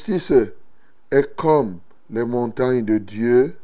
[0.00, 0.32] Justice
[1.10, 1.78] est comme
[2.08, 3.54] les montagnes de Dieu,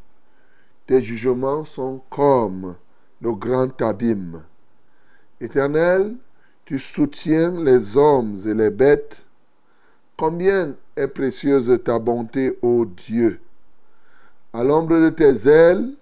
[0.86, 2.76] tes jugements sont comme
[3.22, 4.42] le grand abîme.
[5.40, 6.14] Éternel,
[6.66, 9.24] tu soutiens les hommes et les bêtes.
[10.16, 13.40] Combien est précieuse ta bonté, ô Dieu!
[14.52, 15.94] À l'ombre de tes ailes,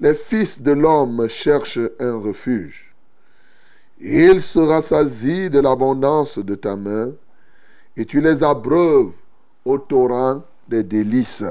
[0.00, 2.94] les fils de l'homme cherchent un refuge.
[4.00, 7.12] Ils se rassasient de l'abondance de ta main,
[7.96, 9.12] et tu les abreuves
[9.66, 11.44] au torrent des délices.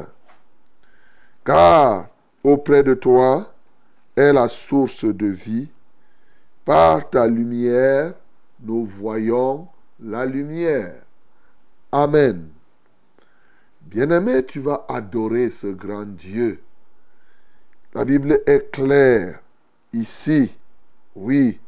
[1.43, 2.07] Car
[2.43, 3.53] auprès de toi
[4.15, 5.69] est la source de vie.
[6.63, 8.13] Par ta lumière,
[8.61, 9.67] nous voyons
[9.99, 10.95] la lumière.
[11.91, 12.49] Amen.
[13.81, 16.63] Bien-aimé, tu vas adorer ce grand Dieu.
[17.93, 19.41] La Bible est claire
[19.93, 20.51] ici.
[21.15, 21.59] Oui,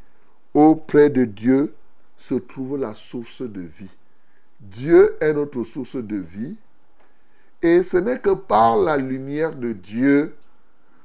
[0.54, 1.76] auprès de Dieu
[2.18, 3.97] se trouve la source de vie.
[4.60, 6.58] Dieu est notre source de vie.
[7.62, 10.36] Et ce n'est que par la lumière de Dieu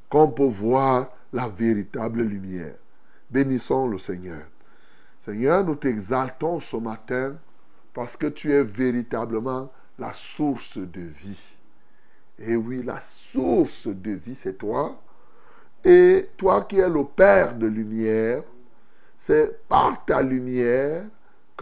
[0.09, 2.75] qu'on peut voir la véritable lumière.
[3.31, 4.43] Bénissons le Seigneur.
[5.19, 7.37] Seigneur, nous t'exaltons ce matin
[7.95, 11.57] parce que tu es véritablement la source de vie.
[12.39, 15.01] Et oui, la source de vie, c'est toi.
[15.85, 18.43] Et toi qui es le Père de lumière,
[19.17, 21.05] c'est par ta lumière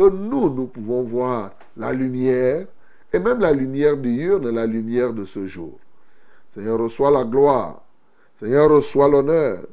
[0.00, 2.66] que nous, nous pouvons voir la lumière,
[3.12, 5.78] et même la lumière diurne, la lumière de ce jour.
[6.54, 7.82] Seigneur, reçois la gloire.
[8.38, 9.66] Seigneur, reçois l'honneur.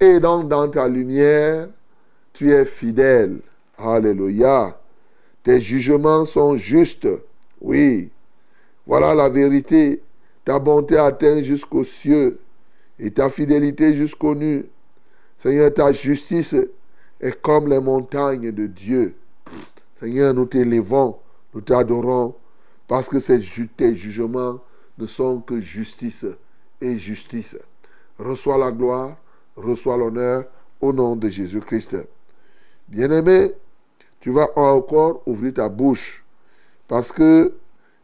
[0.00, 1.68] Et donc, dans ta lumière,
[2.32, 3.40] tu es fidèle.
[3.76, 4.80] Alléluia.
[5.42, 7.08] Tes jugements sont justes.
[7.60, 8.08] Oui.
[8.86, 10.00] Voilà la vérité.
[10.46, 12.40] Ta bonté atteint jusqu'aux cieux
[12.98, 14.64] et ta fidélité jusqu'aux nues.
[15.42, 16.56] Seigneur, ta justice
[17.20, 19.14] est comme les montagnes de Dieu.
[19.98, 21.18] Seigneur, nous t'élevons,
[21.54, 22.34] nous t'adorons,
[22.86, 23.40] parce que ces
[23.76, 24.60] tes jugements
[24.96, 26.26] ne sont que justice
[26.80, 27.58] et justice.
[28.18, 29.16] Reçois la gloire,
[29.56, 30.44] reçois l'honneur
[30.80, 31.96] au nom de Jésus-Christ.
[32.88, 33.52] Bien-aimé,
[34.20, 36.24] tu vas encore ouvrir ta bouche,
[36.86, 37.54] parce que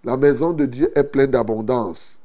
[0.03, 2.19] la maison de Dieu est pleine d'abondance.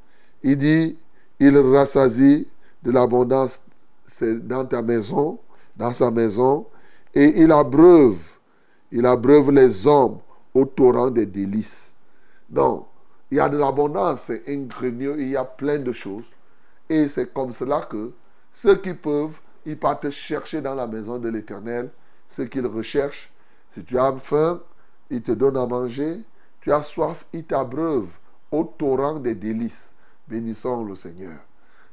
[0.44, 0.98] Il dit,
[1.40, 2.48] il rassasie
[2.84, 3.62] de l'abondance
[4.22, 5.40] dans ta maison,
[5.76, 6.66] dans sa maison,
[7.14, 8.18] et il abreuve,
[8.92, 10.20] il abreuve les hommes
[10.54, 11.94] au torrent des délices.
[12.50, 12.88] Donc,
[13.32, 16.26] il y a de l'abondance, c'est un grenier, il y a plein de choses.
[16.90, 18.12] Et c'est comme cela que
[18.54, 21.92] ceux qui peuvent, ils partent chercher dans la maison de l'Éternel
[22.28, 23.32] ce qu'ils recherchent.
[23.70, 24.62] Si tu as faim,
[25.12, 26.22] il te donne à manger.
[26.62, 28.08] Tu as soif, il t'abreuve
[28.52, 29.94] au torrent des délices.
[30.28, 31.38] Bénissons le Seigneur.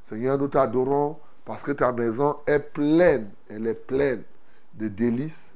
[0.08, 4.22] Seigneur, nous t'adorons parce que ta maison est pleine, elle est pleine
[4.74, 5.54] de délices,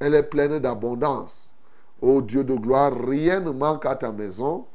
[0.00, 1.52] elle est pleine d'abondance.
[2.00, 4.66] Ô Dieu de gloire, rien ne manque à ta maison.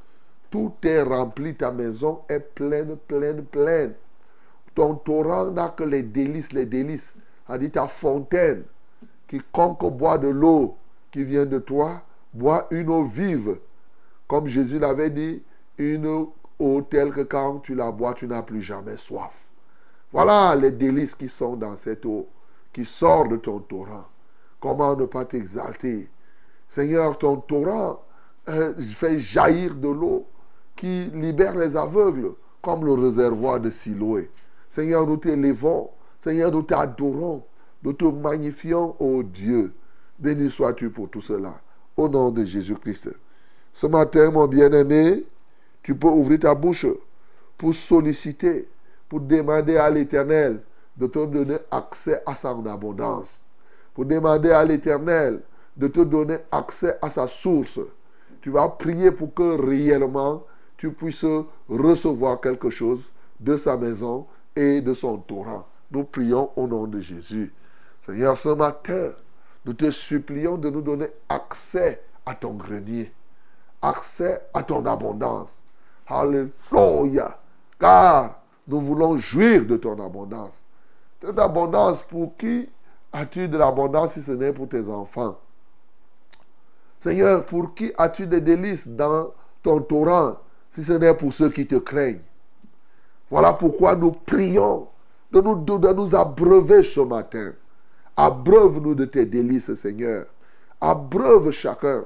[0.51, 3.93] Tout est rempli, ta maison est pleine, pleine, pleine.
[4.75, 7.13] Ton torrent n'a que les délices, les délices.
[7.47, 8.63] A dit ta fontaine.
[9.27, 10.77] Quiconque boit de l'eau
[11.11, 12.01] qui vient de toi,
[12.33, 13.57] boit une eau vive.
[14.27, 15.41] Comme Jésus l'avait dit,
[15.77, 16.33] une eau
[16.89, 19.33] telle que quand tu la bois, tu n'as plus jamais soif.
[20.11, 22.27] Voilà les délices qui sont dans cette eau,
[22.71, 24.05] qui sort de ton torrent.
[24.65, 26.09] Comment ne pas t'exalter?
[26.69, 28.03] Seigneur, ton torrent
[28.49, 30.25] euh, fait jaillir de l'eau
[30.75, 32.31] qui libère les aveugles,
[32.63, 34.31] comme le réservoir de Siloé.
[34.71, 35.91] Seigneur, nous t'élevons.
[36.19, 37.43] Seigneur, nous t'adorons.
[37.83, 39.71] Nous te magnifions, ô Dieu.
[40.17, 41.61] Béni sois-tu pour tout cela.
[41.95, 43.11] Au nom de Jésus-Christ.
[43.71, 45.27] Ce matin, mon bien-aimé,
[45.83, 46.87] tu peux ouvrir ta bouche
[47.55, 48.67] pour solliciter,
[49.09, 50.63] pour demander à l'Éternel
[50.97, 53.44] de te donner accès à son abondance.
[53.95, 55.41] Pour demander à l'Éternel
[55.75, 57.79] de te donner accès à sa source.
[58.41, 60.43] Tu vas prier pour que réellement
[60.77, 61.25] tu puisses
[61.67, 63.01] recevoir quelque chose
[63.39, 65.67] de sa maison et de son torrent.
[65.91, 67.53] Nous prions au nom de Jésus.
[68.05, 69.11] Seigneur, ce matin,
[69.65, 73.11] nous te supplions de nous donner accès à ton grenier,
[73.81, 75.63] accès à ton abondance.
[76.07, 77.39] Alléluia.
[77.79, 80.53] Car nous voulons jouir de ton abondance.
[81.21, 82.69] Cette abondance, pour qui
[83.15, 85.39] as-tu de l'abondance si ce n'est pour tes enfants?
[86.99, 89.31] Seigneur, pour qui as-tu des délices dans
[89.63, 90.37] ton torrent
[90.71, 92.21] si ce n'est pour ceux qui te craignent?
[93.29, 94.87] Voilà pourquoi nous prions
[95.31, 97.53] de nous, de nous abreuver ce matin.
[98.17, 100.25] Abreuve-nous de tes délices, Seigneur.
[100.79, 102.03] Abreuve chacun.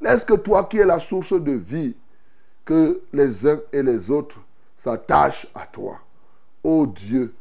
[0.00, 1.94] Laisse que toi qui es la source de vie,
[2.64, 4.38] que les uns et les autres
[4.76, 5.98] s'attachent à toi.
[6.64, 7.34] Ô Dieu,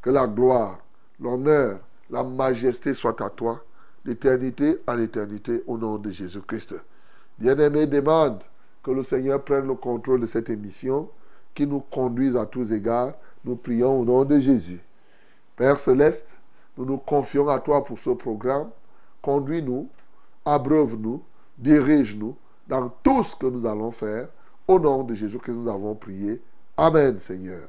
[0.00, 0.78] que la gloire,
[1.20, 1.78] l'honneur,
[2.10, 3.64] la majesté soient à toi,
[4.04, 6.74] d'éternité à l'éternité, au nom de Jésus-Christ.
[7.38, 8.42] Bien-aimé, demande
[8.82, 11.08] que le Seigneur prenne le contrôle de cette émission,
[11.54, 13.14] qui nous conduise à tous égards.
[13.44, 14.80] Nous prions au nom de Jésus.
[15.56, 16.28] Père céleste,
[16.76, 18.70] nous nous confions à toi pour ce programme.
[19.22, 19.88] Conduis-nous,
[20.44, 21.22] abreuve-nous,
[21.56, 22.36] dirige-nous
[22.66, 24.28] dans tout ce que nous allons faire.
[24.66, 26.40] Au nom de Jésus que nous avons prié.
[26.76, 27.68] Amen, Seigneur.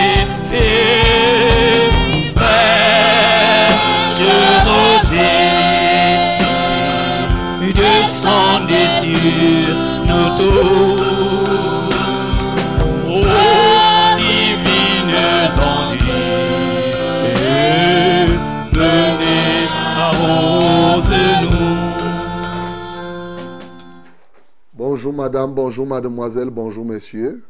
[25.21, 27.43] madame, bonjour mademoiselle, bonjour messieurs.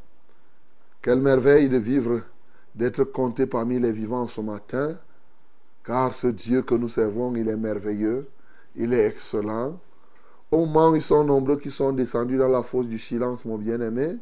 [1.01, 2.19] Quelle merveille de vivre,
[2.75, 4.97] d'être compté parmi les vivants ce matin,
[5.85, 8.27] car ce Dieu que nous servons, il est merveilleux,
[8.75, 9.79] il est excellent.
[10.51, 13.57] Au moment où ils sont nombreux qui sont descendus dans la fosse du silence, mon
[13.57, 14.17] bien-aimé,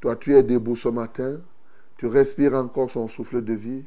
[0.00, 1.40] toi tu es debout ce matin,
[1.98, 3.84] tu respires encore son souffle de vie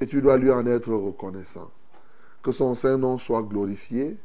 [0.00, 1.72] et tu dois lui en être reconnaissant.
[2.40, 4.16] Que son Saint-Nom soit glorifié,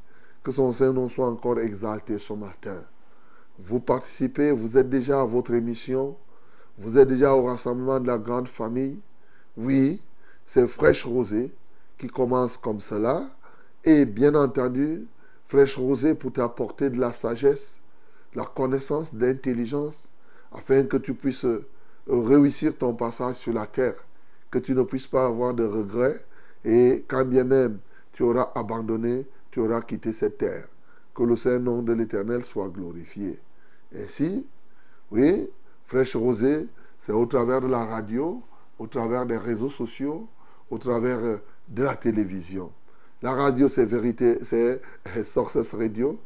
[0.44, 2.84] que son Saint-Nom soit encore exalté ce matin.
[3.62, 6.16] Vous participez, vous êtes déjà à votre émission,
[6.78, 9.00] vous êtes déjà au rassemblement de la grande famille.
[9.58, 10.02] Oui,
[10.46, 11.52] c'est Fraîche Rosée
[11.98, 13.30] qui commence comme cela.
[13.84, 15.06] Et bien entendu,
[15.48, 17.78] Fraîche Rosée pour t'apporter de la sagesse,
[18.34, 20.08] la connaissance, de l'intelligence,
[20.54, 21.66] afin que tu puisses euh,
[22.08, 23.96] réussir ton passage sur la terre,
[24.50, 26.24] que tu ne puisses pas avoir de regrets,
[26.64, 27.80] et quand bien même
[28.14, 30.68] tu auras abandonné, tu auras quitté cette terre.
[31.14, 33.40] Que le Saint-Nom de l'Éternel soit glorifié.
[33.96, 34.46] Ainsi,
[35.12, 35.50] oui,
[35.86, 36.68] Fraîche Rosée,
[37.02, 38.42] c'est au travers de la radio,
[38.78, 40.28] au travers des réseaux sociaux,
[40.70, 42.72] au travers euh, de la télévision.
[43.22, 44.82] La radio, c'est vérité, c'est
[45.18, 46.20] euh, Sources Radio,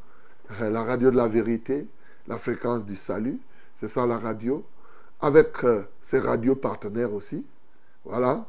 [0.61, 1.87] euh, la radio de la vérité,
[2.27, 3.39] la fréquence du salut,
[3.77, 4.65] c'est ça la radio,
[5.21, 5.57] avec
[6.01, 7.45] ses radios partenaires aussi.
[8.03, 8.45] Voilà,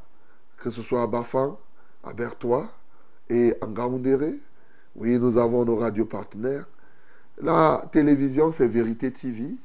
[0.59, 1.57] que ce soit à Bafan,
[2.03, 2.69] à Bertois
[3.31, 4.41] et en Gaoundéré.
[4.97, 6.67] Oui, nous avons nos radios partenaires.
[7.43, 9.57] La télévision, c'est Vérité TV.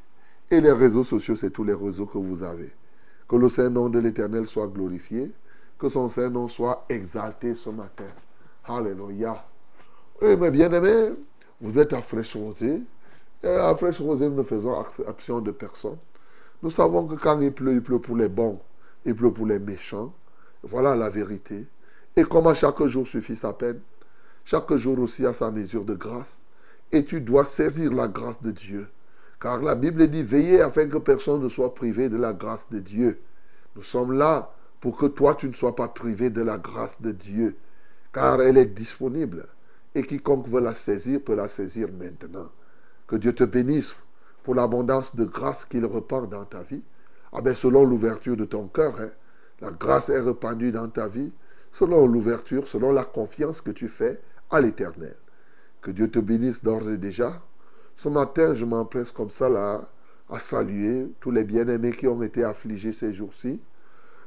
[0.52, 2.72] Et les réseaux sociaux, c'est tous les réseaux que vous avez.
[3.28, 5.32] Que le Saint-Nom de l'Éternel soit glorifié.
[5.78, 8.08] Que son Saint-Nom soit exalté ce matin.
[8.66, 9.46] Alléluia.
[10.22, 11.12] Oui, mes bien-aimés,
[11.62, 12.82] Vous êtes à Fraîche Rosée.
[13.44, 15.98] À Fraîche Rosée, nous ne faisons absence de personne.
[16.62, 18.60] Nous savons que quand il pleut, il pleut pour les bons,
[19.06, 20.12] il pleut pour les méchants.
[20.64, 21.66] Voilà la vérité.
[22.16, 23.80] Et comment chaque jour suffit sa peine,
[24.44, 26.44] chaque jour aussi a sa mesure de grâce.
[26.92, 28.88] Et tu dois saisir la grâce de Dieu.
[29.40, 32.80] Car la Bible dit, veillez afin que personne ne soit privé de la grâce de
[32.80, 33.20] Dieu.
[33.76, 37.12] Nous sommes là pour que toi, tu ne sois pas privé de la grâce de
[37.12, 37.56] Dieu.
[38.12, 39.46] Car elle est disponible.
[39.96, 42.50] Et quiconque veut la saisir peut la saisir maintenant.
[43.08, 43.96] Que Dieu te bénisse
[44.44, 46.84] pour l'abondance de grâce qu'il repart dans ta vie.
[47.32, 49.10] Ah ben, selon l'ouverture de ton cœur, hein,
[49.62, 51.32] la grâce est répandue dans ta vie,
[51.72, 54.20] selon l'ouverture, selon la confiance que tu fais
[54.50, 55.16] à l'éternel.
[55.82, 57.42] Que Dieu te bénisse d'ores et déjà.
[57.96, 59.90] Ce matin, je m'empresse comme ça là
[60.30, 63.62] à saluer tous les bien-aimés qui ont été affligés ces jours-ci.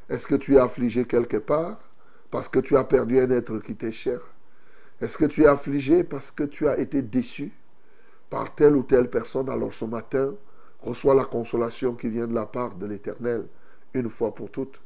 [0.08, 1.78] Est-ce que tu es affligé quelque part
[2.30, 4.20] parce que tu as perdu un être qui t'est cher?
[5.00, 7.52] Est-ce que tu es affligé parce que tu as été déçu
[8.30, 9.48] par telle ou telle personne?
[9.48, 10.34] Alors ce matin,
[10.80, 13.46] reçois la consolation qui vient de la part de l'Éternel
[13.94, 14.80] une fois pour toutes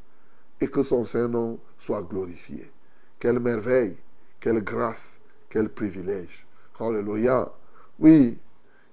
[0.61, 2.71] et que son Saint-Nom soit glorifié.
[3.19, 3.97] Quelle merveille,
[4.41, 5.19] quelle grâce,
[5.49, 6.46] quel privilège.
[6.81, 7.51] Alléluia.
[7.99, 8.39] Oui,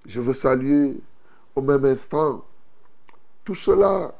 [0.06, 1.02] je veux saluer
[1.56, 2.46] au même instant
[3.44, 4.14] tout cela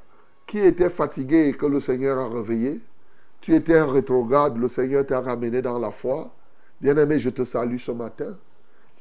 [0.46, 2.82] qui était fatigué et que le Seigneur a réveillé.
[3.42, 6.34] Tu étais un rétrograde, le Seigneur t'a ramené dans la foi.
[6.82, 8.38] Bien-aimé, je te salue ce matin.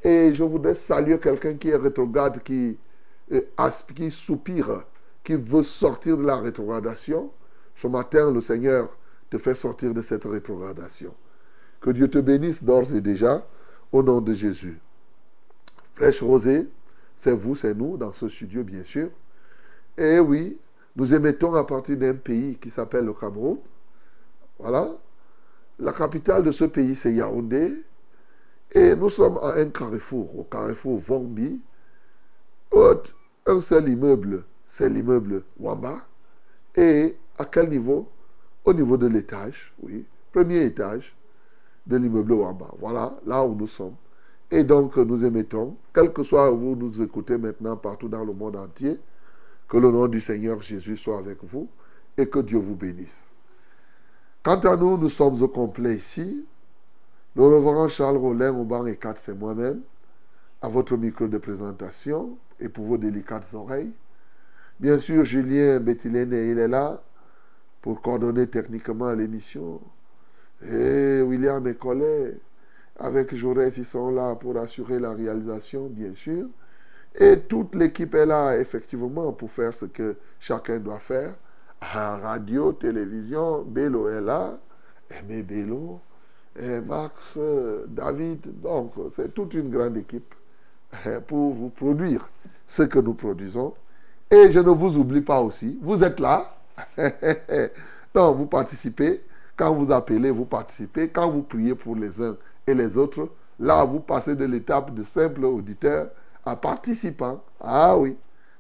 [0.03, 2.79] Et je voudrais saluer quelqu'un qui est rétrograde, qui,
[3.33, 3.41] euh,
[3.95, 4.85] qui soupire,
[5.23, 7.31] qui veut sortir de la rétrogradation.
[7.75, 8.89] Ce matin, le Seigneur
[9.31, 11.15] te fait sortir de cette rétrogradation.
[11.81, 13.45] Que Dieu te bénisse d'ores et déjà,
[13.93, 14.81] au nom de Jésus.
[15.95, 16.67] Fraîche Rosée,
[17.17, 19.11] c'est vous, c'est nous, dans ce studio, bien sûr.
[19.97, 20.59] Et oui,
[20.97, 23.59] nous émettons à partir d'un pays qui s'appelle le Cameroun.
[24.59, 24.89] Voilà.
[25.79, 27.85] La capitale de ce pays, c'est Yaoundé.
[28.73, 31.61] Et nous sommes à un carrefour, au carrefour Vombi.
[33.45, 36.07] Un seul immeuble, c'est l'immeuble Wamba.
[36.75, 38.09] Et à quel niveau?
[38.65, 40.07] Au niveau de l'étage, oui.
[40.33, 41.15] Premier étage
[41.87, 42.69] de l'immeuble Wamba.
[42.79, 43.95] Voilà, là où nous sommes.
[44.51, 48.57] Et donc, nous émettons, quel que soit vous nous écoutez maintenant partout dans le monde
[48.57, 48.99] entier,
[49.69, 51.69] que le nom du Seigneur Jésus soit avec vous
[52.19, 53.31] et que Dieu vous bénisse.
[54.43, 56.45] Quant à nous, nous sommes au complet ici.
[57.35, 59.81] Le reverend Charles Rollin au banc et 4, c'est moi-même,
[60.61, 63.93] à votre micro de présentation et pour vos délicates oreilles.
[64.79, 67.03] Bien sûr, Julien Bettilène, il est là
[67.81, 69.81] pour coordonner techniquement l'émission.
[70.71, 72.39] Et William et Collet,
[72.99, 76.47] avec Jaurès, ils sont là pour assurer la réalisation, bien sûr.
[77.19, 81.35] Et toute l'équipe est là, effectivement, pour faire ce que chacun doit faire.
[81.81, 84.59] Radio, télévision, Bélo est là,
[85.11, 86.01] Aimé Bélo,
[86.59, 87.39] et Max,
[87.89, 88.61] David.
[88.61, 90.35] Donc, c'est toute une grande équipe
[91.05, 92.29] hein, pour vous produire
[92.67, 93.75] ce que nous produisons.
[94.31, 96.57] Et je ne vous oublie pas aussi, vous êtes là.
[98.15, 99.23] Donc, vous participez.
[99.57, 101.09] Quand vous appelez, vous participez.
[101.09, 103.29] Quand vous priez pour les uns et les autres,
[103.61, 106.09] là, vous passez de l'étape de simple auditeur
[106.45, 107.43] à participant.
[107.61, 108.17] Ah oui,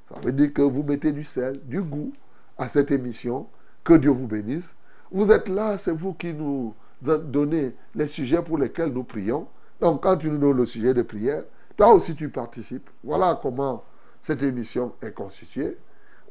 [0.08, 2.12] ça veut dire que vous mettez du sel, du goût
[2.58, 3.46] à cette émission.
[3.84, 4.76] Que Dieu vous bénisse.
[5.10, 9.48] Vous êtes là, c'est vous qui nous donnez les sujets pour lesquels nous prions.
[9.80, 11.42] Donc quand tu nous donnes le sujet de prière,
[11.76, 12.88] toi aussi tu participes.
[13.02, 13.82] Voilà comment
[14.22, 15.76] cette émission est constituée.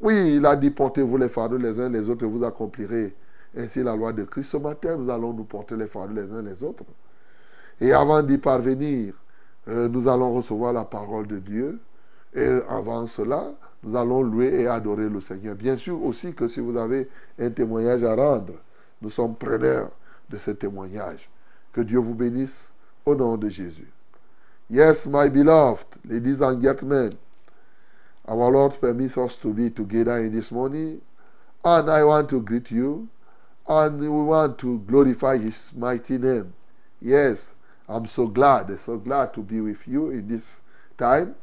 [0.00, 3.14] Oui, il a dit portez-vous les fardeaux les uns les autres et vous accomplirez
[3.56, 4.50] ainsi la loi de Christ.
[4.50, 6.84] Ce matin, nous allons nous porter les fardeaux les uns les autres.
[7.80, 9.14] Et avant d'y parvenir,
[9.68, 11.80] euh, nous allons recevoir la parole de Dieu.
[12.34, 15.54] Et avant cela, nous allons louer et adorer le Seigneur.
[15.54, 18.54] Bien sûr aussi que si vous avez un témoignage à rendre,
[19.00, 19.90] nous sommes preneurs
[20.30, 21.28] de ce témoignage.
[21.72, 22.72] Que Dieu vous bénisse
[23.04, 23.90] au nom de Jésus.
[24.70, 27.12] Yes, my beloved, ladies and gentlemen,
[28.26, 31.00] our Lord permits us to be together in this morning,
[31.64, 33.08] and I want to greet you,
[33.68, 36.52] and we want to glorify His mighty name.
[37.00, 37.54] Yes,
[37.88, 40.60] I'm so glad, so glad to be with you in this
[40.96, 41.34] time.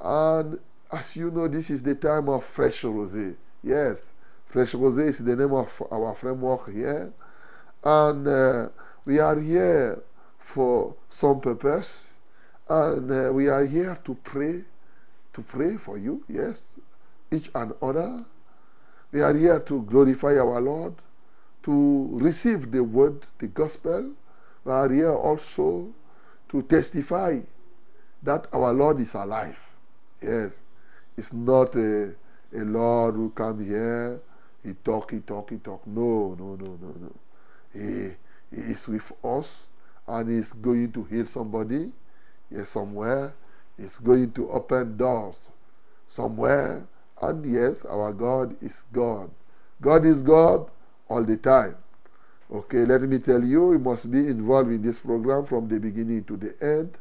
[0.00, 0.58] And
[0.90, 3.34] as you know, this is the time of fresh rosé.
[3.62, 4.12] Yes,
[4.46, 7.12] fresh rosé is the name of our framework here.
[7.82, 8.68] And uh,
[9.04, 10.02] we are here
[10.38, 12.04] for some purpose.
[12.68, 14.64] And uh, we are here to pray,
[15.34, 16.62] to pray for you, yes,
[17.30, 18.24] each and other.
[19.12, 20.94] We are here to glorify our Lord,
[21.64, 24.12] to receive the word, the gospel,
[24.64, 25.92] we are here also
[26.48, 27.40] to testify
[28.22, 29.58] that our Lord is alive.
[30.22, 30.62] Yes.
[31.16, 32.14] It's not a,
[32.54, 34.20] a Lord who come here,
[34.64, 35.86] he talk, he talk, he talk.
[35.86, 37.12] No, no, no, no, no.
[37.72, 38.14] He,
[38.54, 39.54] he is with us
[40.06, 41.92] and he's going to heal somebody.
[42.50, 43.34] Yes, somewhere
[43.76, 45.48] He's going to open doors.
[46.08, 46.86] Somewhere,
[47.20, 49.30] and yes, our God is God.
[49.80, 50.70] God is God
[51.08, 51.76] all the time.
[52.52, 56.24] Okay, let me tell you, you must be involved in this program from the beginning
[56.24, 56.96] to the end.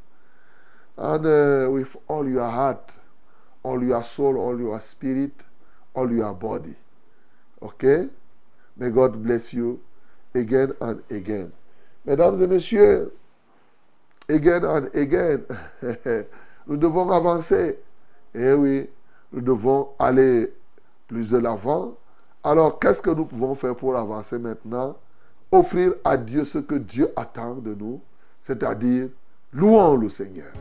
[0.97, 2.93] And uh, with all your heart,
[3.61, 5.33] all your soul, all your spirit,
[5.93, 6.75] all your body.
[7.61, 8.07] Okay?
[8.77, 9.81] May God bless you
[10.33, 11.51] again and again.
[12.05, 13.11] Mesdames et messieurs,
[14.27, 15.45] again and again,
[16.67, 17.77] nous devons avancer.
[18.35, 18.89] Eh oui,
[19.31, 20.51] nous devons aller
[21.07, 21.95] plus de l'avant.
[22.45, 24.97] Alors, qu'est-ce que nous pouvons faire pour avancer maintenant?
[25.49, 28.01] Offrir à Dieu ce que Dieu attend de nous,
[28.41, 29.07] c'est-à-dire
[29.53, 30.51] louons le Seigneur.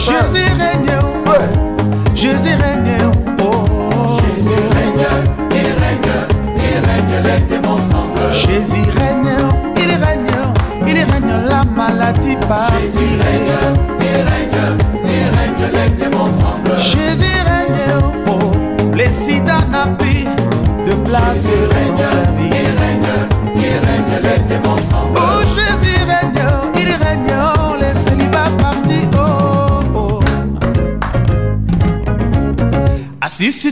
[0.00, 1.32] Jésus règne, oh.
[2.14, 4.18] Jésus règne, oh.
[4.18, 5.06] Jésus règne,
[5.50, 6.12] il règne,
[6.56, 8.32] il règne, les démons tremblent.
[8.32, 9.30] Jésus règne,
[9.76, 10.36] il règne,
[10.86, 12.72] il règne, la maladie passe.
[12.82, 13.54] Jésus règne,
[14.00, 14.60] il règne,
[15.04, 16.80] il règne, les démons tremblent.
[16.80, 17.82] Jésus règne,
[18.26, 18.52] oh.
[18.96, 20.24] Les sida n'a plus
[20.86, 21.44] de place.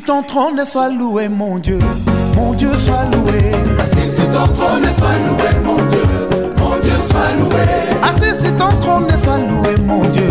[0.08, 1.78] Ton trône, sois loué, mon Dieu.
[2.34, 3.52] Mon Dieu, sois loué.
[3.78, 6.06] Assis sur ton trône, sois loué, mon Dieu.
[6.56, 7.64] Mon Dieu, sois loué.
[8.02, 10.30] Assis sur ton trône, sois loué, mon Dieu.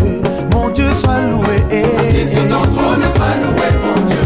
[0.51, 1.61] Mon Dieu, sois loué.
[1.99, 4.25] Assis sur ton trône, sois loué, mon Dieu.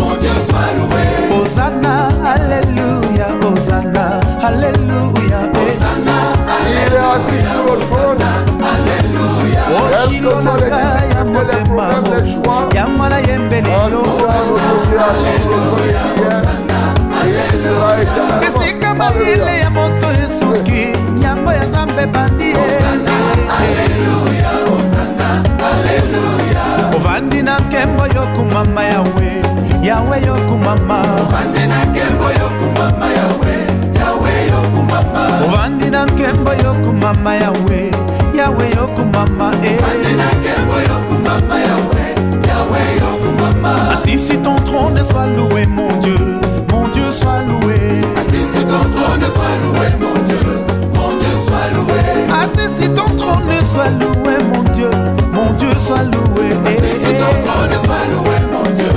[0.00, 1.04] Mon Dieu, sois loué.
[1.44, 3.28] Hosanna, Alléluia.
[3.40, 5.40] Hosanna, Alléluia.
[5.54, 6.18] Hosanna,
[7.30, 8.28] sur le trône.
[9.70, 12.47] Oh, motema
[13.08, 14.02] mwana yembeli yo.
[18.46, 20.92] Esika mayele ya moto esuki
[21.24, 22.54] yango ya nzambe bandi
[26.96, 29.28] ovandi na nkembo yokumama yawe
[29.82, 30.98] yawe yokumama.
[35.44, 37.90] Ovandi na nkembo yokumama yawe
[38.38, 38.64] yawe
[43.92, 46.16] Assis sur ton trône, sois loué, mon Dieu.
[46.70, 47.74] Mon Dieu, sois loué.
[48.16, 50.44] Assis sur ton trône, sois loué, mon Dieu.
[50.94, 52.00] Mon Dieu, sois loué.
[52.40, 54.90] Assis sur ton trône, sois loué, mon Dieu.
[55.32, 56.46] Mon Dieu, sois loué.
[56.66, 58.94] Assis sur ton trône, sois loué, mon Dieu.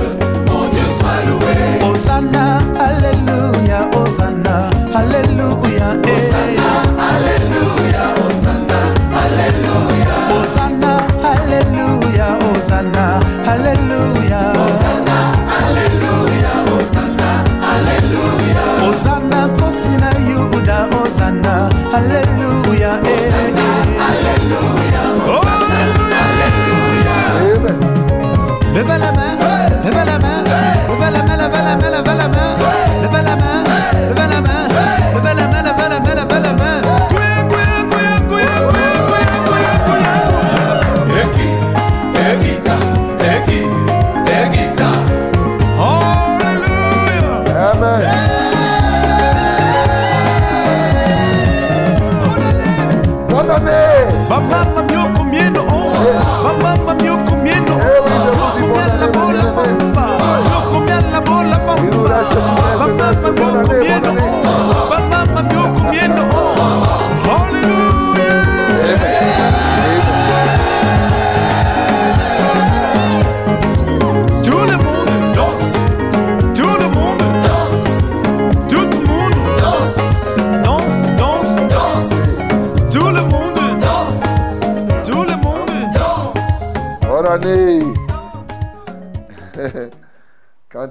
[0.47, 1.53] Mon Dieu, sois loué.
[1.89, 5.87] Hosanna, Alléluia, Hosanna, Alléluia.
[6.05, 6.69] Hosanna,
[7.09, 8.79] Alléluia, Hosanna,
[9.23, 9.90] Alléluia.
[21.91, 23.01] Hallelujah.
[23.03, 23.60] Eh.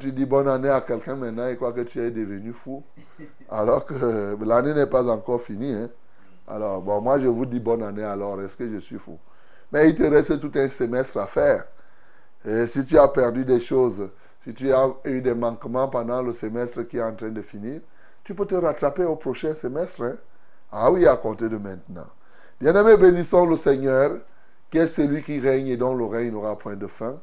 [0.01, 2.83] Tu dis bonne année à quelqu'un maintenant, il croit que tu es devenu fou.
[3.51, 5.73] Alors que l'année n'est pas encore finie.
[5.75, 5.89] hein.
[6.49, 9.19] Alors, bon, moi je vous dis bonne année alors, est-ce que je suis fou?
[9.73, 11.65] Mais il te reste tout un semestre à faire.
[12.45, 14.09] Et si tu as perdu des choses,
[14.45, 17.81] si tu as eu des manquements pendant le semestre qui est en train de finir,
[18.25, 20.03] tu peux te rattraper au prochain semestre.
[20.03, 20.17] hein.
[20.73, 22.07] Ah oui, à compter de maintenant.
[22.61, 24.19] Bien-aimés, bénissons le Seigneur,
[24.71, 27.19] qui est celui qui règne et dont le règne n'aura point de fin.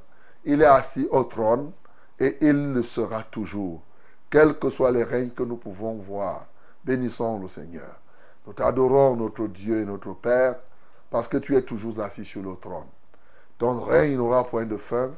[0.46, 1.72] Il est assis au trône
[2.20, 3.82] et il le sera toujours,
[4.30, 6.48] quels que soient les règnes que nous pouvons voir.
[6.84, 8.00] Bénissons le Seigneur.
[8.46, 10.56] Nous t'adorons, notre Dieu et notre Père,
[11.10, 12.88] parce que tu es toujours assis sur le trône.
[13.58, 15.12] Ton règne n'aura point de fin,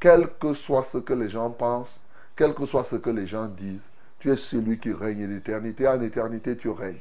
[0.00, 2.00] quel que soit ce que les gens pensent,
[2.36, 3.90] quel que soit ce que les gens disent.
[4.18, 6.96] Tu es celui qui règne d'éternité en éternité, tu règnes.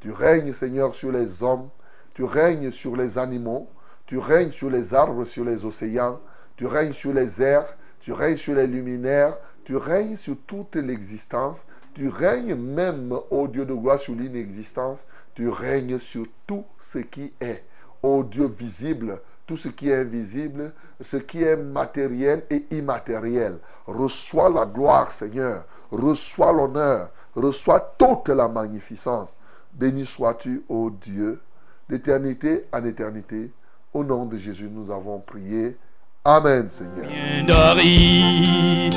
[0.00, 1.68] Tu règnes, Seigneur, sur les hommes,
[2.14, 3.68] tu règnes sur les animaux,
[4.06, 6.20] tu règnes sur les arbres, sur les océans,
[6.56, 11.66] tu règnes sur les airs, tu règnes sur les luminaires, tu règnes sur toute l'existence,
[11.94, 17.32] tu règnes même, ô Dieu de gloire, sur l'inexistence, tu règnes sur tout ce qui
[17.40, 17.64] est,
[18.02, 23.58] ô Dieu visible, tout ce qui est invisible, ce qui est matériel et immatériel.
[23.86, 29.36] Reçois la gloire, Seigneur, reçois l'honneur, reçois toute la magnificence.
[29.72, 31.40] Béni sois-tu, ô Dieu,
[31.88, 33.50] d'éternité en éternité.
[33.92, 35.76] Au nom de Jésus, nous avons prié.
[36.22, 37.06] Amen, Seigneur.
[37.08, 38.94] Bien d'Aride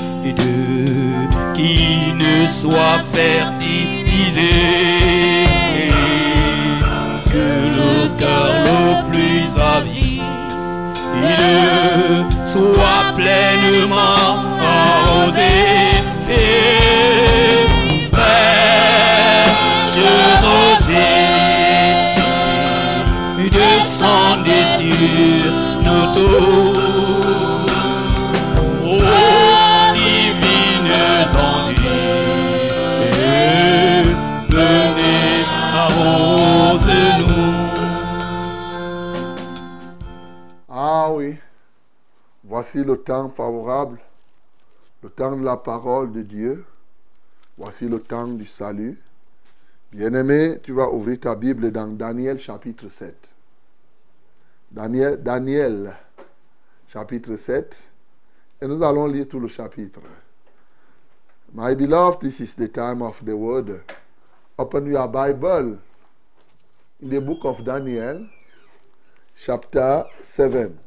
[1.55, 4.51] qui ne soit fertilisé
[7.31, 10.21] que le cœur le plus avide
[12.45, 15.53] soit pleinement arrosé
[16.29, 16.75] et
[20.43, 21.33] rosée
[23.49, 25.51] descendez sur
[25.83, 26.72] nos tours.
[42.63, 43.99] Voici le temps favorable,
[45.01, 46.65] le temps de la parole de Dieu.
[47.57, 48.97] Voici le temps du salut.
[49.91, 53.13] Bien-aimé, tu vas ouvrir ta Bible dans Daniel chapitre 7.
[54.71, 55.93] Daniel, Daniel
[56.87, 57.83] chapitre 7.
[58.61, 59.99] Et nous allons lire tout le chapitre.
[61.53, 63.81] My beloved, this is the time of the word.
[64.57, 65.79] Open your Bible
[67.01, 68.25] in the book of Daniel,
[69.35, 70.79] chapter 7.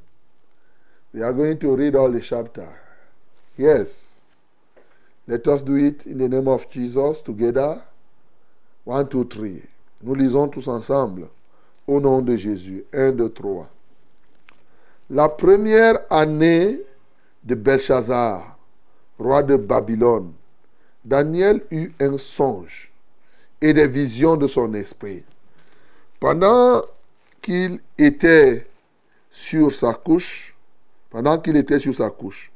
[1.16, 2.68] We are going to read all the chapter.
[3.56, 4.20] Yes.
[5.26, 7.80] Let us do it in the name of Jesus together.
[8.84, 9.62] One, two, three.
[10.02, 11.30] Nous lisons tous ensemble.
[11.86, 12.84] Au nom de Jésus.
[12.92, 13.66] Un, deux, trois.
[15.08, 16.80] La première année
[17.42, 18.58] de Belshazzar,
[19.18, 20.34] roi de Babylone,
[21.02, 22.92] Daniel eut un songe
[23.62, 25.24] et des visions de son esprit.
[26.20, 26.82] Pendant
[27.40, 28.66] qu'il était
[29.30, 30.52] sur sa couche,
[31.16, 32.52] pendant qu'il était sur sa couche.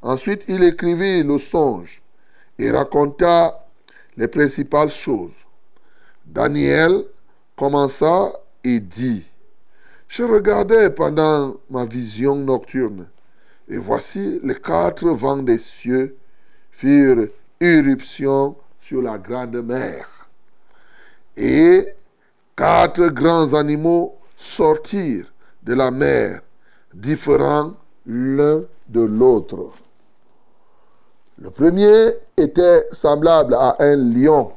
[0.00, 2.00] Ensuite, il écrivit le songe
[2.58, 3.66] et raconta
[4.16, 5.34] les principales choses.
[6.24, 7.04] Daniel
[7.54, 8.32] commença
[8.64, 9.26] et dit,
[10.08, 13.08] je regardais pendant ma vision nocturne,
[13.68, 16.16] et voici les quatre vents des cieux
[16.70, 17.28] firent
[17.60, 20.08] irruption sur la grande mer.
[21.36, 21.88] Et
[22.56, 25.30] quatre grands animaux sortirent
[25.62, 26.40] de la mer,
[26.94, 27.74] différents
[28.08, 29.70] l'un de l'autre.
[31.36, 34.50] Le premier était semblable à un lion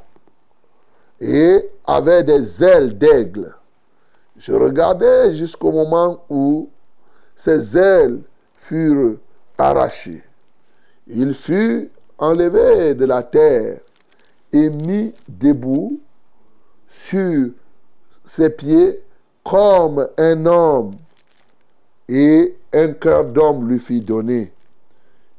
[1.19, 3.53] et avait des ailes d'aigle.
[4.37, 6.69] Je regardais jusqu'au moment où
[7.35, 8.21] ses ailes
[8.55, 9.17] furent
[9.57, 10.23] arrachées.
[11.05, 13.79] Il fut enlevé de la terre
[14.53, 15.99] et mis debout
[16.87, 17.49] sur
[18.23, 19.03] ses pieds
[19.43, 20.95] comme un homme
[22.07, 24.53] et un cœur d'homme lui fit donner.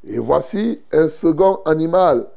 [0.05, 2.27] Et voici un second animal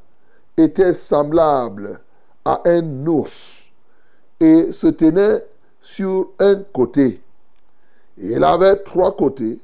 [0.57, 2.01] était semblable
[2.45, 3.65] à un ours
[4.41, 5.45] et se tenait
[5.81, 7.21] sur un côté.
[8.19, 9.61] Il avait trois côtés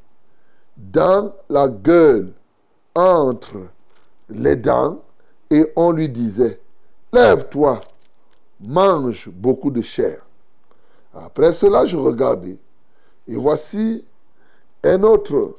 [0.77, 2.33] dans la gueule,
[2.95, 3.69] entre
[4.29, 5.01] les dents,
[5.51, 6.61] et on lui disait,
[7.13, 7.81] lève-toi,
[8.61, 10.25] mange beaucoup de chair.
[11.15, 12.57] Après cela, je regardais,
[13.29, 14.05] et voici
[14.85, 15.57] un autre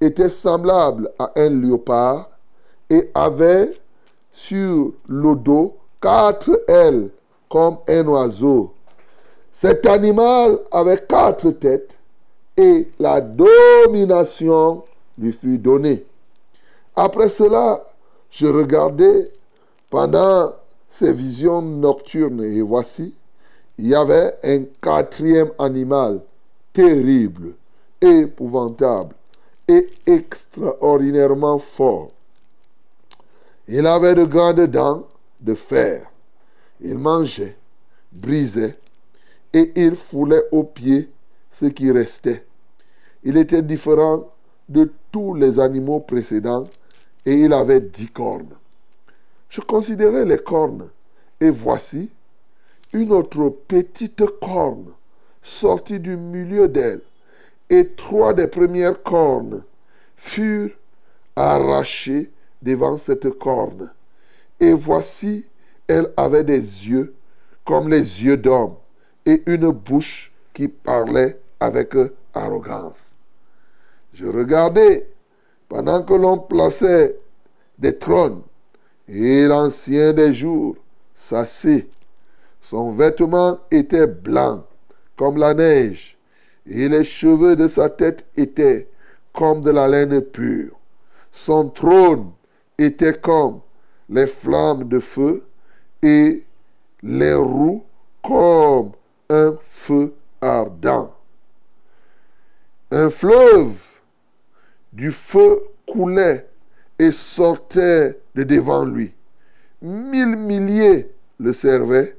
[0.00, 2.30] était semblable à un léopard
[2.90, 3.72] et avait
[4.32, 7.10] sur le dos quatre ailes
[7.48, 8.72] comme un oiseau.
[9.50, 11.98] Cet animal avait quatre têtes
[12.56, 14.84] et la domination
[15.18, 16.04] lui fut donnée.
[16.94, 17.84] Après cela,
[18.30, 19.32] je regardais
[19.88, 20.52] pendant
[20.88, 23.14] ces visions nocturnes et voici,
[23.78, 26.20] il y avait un quatrième animal
[26.72, 27.54] terrible,
[28.00, 29.14] épouvantable
[29.68, 32.10] et extraordinairement fort.
[33.68, 35.06] Il avait de grandes dents
[35.40, 36.10] de fer.
[36.80, 37.56] Il mangeait,
[38.12, 38.78] brisait
[39.52, 41.10] et il foulait aux pieds
[41.52, 42.44] ce qui restait.
[43.24, 44.30] Il était différent
[44.68, 46.64] de tous les animaux précédents
[47.24, 48.54] et il avait dix cornes.
[49.48, 50.88] Je considérais les cornes
[51.40, 52.12] et voici
[52.92, 54.92] une autre petite corne
[55.42, 57.00] sortit du milieu d'elle
[57.68, 59.62] et trois des premières cornes
[60.16, 60.70] furent
[61.34, 62.30] arrachées
[62.62, 63.90] devant cette corne.
[64.60, 65.46] Et voici,
[65.86, 67.14] elle avait des yeux
[67.64, 68.76] comme les yeux d'homme
[69.24, 71.94] et une bouche qui parlait avec
[72.32, 73.10] arrogance.
[74.14, 75.08] Je regardais
[75.68, 77.18] pendant que l'on plaçait
[77.78, 78.42] des trônes
[79.08, 80.76] et l'ancien des jours
[81.14, 81.90] s'assit.
[82.62, 84.64] Son vêtement était blanc
[85.16, 86.15] comme la neige
[86.68, 88.88] et les cheveux de sa tête étaient
[89.32, 90.76] comme de la laine pure.
[91.32, 92.32] Son trône
[92.78, 93.60] était comme
[94.08, 95.44] les flammes de feu
[96.02, 96.44] et
[97.02, 97.84] les roues
[98.22, 98.92] comme
[99.28, 101.12] un feu ardent.
[102.90, 103.84] Un fleuve
[104.92, 106.48] du feu coulait
[106.98, 109.12] et sortait de devant lui.
[109.82, 112.16] Mille milliers le servaient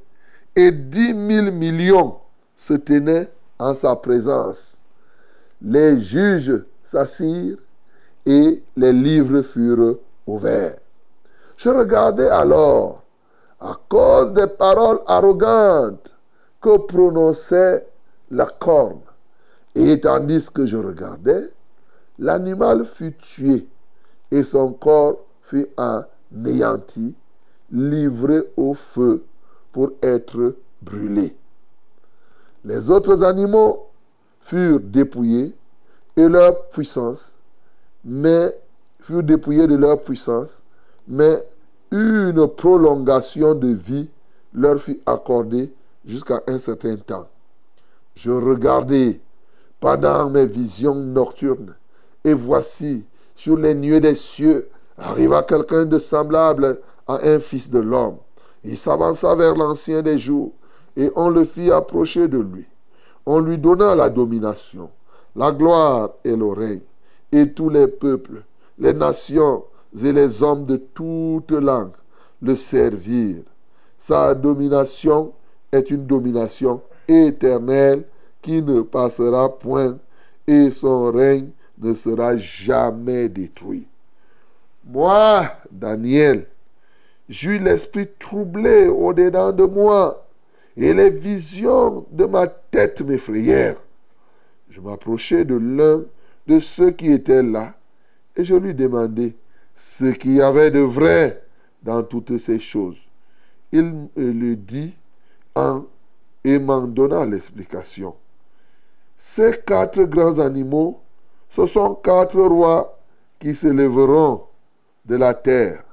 [0.56, 2.18] et dix mille millions
[2.56, 4.78] se tenaient en sa présence.
[5.62, 7.58] Les juges s'assirent
[8.26, 10.78] et les livres furent ouverts.
[11.58, 13.04] Je regardais alors,
[13.60, 16.16] à cause des paroles arrogantes
[16.62, 17.88] que prononçait
[18.30, 19.02] la corne,
[19.74, 21.52] et tandis que je regardais,
[22.20, 23.68] l'animal fut tué
[24.32, 27.16] et son corps fut anéanti,
[27.72, 29.24] livré au feu
[29.72, 31.36] pour être brûlé.
[32.68, 33.88] Les autres animaux
[34.42, 35.56] furent dépouillés
[36.18, 37.32] et leur puissance,
[38.04, 38.54] mais
[39.00, 40.62] furent dépouillés de leur puissance,
[41.08, 41.42] mais
[41.92, 44.10] une prolongation de vie
[44.54, 45.72] leur fut accordée
[46.04, 47.30] jusqu'à un certain temps.
[48.16, 49.22] Je regardais
[49.80, 51.74] pendant mes visions nocturnes,
[52.26, 57.80] et voici, sur les nuées des cieux, arriva quelqu'un de semblable à un fils de
[57.80, 58.18] l'homme.
[58.66, 60.52] Il s'avança vers l'ancien des jours,
[60.98, 62.66] et on le fit approcher de lui.
[63.26, 64.90] On lui donna la domination,
[65.36, 66.82] la gloire et le règne,
[67.32, 68.44] et tous les peuples,
[68.80, 69.64] les nations
[70.04, 71.92] et les hommes de toutes langues
[72.42, 73.44] le servirent.
[74.00, 75.34] Sa domination
[75.72, 78.04] est une domination éternelle
[78.42, 79.98] qui ne passera point,
[80.48, 83.88] et son règne ne sera jamais détruit.
[84.86, 86.48] Moi, Daniel,
[87.28, 90.27] j'eus l'esprit troublé au-dedans de moi,
[90.78, 93.82] et les visions de ma tête m'effrayèrent.
[94.70, 96.04] Je m'approchai de l'un
[96.46, 97.74] de ceux qui étaient là,
[98.36, 99.36] et je lui demandai
[99.76, 101.44] ce qu'il y avait de vrai
[101.82, 102.98] dans toutes ces choses.
[103.72, 103.84] Il
[104.16, 104.96] me le dit
[105.56, 105.84] en,
[106.44, 108.16] et m'en donna l'explication.
[109.18, 111.02] Ces quatre grands animaux,
[111.50, 113.00] ce sont quatre rois
[113.40, 114.44] qui se lèveront
[115.06, 115.84] de la terre.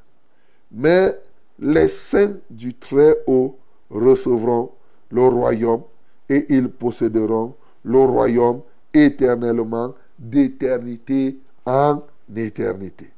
[0.70, 1.18] Mais
[1.58, 3.58] les saints du Très-Haut
[3.94, 4.72] recevront
[5.10, 5.82] le royaume
[6.28, 7.54] et ils posséderont
[7.84, 8.60] le royaume
[8.92, 12.02] éternellement d'éternité en
[12.34, 13.10] éternité.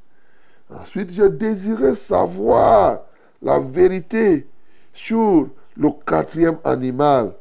[0.71, 3.03] Ensuite, je désirais savoir
[3.43, 4.47] la vérité
[4.93, 7.35] sur le quatrième animal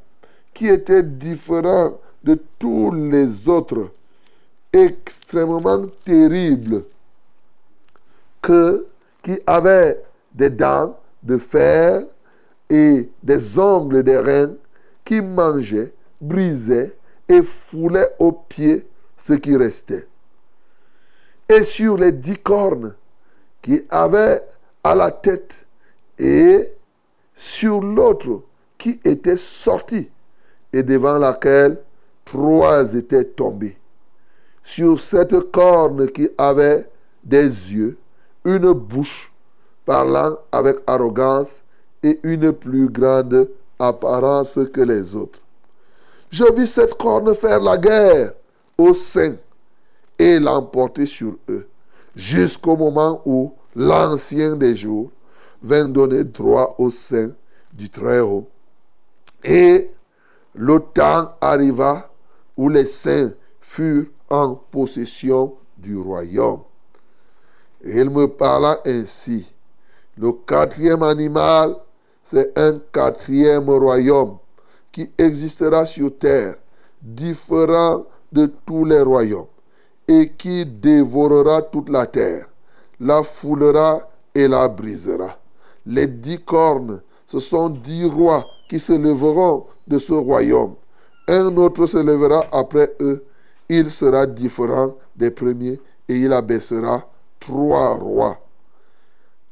[0.54, 3.92] qui était différent de tous les autres,
[4.72, 6.86] extrêmement terrible,
[8.42, 8.86] que,
[9.22, 10.02] qui avait
[10.34, 12.04] des dents de fer
[12.70, 14.58] et des ongles de reines
[15.04, 16.98] qui mangeaient, brisaient
[17.28, 20.08] et foulaient aux pieds ce qui restait.
[21.48, 22.96] Et sur les dix cornes
[23.62, 24.42] qui avaient
[24.84, 25.68] à la tête
[26.18, 26.74] et
[27.36, 28.44] sur l'autre
[28.78, 30.10] qui était sorti
[30.74, 31.82] et devant laquelle
[32.24, 33.78] trois étaient tombés.
[34.64, 36.90] Sur cette corne qui avait
[37.24, 37.98] des yeux,
[38.44, 39.32] une bouche
[39.86, 41.64] parlant avec arrogance
[42.06, 45.40] et une plus grande apparence que les autres.
[46.30, 48.34] Je vis cette corne faire la guerre
[48.78, 49.38] aux saints
[50.20, 51.68] et l'emporter sur eux,
[52.16, 55.12] jusqu'au moment où l'ancien des jours
[55.64, 57.32] vint donner droit aux saints
[57.74, 58.48] du Très-Haut.
[59.44, 59.90] Et
[60.54, 62.10] le temps arriva
[62.56, 66.62] où les saints furent en possession du royaume.
[67.84, 69.52] Il me parla ainsi.
[70.18, 71.76] Le quatrième animal,
[72.26, 74.38] c'est un quatrième royaume
[74.92, 76.56] qui existera sur terre,
[77.02, 79.48] différent de tous les royaumes,
[80.08, 82.48] et qui dévorera toute la terre,
[83.00, 85.38] la foulera et la brisera.
[85.86, 90.76] Les dix cornes, ce sont dix rois qui se lèveront de ce royaume.
[91.28, 93.24] Un autre se lèvera après eux.
[93.70, 97.08] Il sera différent des premiers et il abaissera
[97.40, 98.40] trois rois.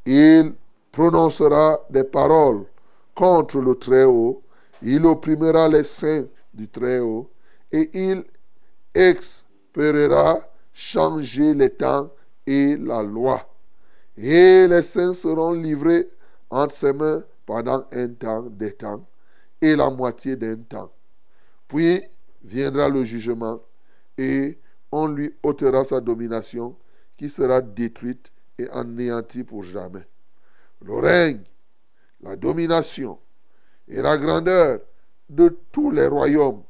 [0.05, 0.53] Il
[0.93, 2.65] prononcera des paroles
[3.15, 4.43] contre le Très-Haut.
[4.81, 7.29] Il opprimera les saints du Très-Haut
[7.71, 8.23] et il
[8.93, 10.39] espérera
[10.71, 12.11] changer les temps
[12.45, 13.49] et la loi.
[14.15, 16.07] Et les saints seront livrés
[16.51, 19.03] entre ses mains pendant un temps, des temps,
[19.59, 20.91] et la moitié d'un temps.
[21.67, 22.03] Puis
[22.43, 23.59] viendra le jugement
[24.17, 24.59] et
[24.91, 26.75] on lui ôtera sa domination
[27.17, 30.05] qui sera détruite et anéantie pour jamais.
[30.83, 31.43] Le règne,
[32.21, 33.19] la domination
[33.87, 34.79] et la grandeur
[35.29, 36.63] de tous les royaumes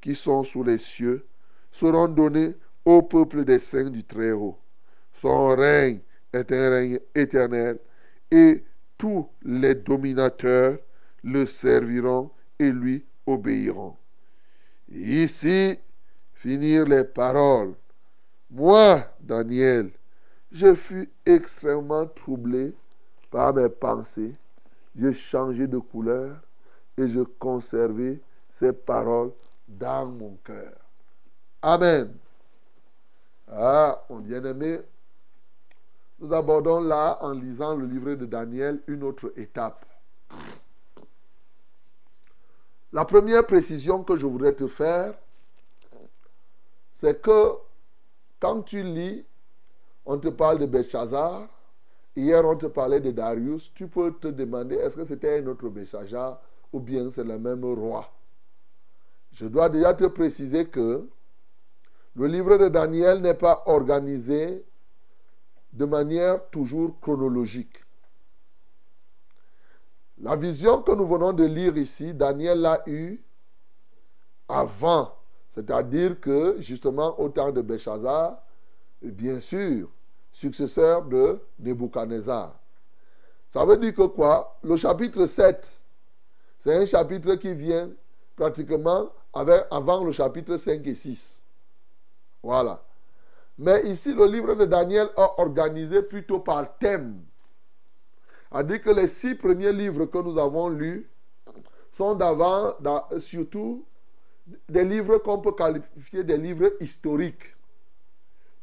[0.00, 1.26] qui sont sous les cieux
[1.70, 4.58] seront donnés au peuple des saints du Très-Haut.
[5.12, 6.00] Son règne
[6.32, 7.78] est un règne éternel
[8.30, 8.64] et
[8.96, 10.78] tous les dominateurs
[11.22, 13.96] le serviront et lui obéiront.
[14.90, 15.78] Ici
[16.32, 17.74] finirent les paroles.
[18.50, 19.90] Moi, Daniel,
[20.50, 22.72] je fus extrêmement troublé
[23.30, 24.34] par mes pensées.
[24.96, 26.36] J'ai changé de couleur
[26.96, 29.32] et je conservais ces paroles
[29.66, 30.72] dans mon cœur.
[31.62, 32.14] Amen.
[33.50, 34.80] Ah, mon bien-aimé,
[36.18, 39.86] nous abordons là, en lisant le livret de Daniel, une autre étape.
[42.92, 45.14] La première précision que je voudrais te faire,
[46.94, 47.52] c'est que
[48.40, 49.24] quand tu lis,
[50.04, 51.48] on te parle de Belshazzar,
[52.18, 55.68] hier on te parlait de Darius, tu peux te demander est-ce que c'était un autre
[55.68, 56.40] Belshazzar
[56.72, 58.10] ou bien c'est le même roi?
[59.32, 61.08] Je dois déjà te préciser que
[62.14, 64.64] le livre de Daniel n'est pas organisé
[65.72, 67.84] de manière toujours chronologique.
[70.20, 73.22] La vision que nous venons de lire ici, Daniel l'a eue
[74.48, 75.14] avant,
[75.50, 78.42] c'est-à-dire que justement au temps de Belshazzar,
[79.00, 79.88] bien sûr,
[80.38, 82.54] successeur de Nebuchadnezzar.
[83.50, 84.56] Ça veut dire que quoi?
[84.62, 85.80] Le chapitre 7,
[86.60, 87.90] c'est un chapitre qui vient
[88.36, 91.42] pratiquement avant le chapitre 5 et 6.
[92.40, 92.80] Voilà.
[93.58, 97.20] Mais ici, le livre de Daniel est organisé plutôt par thème.
[98.52, 101.10] A dit que les six premiers livres que nous avons lus
[101.90, 102.74] sont d'avant,
[103.18, 103.84] surtout
[104.68, 107.56] des livres qu'on peut qualifier des livres historiques.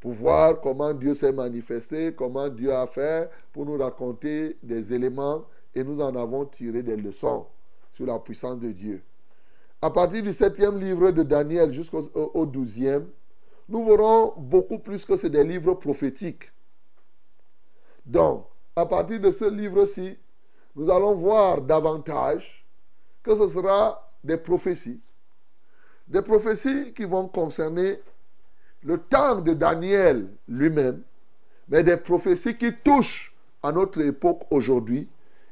[0.05, 5.45] Pour voir comment Dieu s'est manifesté, comment Dieu a fait, pour nous raconter des éléments
[5.73, 7.47] et nous en avons tiré des leçons
[7.91, 9.01] sur la puissance de Dieu.
[9.81, 13.07] À partir du septième livre de Daniel jusqu'au douzième,
[13.67, 16.51] nous verrons beaucoup plus que c'est des livres prophétiques.
[18.05, 20.19] Donc, à partir de ce livre-ci,
[20.75, 22.63] nous allons voir davantage
[23.23, 25.01] que ce sera des prophéties.
[26.07, 27.99] Des prophéties qui vont concerner
[28.85, 31.01] le temps de Daniel lui-même,
[31.67, 35.07] mais des prophéties qui touchent à notre époque aujourd'hui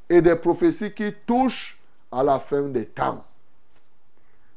[0.08, 1.78] et des prophéties qui touchent
[2.12, 3.24] à la fin des temps.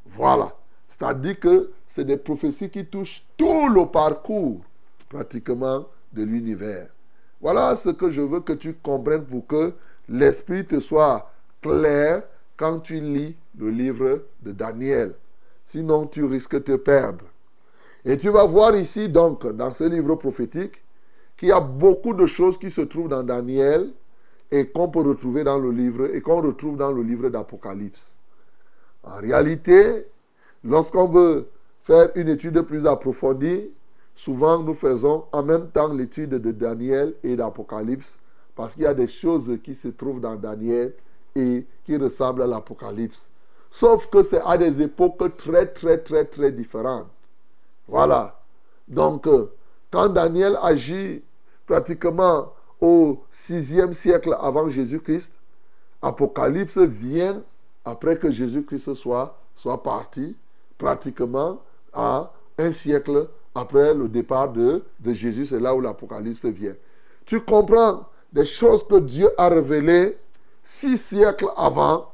[0.06, 0.56] Voilà.
[0.90, 4.62] C'est-à-dire que c'est des prophéties qui touchent tout le parcours
[5.10, 6.88] pratiquement de l'univers.
[7.42, 9.74] Voilà ce que je veux que tu comprennes pour que
[10.08, 12.24] l'esprit te soit clair
[12.56, 15.13] quand tu lis le livre de Daniel.
[15.66, 17.26] Sinon, tu risques de te perdre.
[18.10, 20.82] Et tu vas voir ici, donc, dans ce livre prophétique,
[21.36, 23.92] qu'il y a beaucoup de choses qui se trouvent dans Daniel
[24.50, 28.17] et qu'on peut retrouver dans le livre et qu'on retrouve dans le livre d'Apocalypse.
[29.04, 30.08] En réalité,
[30.63, 31.50] lorsqu'on veut
[31.84, 33.71] faire une étude plus approfondie,
[34.15, 38.17] souvent nous faisons en même temps l'étude de Daniel et d'Apocalypse,
[38.56, 40.94] parce qu'il y a des choses qui se trouvent dans Daniel
[41.36, 43.29] et qui ressemblent à l'Apocalypse.
[43.69, 47.08] Sauf que c'est à des époques très, très, très, très différentes.
[47.88, 48.40] Voilà.
[48.88, 49.52] Donc, euh,
[49.92, 51.23] quand Daniel agit
[51.65, 55.31] pratiquement au 6e siècle avant Jésus-Christ,
[56.02, 57.42] Apocalypse vient
[57.83, 60.35] après que Jésus-Christ soit, soit parti,
[60.77, 61.62] pratiquement
[61.94, 65.48] à un siècle après le départ de, de Jésus.
[65.48, 66.75] C'est là où l'Apocalypse vient.
[67.25, 70.17] Tu comprends des choses que Dieu a révélées
[70.63, 72.12] six siècles avant,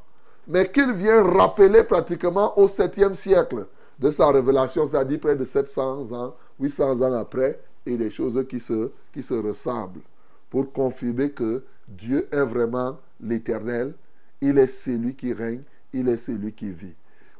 [0.48, 3.66] mais qu'il vient rappeler pratiquement au septième siècle.
[4.00, 8.60] De sa révélation, c'est-à-dire près de 700 ans, 800 ans après, et des choses qui
[8.60, 10.02] se, qui se ressemblent,
[10.50, 13.94] pour confirmer que Dieu est vraiment l'éternel,
[14.42, 15.62] il est celui qui règne,
[15.94, 16.96] il est celui qui vit.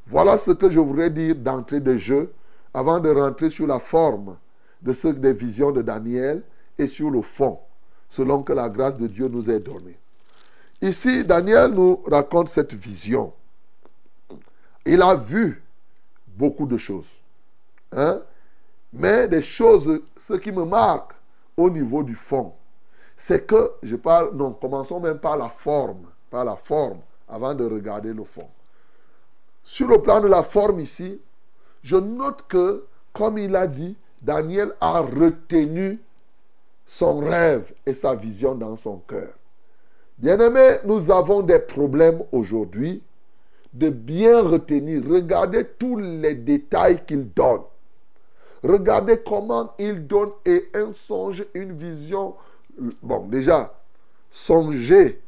[0.06, 2.32] Voilà ce que je voudrais dire d'entrée de jeu,
[2.74, 4.36] avant de rentrer sur la forme
[4.82, 6.44] de ce des visions de Daniel
[6.78, 7.60] et sur le fond,
[8.10, 9.98] selon que la grâce de Dieu nous est donnée.
[10.82, 13.32] Ici, Daniel nous raconte cette vision.
[14.86, 15.63] Il a vu
[16.38, 17.10] beaucoup de choses.
[17.92, 18.22] Hein?
[18.92, 21.14] Mais des choses, ce qui me marque
[21.58, 22.54] au niveau du fond,
[23.16, 27.66] c'est que, je parle, non, commençons même par la forme, par la forme, avant de
[27.66, 28.48] regarder le fond.
[29.64, 31.22] Sur le plan de la forme ici,
[31.82, 36.00] je note que, comme il a dit, Daniel a retenu
[36.86, 39.34] son rêve et sa vision dans son cœur.
[40.18, 43.04] Bien-aimés, nous avons des problèmes aujourd'hui
[43.74, 45.04] de bien retenir.
[45.08, 47.62] Regardez tous les détails qu'il donne.
[48.64, 52.36] Regardez comment il donne et un songe, une vision.
[53.02, 53.74] Bon, déjà,
[54.30, 55.22] songer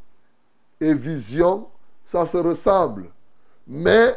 [0.80, 1.66] et vision,
[2.04, 3.10] ça se ressemble.
[3.66, 4.16] Mais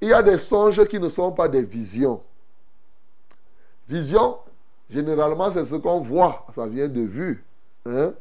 [0.00, 2.20] il y a des songes qui ne sont pas des visions.
[3.88, 4.38] Vision,
[4.88, 6.46] généralement, c'est ce qu'on voit.
[6.54, 7.44] Ça vient de vue.
[7.86, 8.14] Hein?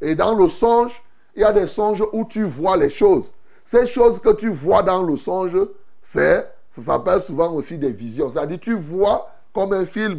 [0.00, 1.02] Et dans le songe,
[1.34, 3.26] il y a des songes où tu vois les choses.
[3.66, 5.56] Ces choses que tu vois dans le songe,
[6.00, 8.30] c'est, ça s'appelle souvent aussi des visions.
[8.32, 10.16] C'est-à-dire, tu vois comme un film,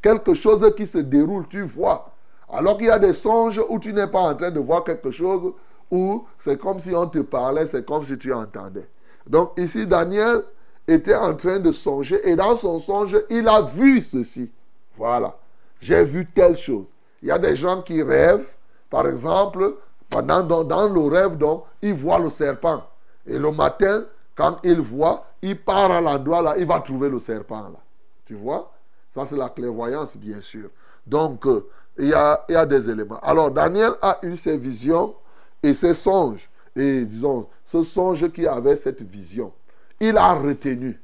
[0.00, 2.12] quelque chose qui se déroule, tu vois.
[2.48, 5.10] Alors qu'il y a des songes où tu n'es pas en train de voir quelque
[5.10, 5.54] chose,
[5.90, 8.88] où c'est comme si on te parlait, c'est comme si tu entendais.
[9.26, 10.44] Donc ici, Daniel
[10.86, 14.52] était en train de songer et dans son songe, il a vu ceci.
[14.96, 15.36] Voilà.
[15.80, 16.84] J'ai vu telle chose.
[17.22, 18.52] Il y a des gens qui rêvent,
[18.88, 19.74] par exemple,
[20.22, 22.82] dans, le rêve, donc, ils voient le serpent.
[23.26, 24.04] Et le matin,
[24.34, 27.78] quand il voit, il part à l'endroit là, il va trouver le serpent là.
[28.26, 28.72] Tu vois?
[29.10, 30.70] Ça, c'est la clairvoyance, bien sûr.
[31.06, 33.20] Donc, euh, il, y a, il y a des éléments.
[33.22, 35.14] Alors, Daniel a eu ses visions
[35.62, 36.48] et ses songes.
[36.74, 39.52] Et disons, ce songe qui avait cette vision
[40.00, 41.00] il a retenu.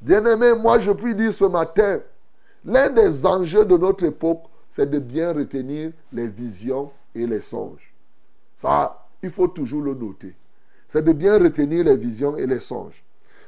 [0.00, 2.00] Bien-aimé, moi je puis dire ce matin,
[2.64, 7.89] l'un des enjeux de notre époque, c'est de bien retenir les visions et les songes.
[8.60, 10.34] Ça, il faut toujours le noter.
[10.88, 13.02] C'est de bien retenir les visions et les songes.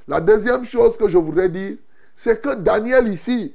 [0.08, 1.76] La deuxième chose que je voudrais dire,
[2.16, 3.54] c'est que Daniel ici,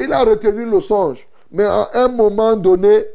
[0.00, 1.26] il a retenu le songe.
[1.52, 3.06] Mais à un moment donné,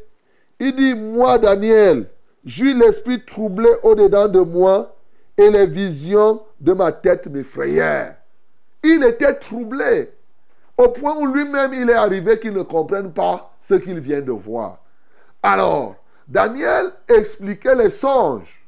[0.58, 2.08] il dit, moi Daniel,
[2.44, 4.96] j'eus l'esprit troublé au-dedans de moi
[5.36, 8.16] et les visions de ma tête m'effrayèrent.
[8.82, 10.10] Il était troublé
[10.78, 14.32] au point où lui-même il est arrivé qu'il ne comprenne pas ce qu'il vient de
[14.32, 14.78] voir.
[15.42, 15.96] Alors,
[16.26, 18.62] Daniel expliquait les songes.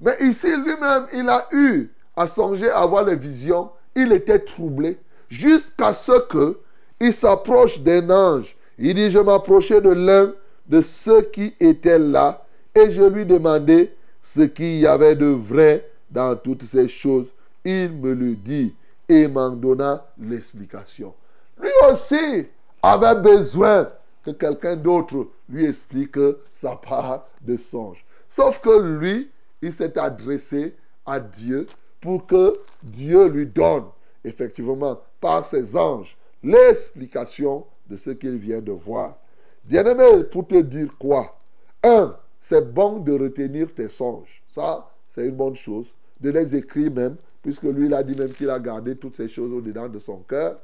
[0.00, 3.70] Mais ici, lui-même, il a eu à songer à voir les visions.
[3.94, 4.98] Il était troublé
[5.28, 6.58] jusqu'à ce que
[7.00, 8.56] il s'approche d'un ange.
[8.78, 10.32] Il dit, je m'approchais de l'un
[10.66, 12.44] de ceux qui étaient là
[12.74, 17.26] et je lui demandais ce qu'il y avait de vrai dans toutes ces choses.
[17.64, 18.74] Il me le dit
[19.08, 21.14] et m'en donna l'explication.
[21.60, 22.46] Lui aussi
[22.82, 23.88] avait besoin
[24.24, 26.18] que quelqu'un d'autre lui explique
[26.52, 28.04] sa part de songe.
[28.28, 29.30] Sauf que lui,
[29.62, 30.74] il s'est adressé
[31.06, 31.66] à Dieu
[32.00, 33.84] pour que Dieu lui donne,
[34.24, 39.16] effectivement, par ses anges, l'explication de ce qu'il vient de voir.
[39.64, 41.38] Bien-aimé, pour te dire quoi?
[41.82, 44.42] Un, c'est bon de retenir tes songes.
[44.54, 45.86] Ça, c'est une bonne chose.
[46.20, 49.28] De les écrire même, puisque lui, il a dit même qu'il a gardé toutes ces
[49.28, 50.58] choses au-dedans de son cœur.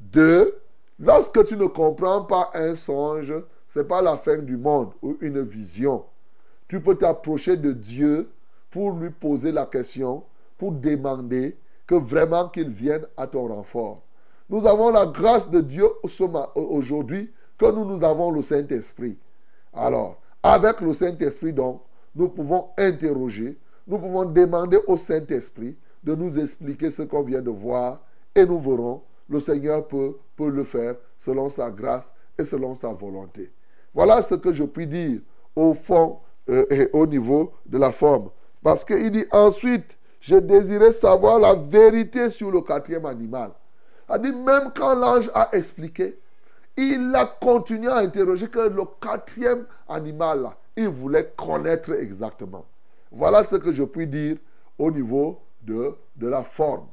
[0.00, 0.58] Deux,
[0.98, 3.32] lorsque tu ne comprends pas un songe,
[3.68, 6.04] ce n'est pas la fin du monde ou une vision.
[6.68, 8.28] Tu peux t'approcher de Dieu
[8.70, 10.24] pour lui poser la question,
[10.56, 11.56] pour demander
[11.86, 14.02] que vraiment qu'il vienne à ton renfort.
[14.50, 15.86] Nous avons la grâce de Dieu
[16.54, 19.18] aujourd'hui que nous, nous avons le Saint-Esprit.
[19.74, 21.82] Alors, avec le Saint-Esprit, donc,
[22.14, 27.50] nous pouvons interroger, nous pouvons demander au Saint-Esprit de nous expliquer ce qu'on vient de
[27.50, 28.00] voir
[28.34, 32.92] et nous verrons, le Seigneur peut, peut le faire selon sa grâce et selon sa
[32.92, 33.50] volonté.
[33.98, 35.18] Voilà ce que je puis dire
[35.56, 38.30] au fond euh, et au niveau de la forme.
[38.62, 43.50] Parce qu'il dit ensuite, je désirais savoir la vérité sur le quatrième animal.
[44.14, 46.16] Il dit, même quand l'ange a expliqué,
[46.76, 52.66] il a continué à interroger que le quatrième animal, il voulait connaître exactement.
[53.10, 54.36] Voilà ce que je puis dire
[54.78, 56.86] au niveau de la forme.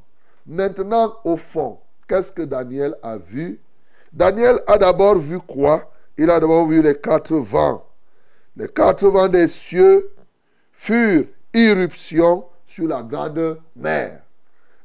[0.48, 1.78] Maintenant, au fond,
[2.08, 3.62] qu'est-ce que Daniel a vu?
[4.12, 5.92] Daniel a d'abord vu quoi?
[6.18, 7.86] Il a d'abord vu les quatre vents.
[8.56, 10.12] Les quatre vents des cieux
[10.72, 14.22] furent irruption sur la grande mer.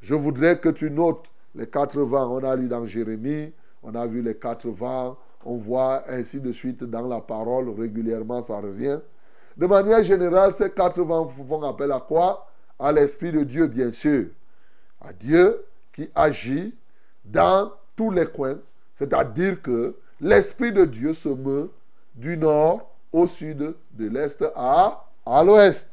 [0.00, 2.34] Je voudrais que tu notes les quatre vents.
[2.36, 3.52] On a lu dans Jérémie,
[3.82, 8.42] on a vu les quatre vents, on voit ainsi de suite dans la parole, régulièrement
[8.42, 8.98] ça revient.
[9.56, 12.46] De manière générale, ces quatre vents font appel à quoi?
[12.78, 14.26] À l'Esprit de Dieu, bien sûr.
[15.00, 16.74] À Dieu qui agit
[17.24, 18.58] dans tous les coins.
[18.94, 21.70] C'est-à-dire que l'Esprit de Dieu se meut
[22.14, 25.06] du nord au sud, de l'est à,
[25.44, 25.88] l'ouest.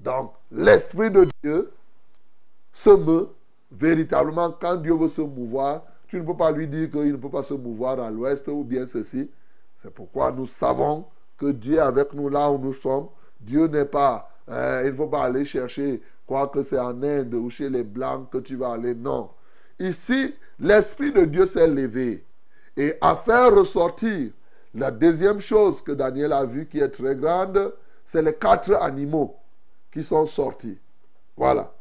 [0.00, 1.72] Donc, l'Esprit de Dieu
[2.72, 3.28] se meut
[3.70, 5.82] véritablement quand Dieu veut se mouvoir.
[6.08, 8.62] Tu ne peux pas lui dire qu'il ne peut pas se mouvoir à l'ouest ou
[8.62, 9.28] bien ceci.
[9.82, 11.04] C'est pourquoi nous savons
[11.36, 13.08] que Dieu est avec nous là où nous sommes.
[13.40, 17.34] Dieu n'est pas, euh, il ne faut pas aller chercher quoi que c'est en Inde
[17.34, 18.94] ou chez les Blancs que tu vas aller.
[18.94, 19.30] Non.
[19.78, 22.25] Ici, l'Esprit de Dieu s'est levé
[22.76, 24.30] et a fait ressortir
[24.76, 27.72] la deuxième chose que Daniel a vue qui est très grande,
[28.04, 29.36] c'est les quatre animaux
[29.90, 30.78] qui sont sortis.
[31.36, 31.72] Voilà.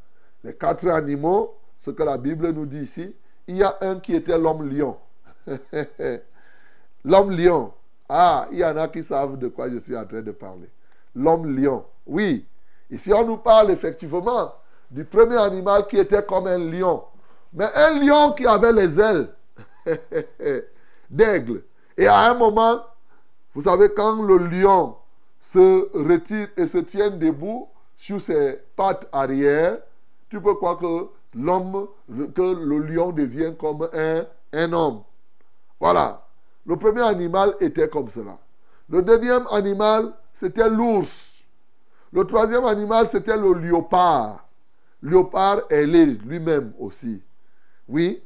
[0.44, 3.14] Les quatre animaux, ce que la Bible nous dit ici,
[3.48, 4.96] il y a un qui était l'homme lion.
[7.04, 7.74] l'homme lion.
[8.08, 10.70] Ah, il y en a qui savent de quoi je suis en train de parler.
[11.14, 11.84] L'homme lion.
[12.06, 12.48] Oui.
[12.90, 14.54] Ici, on nous parle effectivement
[14.90, 17.04] du premier animal qui était comme un lion.
[17.52, 19.28] Mais un lion qui avait les ailes
[21.10, 21.64] d'aigle.
[21.98, 22.82] Et à un moment,
[23.54, 24.96] vous savez, quand le lion
[25.40, 29.78] se retire et se tient debout sur ses pattes arrière,
[30.30, 31.88] tu peux croire que l'homme,
[32.34, 35.04] que le lion devient comme un, homme.
[35.80, 36.26] Voilà.
[36.66, 38.38] Le premier animal était comme cela.
[38.90, 41.34] Le deuxième animal, c'était l'ours.
[42.12, 44.46] Le troisième animal, c'était le léopard.
[45.02, 47.22] Léopard est lui-même aussi.
[47.88, 48.24] Oui.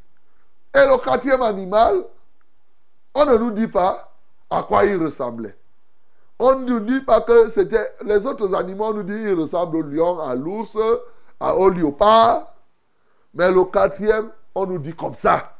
[0.74, 2.06] Et le quatrième animal,
[3.14, 4.14] on ne nous dit pas
[4.50, 5.56] à quoi il ressemblait.
[6.38, 7.92] On ne nous dit pas que c'était.
[8.06, 10.78] Les autres animaux, on nous dit qu'il ressemble au lion, à l'ours,
[11.40, 12.54] au léopard.
[13.34, 15.56] Mais le quatrième, on nous dit comme ça.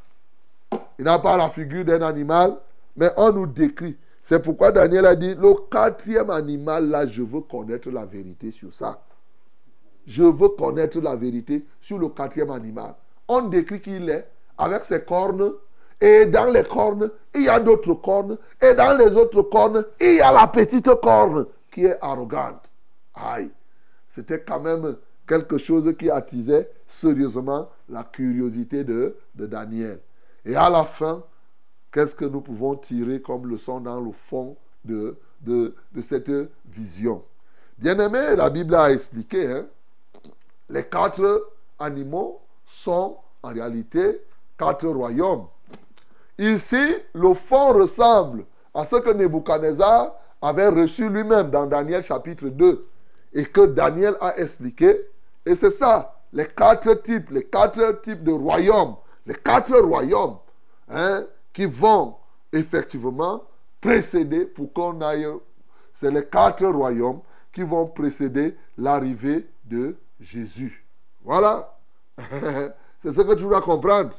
[0.98, 2.56] Il n'a pas la figure d'un animal,
[2.96, 3.96] mais on nous décrit.
[4.22, 8.72] C'est pourquoi Daniel a dit, le quatrième animal, là, je veux connaître la vérité sur
[8.72, 9.00] ça.
[10.06, 12.94] Je veux connaître la vérité sur le quatrième animal.
[13.28, 14.26] On décrit qu'il est
[14.56, 15.52] avec ses cornes,
[16.00, 20.16] et dans les cornes, il y a d'autres cornes, et dans les autres cornes, il
[20.16, 22.70] y a la petite corne qui est arrogante.
[23.14, 23.50] Aïe,
[24.08, 24.96] c'était quand même
[25.26, 30.00] quelque chose qui attisait sérieusement la curiosité de, de Daniel.
[30.44, 31.22] Et à la fin,
[31.92, 36.32] qu'est-ce que nous pouvons tirer comme leçon dans le fond de, de, de cette
[36.64, 37.22] vision?
[37.78, 39.66] Bien aimé, la Bible a expliqué, hein,
[40.68, 41.48] les quatre
[41.78, 44.22] animaux sont en réalité
[44.58, 45.46] quatre royaumes.
[46.40, 52.88] Ici, le fond ressemble à ce que Nebuchadnezzar avait reçu lui-même dans Daniel chapitre 2
[53.34, 55.06] et que Daniel a expliqué.
[55.44, 60.38] Et c'est ça, les quatre types, les quatre types de royaumes, les quatre royaumes
[60.88, 62.16] hein, qui vont
[62.54, 63.44] effectivement
[63.78, 65.26] précéder pour qu'on aille.
[65.92, 67.20] C'est les quatre royaumes
[67.52, 70.86] qui vont précéder l'arrivée de Jésus.
[71.22, 71.76] Voilà.
[72.98, 74.12] c'est ce que tu dois comprendre.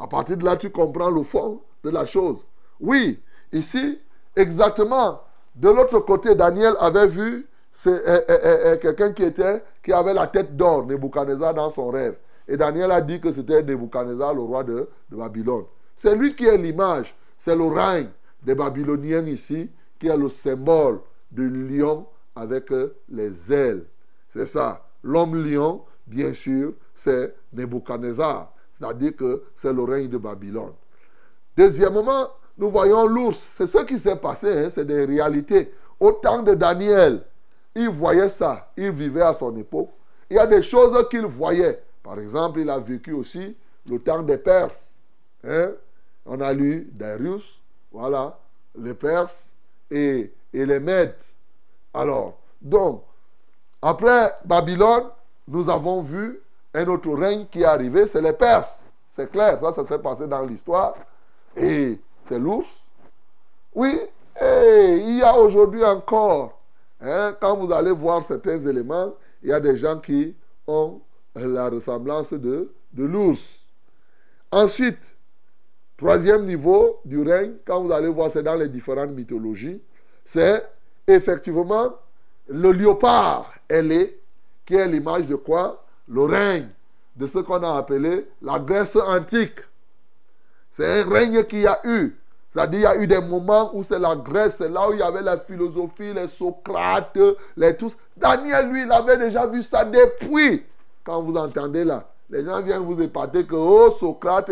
[0.00, 2.38] À partir de là, tu comprends le fond de la chose.
[2.80, 3.20] Oui,
[3.52, 4.00] ici,
[4.34, 5.20] exactement,
[5.54, 7.46] de l'autre côté, Daniel avait vu
[7.86, 12.16] eh, eh, eh, quelqu'un qui avait la tête d'or, Nebuchadnezzar, dans son rêve.
[12.48, 15.64] Et Daniel a dit que c'était Nebuchadnezzar, le roi de, de Babylone.
[15.96, 18.08] C'est lui qui est l'image, c'est le règne
[18.42, 23.84] des Babyloniens ici, qui est le symbole du lion avec euh, les ailes.
[24.30, 24.86] C'est ça.
[25.02, 28.52] L'homme lion, bien sûr, c'est Nebuchadnezzar.
[28.80, 30.72] C'est-à-dire que c'est le règne de Babylone.
[31.56, 33.38] Deuxièmement, nous voyons l'ours.
[33.56, 35.72] C'est ce qui s'est passé, hein, c'est des réalités.
[35.98, 37.22] Au temps de Daniel,
[37.74, 38.72] il voyait ça.
[38.76, 39.90] Il vivait à son époque.
[40.30, 41.82] Il y a des choses qu'il voyait.
[42.02, 43.54] Par exemple, il a vécu aussi
[43.86, 44.96] le temps des Perses.
[45.44, 45.72] Hein.
[46.24, 47.60] On a lu Darius,
[47.92, 48.38] voilà,
[48.78, 49.50] les Perses
[49.90, 51.16] et, et les Mèdes.
[51.92, 53.02] Alors, donc,
[53.82, 55.08] après Babylone,
[55.48, 56.40] nous avons vu
[56.74, 58.78] un autre règne qui est arrivé, c'est les Perses.
[59.12, 60.94] C'est clair, ça, ça s'est passé dans l'histoire.
[61.56, 61.98] Et
[62.28, 62.68] c'est l'ours.
[63.74, 64.00] Oui,
[64.40, 66.60] et il y a aujourd'hui encore,
[67.00, 70.34] hein, quand vous allez voir certains éléments, il y a des gens qui
[70.66, 71.00] ont
[71.34, 73.66] la ressemblance de, de l'ours.
[74.50, 75.16] Ensuite,
[75.96, 79.80] troisième niveau du règne, quand vous allez voir, c'est dans les différentes mythologies,
[80.24, 80.66] c'est
[81.06, 81.90] effectivement
[82.48, 84.20] le léopard ailé,
[84.66, 85.84] qui est l'image de quoi?
[86.10, 86.68] Le règne
[87.16, 89.60] de ce qu'on a appelé la Grèce antique.
[90.70, 92.16] C'est un règne qu'il y a eu.
[92.52, 95.02] C'est-à-dire, il y a eu des moments où c'est la Grèce, là où il y
[95.02, 97.18] avait la philosophie, les Socrates,
[97.56, 97.96] les tous.
[98.16, 100.64] Daniel, lui, il avait déjà vu ça depuis.
[101.04, 104.50] Quand vous entendez là, les gens viennent vous épater que, oh, Socrate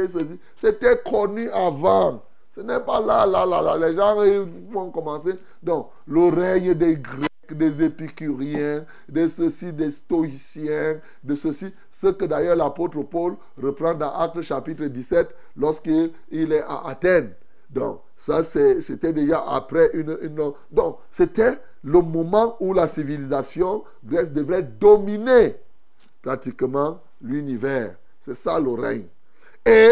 [0.56, 2.22] c'était connu avant.
[2.54, 3.88] Ce n'est pas là, là, là, là.
[3.88, 4.16] Les gens
[4.70, 5.34] vont commencer.
[5.62, 11.72] Donc, le règne des Grecs, des épicuriens, de ceci, des stoïciens, de ceci.
[11.90, 17.32] Ce que d'ailleurs l'apôtre Paul reprend dans Actes chapitre 17 lorsqu'il il est à Athènes.
[17.70, 20.16] Donc, ça, c'était déjà après une...
[20.70, 25.56] donc, c'était le moment où la civilisation Grèce devrait dominer
[26.22, 27.94] pratiquement l'univers.
[28.22, 29.04] C'est ça le règne.
[29.64, 29.90] Et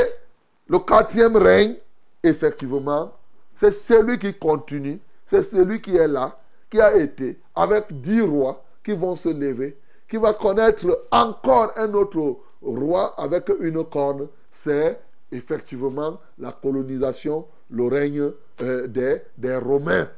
[0.68, 1.76] le quatrième règne,
[2.22, 3.12] effectivement,
[3.54, 6.38] c'est celui qui continue, c'est celui qui est là,
[6.70, 11.92] qui a été, avec dix rois qui vont se lever, qui va connaître encore un
[11.94, 14.28] autre roi avec une corne.
[14.52, 15.00] C'est
[15.32, 18.30] effectivement la colonisation, le règne
[18.62, 20.08] euh, des, des Romains.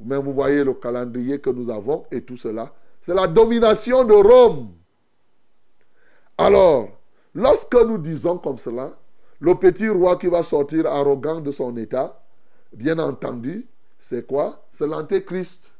[0.00, 2.72] Même vous voyez le calendrier que nous avons et tout cela.
[3.02, 4.70] C'est la domination de Rome.
[6.38, 6.88] Alors,
[7.34, 8.92] lorsque nous disons comme cela,
[9.40, 12.18] le petit roi qui va sortir arrogant de son état,
[12.72, 13.66] bien entendu,
[14.00, 14.64] c'est quoi?
[14.70, 15.70] C'est l'antéchrist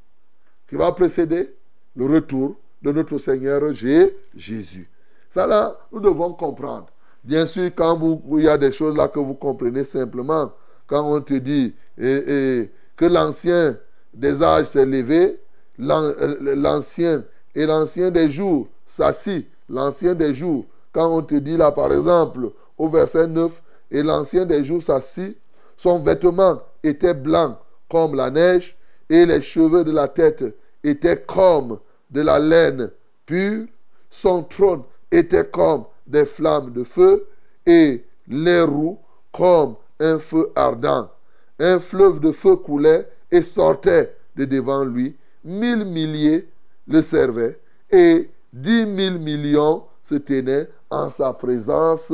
[0.69, 1.55] qui va précéder
[1.97, 4.89] le retour de notre Seigneur Jé- Jésus.
[5.31, 6.87] Ça là, nous devons comprendre.
[7.25, 10.53] Bien sûr, quand vous, il y a des choses là que vous comprenez simplement,
[10.87, 12.69] quand on te dit que
[13.05, 13.77] l'ancien
[14.15, 15.39] des âges s'est levé,
[15.81, 20.65] euh, l'ancien et l'ancien des jours s'assit, l'ancien des jours.
[20.93, 25.37] Quand on te dit là, par exemple, au verset 9, et l'ancien des jours s'assit,
[25.77, 27.59] son vêtement était blanc
[27.91, 28.77] comme la neige,
[29.09, 30.45] et les cheveux de la tête
[30.85, 31.79] étaient comme
[32.11, 32.91] de la laine
[33.27, 33.67] pure,
[34.11, 37.27] son trône était comme des flammes de feu,
[37.67, 38.99] et les roues
[39.33, 41.11] comme un feu ardent.
[41.59, 45.17] Un fleuve de feu coulait et sortait de devant lui.
[45.45, 46.49] Mille milliers
[46.87, 47.59] le servaient
[47.91, 52.13] et dix mille millions se tenaient en sa présence,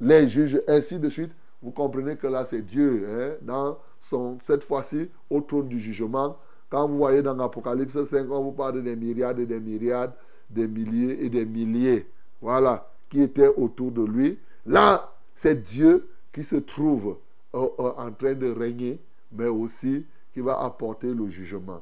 [0.00, 1.32] les juges, ainsi de suite.
[1.62, 3.78] Vous comprenez que là, c'est Dieu, hein, dans
[4.08, 6.36] son, cette fois-ci, au trône du jugement.
[6.70, 10.12] Quand vous voyez dans Apocalypse 5, on vous parle des myriades et des myriades,
[10.50, 12.06] des milliers et des milliers.
[12.40, 14.38] Voilà, qui étaient autour de lui.
[14.66, 17.16] Là, c'est Dieu qui se trouve
[17.54, 19.00] euh, euh, en train de régner,
[19.32, 21.80] mais aussi qui va apporter le jugement.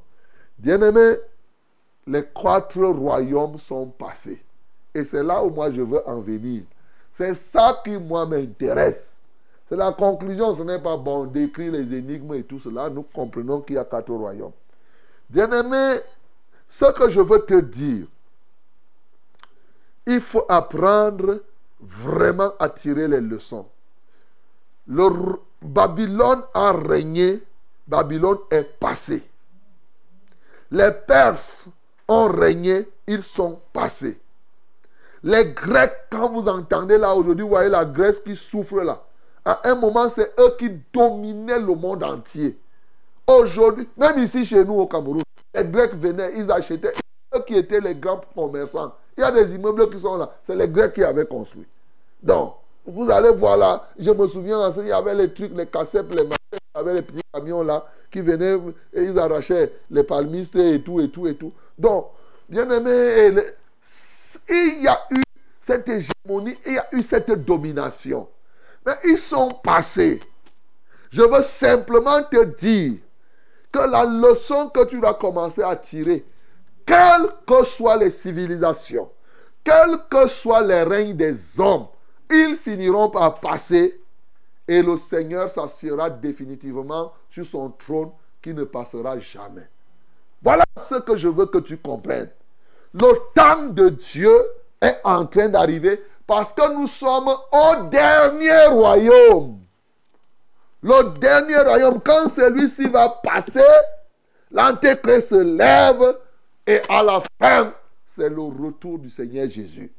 [0.59, 1.17] Bien-aimés,
[2.07, 4.43] les quatre royaumes sont passés.
[4.95, 6.63] Et c'est là où moi je veux en venir.
[7.13, 9.16] C'est ça qui, moi, m'intéresse.
[9.69, 10.55] C'est la conclusion.
[10.55, 12.89] Ce n'est pas bon d'écrire les énigmes et tout cela.
[12.89, 14.53] Nous comprenons qu'il y a quatre royaumes.
[15.29, 16.01] Bien-aimé,
[16.69, 18.07] ce que je veux te dire,
[20.07, 21.41] il faut apprendre
[21.81, 23.67] vraiment à tirer les leçons.
[25.63, 27.43] Babylone a régné,
[27.89, 29.23] Babylone est passé.
[30.71, 31.67] Les Perses
[32.07, 34.21] ont régné, ils sont passés.
[35.23, 39.03] Les Grecs, quand vous entendez là aujourd'hui, vous voyez la Grèce qui souffre là.
[39.49, 42.59] À un moment, c'est eux qui dominaient le monde entier.
[43.29, 45.23] Aujourd'hui, même ici chez nous au Cameroun,
[45.55, 46.93] les Grecs venaient, ils achetaient,
[47.33, 48.93] eux qui étaient les grands commerçants.
[49.17, 51.65] Il y a des immeubles qui sont là, c'est les Grecs qui avaient construit.
[52.21, 56.11] Donc, vous allez voir là, je me souviens, il y avait les trucs, les cassettes,
[56.11, 58.59] les machins, il y avait les petits camions là qui venaient
[58.93, 61.53] et ils arrachaient les palmistes et tout, et tout, et tout.
[61.79, 62.07] Donc,
[62.49, 63.45] bien aimé,
[64.49, 65.23] il y a eu
[65.61, 68.27] cette hégémonie, il y a eu cette domination.
[68.87, 70.21] Mais ils sont passés.
[71.11, 72.99] Je veux simplement te dire
[73.73, 76.25] que la leçon que tu dois commencer à tirer,
[76.87, 79.11] quelles que soient les civilisations,
[79.65, 81.89] quels que soient les règnes des hommes,
[82.31, 84.01] ils finiront par passer
[84.69, 88.11] et le Seigneur s'assiera définitivement sur son trône
[88.43, 89.69] qui ne passera jamais.
[90.43, 92.31] Voilà ce que je veux que tu comprennes.
[92.93, 94.37] Le temps de Dieu
[94.81, 99.61] est en train d'arriver parce que nous sommes au dernier royaume.
[100.83, 103.61] Le dernier royaume, quand celui-ci va passer,
[104.51, 106.19] l'antéchrist se lève
[106.67, 107.75] et à la fin,
[108.07, 109.93] c'est le retour du Seigneur Jésus.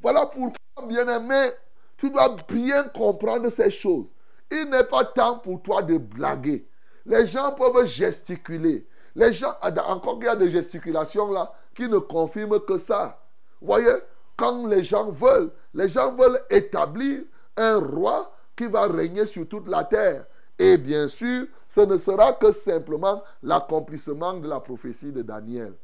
[0.00, 1.50] Voilà pourquoi, bien-aimé,
[1.96, 4.06] tu dois bien comprendre ces choses.
[4.50, 6.66] Il n'est pas temps pour toi de blaguer.
[7.04, 8.86] Les gens peuvent gesticuler.
[9.14, 9.54] Les gens,
[9.86, 13.20] encore il y a des gesticulations là qui ne confirment que ça.
[13.60, 13.94] Voyez,
[14.38, 17.22] quand les gens veulent, les gens veulent établir
[17.56, 20.24] un roi qui va régner sur toute la terre.
[20.58, 25.74] Et bien sûr, ce ne sera que simplement l'accomplissement de la prophétie de Daniel.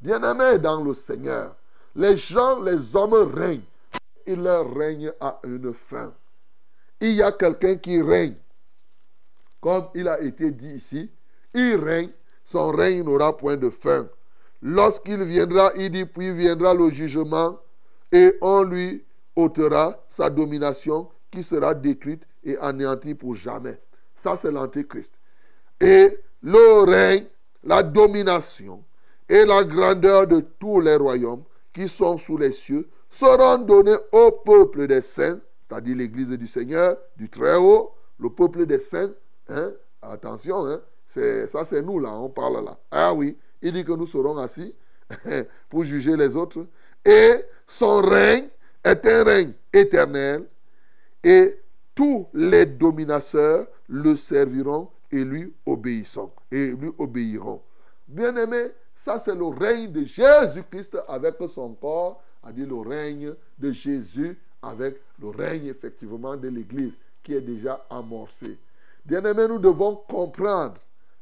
[0.00, 1.56] Bien-aimés dans le Seigneur,
[1.96, 3.60] les gens, les hommes règnent.
[4.24, 6.12] Il leur règne à une fin.
[7.00, 8.36] Il y a quelqu'un qui règne.
[9.60, 11.10] Comme il a été dit ici,
[11.54, 12.10] il règne,
[12.44, 14.06] son règne n'aura point de fin.
[14.62, 17.58] Lorsqu'il viendra, il dit, puis viendra le jugement,
[18.16, 19.04] et on lui
[19.36, 23.78] ôtera sa domination qui sera détruite et anéantie pour jamais.
[24.14, 25.12] Ça, c'est l'Antéchrist.
[25.78, 27.26] Et le règne,
[27.62, 28.82] la domination
[29.28, 31.42] et la grandeur de tous les royaumes
[31.74, 35.38] qui sont sous les cieux seront donnés au peuple des saints,
[35.68, 39.12] c'est-à-dire l'Église du Seigneur, du Très-Haut, le peuple des saints.
[39.50, 39.72] Hein?
[40.00, 40.80] Attention, hein?
[41.06, 42.78] ça c'est nous là, on parle là.
[42.90, 44.74] Ah oui, il dit que nous serons assis
[45.68, 46.66] pour juger les autres.
[47.66, 48.48] Son règne
[48.84, 50.46] est un règne éternel
[51.22, 51.58] et
[51.94, 55.52] tous les dominateurs le serviront et lui
[56.50, 57.62] et lui obéiront.
[58.06, 63.72] Bien-aimé, ça c'est le règne de Jésus-Christ avec son corps, à dire le règne de
[63.72, 68.58] Jésus avec le règne effectivement de l'Église qui est déjà amorcé.
[69.04, 70.76] Bien-aimé, nous devons comprendre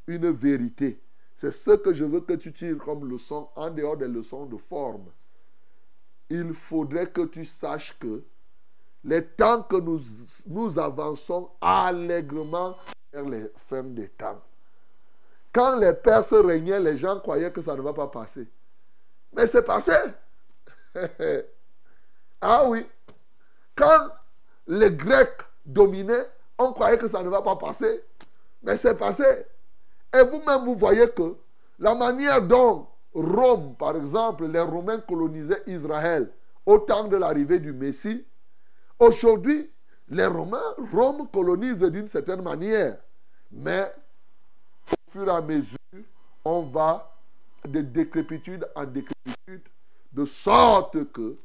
[0.07, 0.99] une vérité.
[1.37, 4.57] C'est ce que je veux que tu tires comme leçon en dehors des leçons de
[4.57, 5.05] forme.
[6.31, 8.25] Il faudrait que tu saches que
[9.05, 12.75] les temps que nous, avançons allègrement
[13.13, 14.41] vers les fins des temps.
[15.53, 18.49] Quand les Perses régnaient, les gens croyaient que ça ne va pas passer.
[19.33, 19.93] Mais c'est passé.
[22.41, 22.87] ah oui.
[23.77, 24.09] Quand
[24.67, 28.03] les Grecs dominaient, on croyait que ça ne va pas passer.
[28.63, 29.25] Mais c'est passé.
[30.15, 31.37] Et vous-même, vous voyez que
[31.79, 36.31] la manière dont Rome, par exemple, les Romains colonisaient Israël
[36.67, 38.25] au temps de l'arrivée du Messie,
[38.99, 39.71] aujourd'hui,
[40.09, 42.99] les Romains, Rome colonise d'une certaine manière.
[43.53, 43.93] Mais
[44.91, 45.79] au fur et à mesure,
[46.45, 47.11] on va
[47.69, 49.63] de décrépitude en décrépitude,
[50.13, 51.37] de sorte que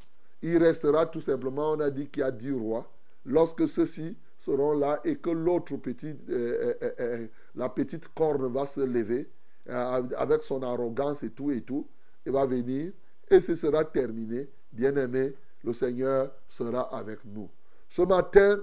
[0.42, 2.90] il restera tout simplement, on a dit qu'il y a dix rois,
[3.26, 8.66] lorsque ceux-ci seront là et que l'autre petite, euh, euh, euh, la petite corne va
[8.66, 9.30] se lever
[9.70, 11.88] avec son arrogance et tout et tout,
[12.26, 12.92] il va venir
[13.30, 14.48] et ce sera terminé.
[14.72, 17.48] Bien-aimé, le Seigneur sera avec nous.
[17.88, 18.60] Ce matin,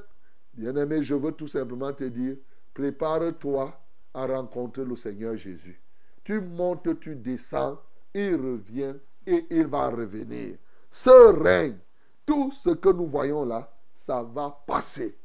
[0.54, 2.38] bien-aimé, je veux tout simplement te dire,
[2.74, 3.80] prépare-toi
[4.14, 5.82] à rencontrer le Seigneur Jésus.
[6.24, 7.80] Tu montes, tu descends,
[8.14, 8.96] il revient
[9.26, 10.58] et il va revenir.
[10.90, 11.10] Ce
[11.42, 11.78] règne,
[12.26, 15.18] tout ce que nous voyons là, ça va passer.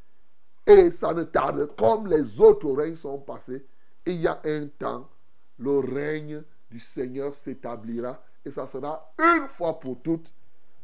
[0.67, 3.65] Et ça ne tarde, comme les autres règnes sont passés,
[4.07, 5.09] il y a un temps,
[5.63, 10.33] le règne du Seigneur s'établira et ça sera une fois pour toutes.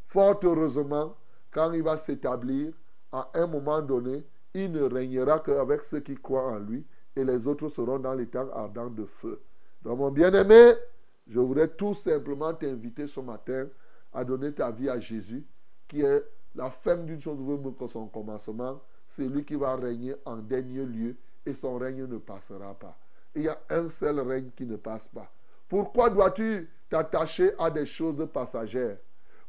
[0.07, 1.17] Fort heureusement,
[1.51, 2.73] quand il va s'établir,
[3.11, 4.25] à un moment donné,
[4.55, 8.27] il ne régnera qu'avec ceux qui croient en lui et les autres seront dans les
[8.27, 9.43] temps ardents de feu.
[9.83, 10.75] Donc mon bien-aimé,
[11.27, 13.67] je voudrais tout simplement t'inviter ce matin
[14.13, 15.45] à donner ta vie à Jésus,
[15.87, 16.25] qui est
[16.55, 17.39] la fin d'une chose
[17.79, 22.19] que son commencement, c'est lui qui va régner en dernier lieu et son règne ne
[22.19, 22.97] passera pas.
[23.39, 25.31] Il y a un seul règne qui ne passe pas.
[25.69, 28.97] Pourquoi dois-tu t'attacher à des choses passagères?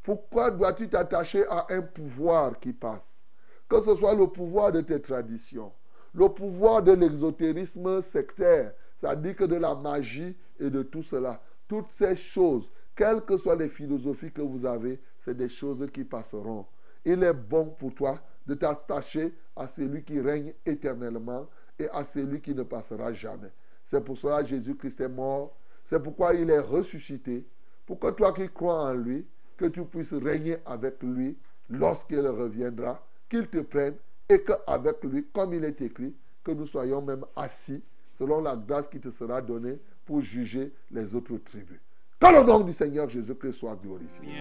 [0.03, 3.19] Pourquoi dois-tu t'attacher à un pouvoir qui passe?
[3.67, 5.71] Que ce soit le pouvoir de tes traditions,
[6.13, 11.41] le pouvoir de l'exotérisme sectaire, c'est-à-dire que de la magie et de tout cela.
[11.67, 16.03] Toutes ces choses, quelles que soient les philosophies que vous avez, c'est des choses qui
[16.03, 16.67] passeront.
[17.03, 21.47] Il est bon pour toi de t'attacher à celui qui règne éternellement
[21.79, 23.51] et à celui qui ne passera jamais.
[23.89, 25.51] C'est pour cela que Jésus-Christ est mort.
[25.83, 27.43] C'est pourquoi il est ressuscité.
[27.87, 29.25] Pour que toi qui crois en lui,
[29.57, 31.35] que tu puisses régner avec lui
[31.71, 33.95] lorsqu'il reviendra, qu'il te prenne
[34.29, 36.13] et qu'avec lui, comme il est écrit,
[36.43, 37.81] que nous soyons même assis
[38.13, 41.79] selon la grâce qui te sera donnée pour juger les autres tribus.
[42.19, 44.35] Que le nom du Seigneur Jésus-Christ soit glorifié.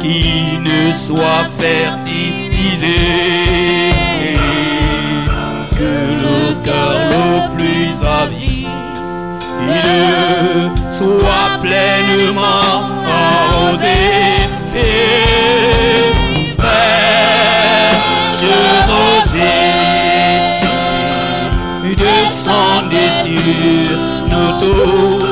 [0.00, 2.96] qui ne soit fertilisé,
[5.78, 5.92] que
[6.24, 7.26] le cœur le
[7.56, 8.68] plus avide
[10.90, 12.74] soit pleinement
[13.06, 13.98] arrosé.
[14.74, 16.12] Et
[16.58, 17.76] fraîche
[18.90, 19.72] rosée,
[21.96, 23.98] descendez sur
[24.30, 25.27] nos tours.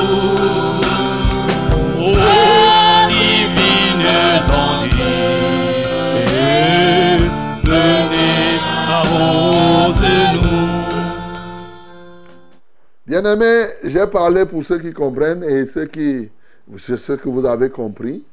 [13.07, 16.29] Bien-aimés, j'ai parlé pour ceux qui comprennent et ceux qui,
[16.75, 18.25] ce que vous avez compris.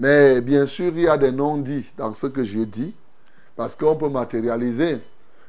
[0.00, 2.92] Mais bien sûr, il y a des non-dits dans ce que j'ai dit,
[3.54, 4.98] parce qu'on peut matérialiser.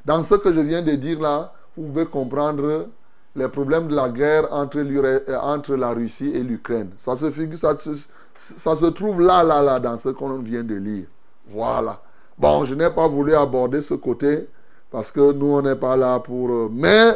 [0.05, 2.89] Dans ce que je viens de dire là, vous pouvez comprendre
[3.35, 6.91] les problèmes de la guerre entre, euh, la Russie et l'Ukraine.
[6.99, 11.05] Ça se trouve là, là, là, dans ce qu'on vient de lire.
[11.49, 11.99] Voilà.
[12.37, 14.47] Bon, je n'ai pas voulu aborder ce côté,
[14.91, 16.51] parce que nous, on n'est pas là pour...
[16.51, 17.15] euh, Mais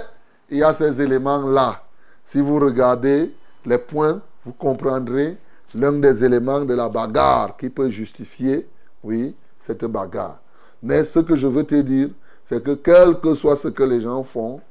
[0.50, 1.82] il y a ces éléments-là.
[2.26, 3.32] Si vous regardez
[3.66, 5.38] les points, vous comprendrez
[5.74, 8.68] l'un des éléments de la bagarre qui peut justifier,
[9.04, 10.39] oui, cette bagarre.
[10.84, 12.10] Mais ce que je veux te dire,
[12.43, 14.62] c'est que quel que soit ce que les gens font,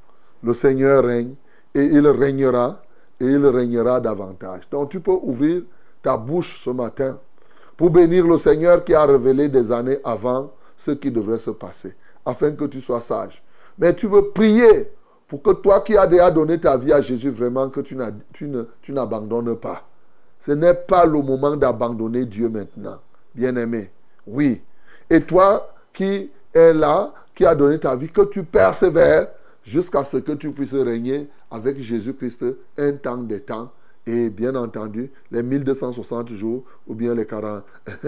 [0.42, 1.34] le Seigneur règne
[1.74, 2.82] et il régnera
[3.20, 4.68] et il régnera davantage.
[4.70, 5.62] Donc tu peux ouvrir
[6.02, 7.18] ta bouche ce matin
[7.76, 11.94] pour bénir le Seigneur qui a révélé des années avant ce qui devrait se passer,
[12.24, 13.42] afin que tu sois sage.
[13.78, 14.90] Mais tu veux prier
[15.28, 17.96] pour que toi qui as déjà donné ta vie à Jésus, vraiment que tu,
[18.32, 19.86] tu ne, tu n'abandonnes pas.
[20.40, 22.98] Ce n'est pas le moment d'abandonner Dieu maintenant,
[23.34, 23.90] bien-aimé.
[24.26, 24.60] Oui.
[25.08, 29.28] Et toi qui es là, qui a donné ta vie, que tu persévères
[29.64, 32.44] jusqu'à ce que tu puisses régner avec Jésus-Christ
[32.76, 33.70] un temps des temps.
[34.06, 37.64] Et bien entendu, les 1260 jours ou bien les 40.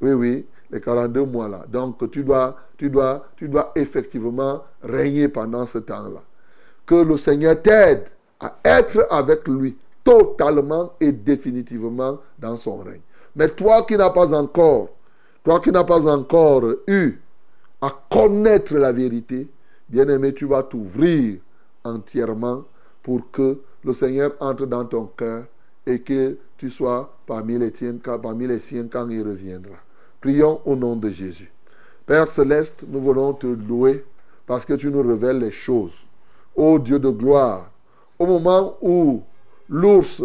[0.00, 1.64] oui, oui, les 42 mois là.
[1.68, 6.22] Donc tu dois, tu dois, tu dois effectivement régner pendant ce temps-là.
[6.86, 8.04] Que le Seigneur t'aide
[8.40, 13.00] à être avec lui totalement et définitivement dans son règne.
[13.34, 14.90] Mais toi qui n'as pas encore,
[15.42, 17.20] toi qui n'as pas encore eu
[17.80, 19.48] à connaître la vérité,
[19.88, 21.38] bien-aimé, tu vas t'ouvrir
[21.84, 22.64] entièrement
[23.02, 25.44] pour que le Seigneur entre dans ton cœur
[25.86, 29.76] et que tu sois parmi les, tiens, parmi les siens quand il reviendra.
[30.20, 31.52] Prions au nom de Jésus.
[32.06, 34.04] Père céleste, nous voulons te louer
[34.46, 36.05] parce que tu nous révèles les choses.
[36.56, 37.70] Ô Dieu de gloire,
[38.18, 39.22] au moment où
[39.68, 40.22] l'ours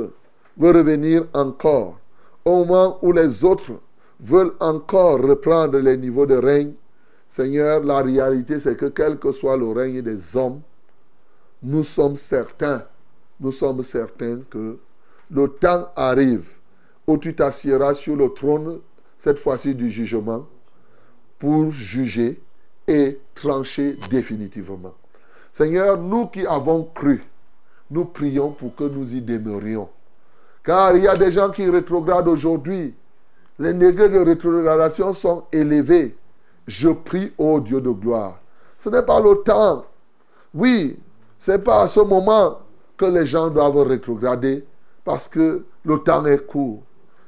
[0.57, 1.99] veut revenir encore,
[2.45, 3.73] au moment où les autres
[4.19, 6.73] veulent encore reprendre les niveaux de règne,
[7.27, 10.61] Seigneur, la réalité c'est que quel que soit le règne des hommes,
[11.63, 12.85] nous sommes certains,
[13.39, 14.77] nous sommes certains que
[15.29, 16.49] le temps arrive
[17.07, 18.79] où tu t'assieras sur le trône,
[19.19, 20.47] cette fois-ci du jugement,
[21.39, 22.39] pour juger
[22.87, 24.93] et trancher définitivement.
[25.51, 27.23] Seigneur, nous qui avons cru,
[27.89, 29.89] nous prions pour que nous y demeurions.
[30.63, 32.93] Car il y a des gens qui rétrogradent aujourd'hui.
[33.59, 36.15] Les degrés de rétrogradation sont élevés.
[36.67, 38.39] Je prie au Dieu de gloire.
[38.77, 39.85] Ce n'est pas le temps.
[40.53, 40.99] Oui,
[41.39, 42.59] ce n'est pas à ce moment
[42.97, 44.65] que les gens doivent rétrograder
[45.03, 46.81] parce que le temps est court.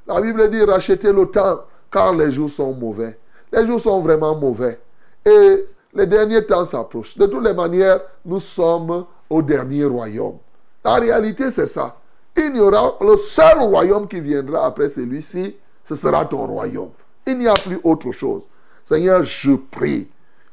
[0.07, 1.61] La Bible dit rachetez le temps
[1.91, 3.17] car les jours sont mauvais.
[3.51, 4.79] Les jours sont vraiment mauvais.
[5.25, 5.65] Et
[5.95, 7.17] les derniers temps s'approchent.
[7.17, 10.37] De toutes les manières, nous sommes au dernier royaume.
[10.83, 11.97] La réalité, c'est ça.
[12.35, 16.89] Il y aura le seul royaume qui viendra après celui-ci, ce sera ton royaume.
[17.27, 18.41] Il n'y a plus autre chose.
[18.87, 20.09] Seigneur, je prie.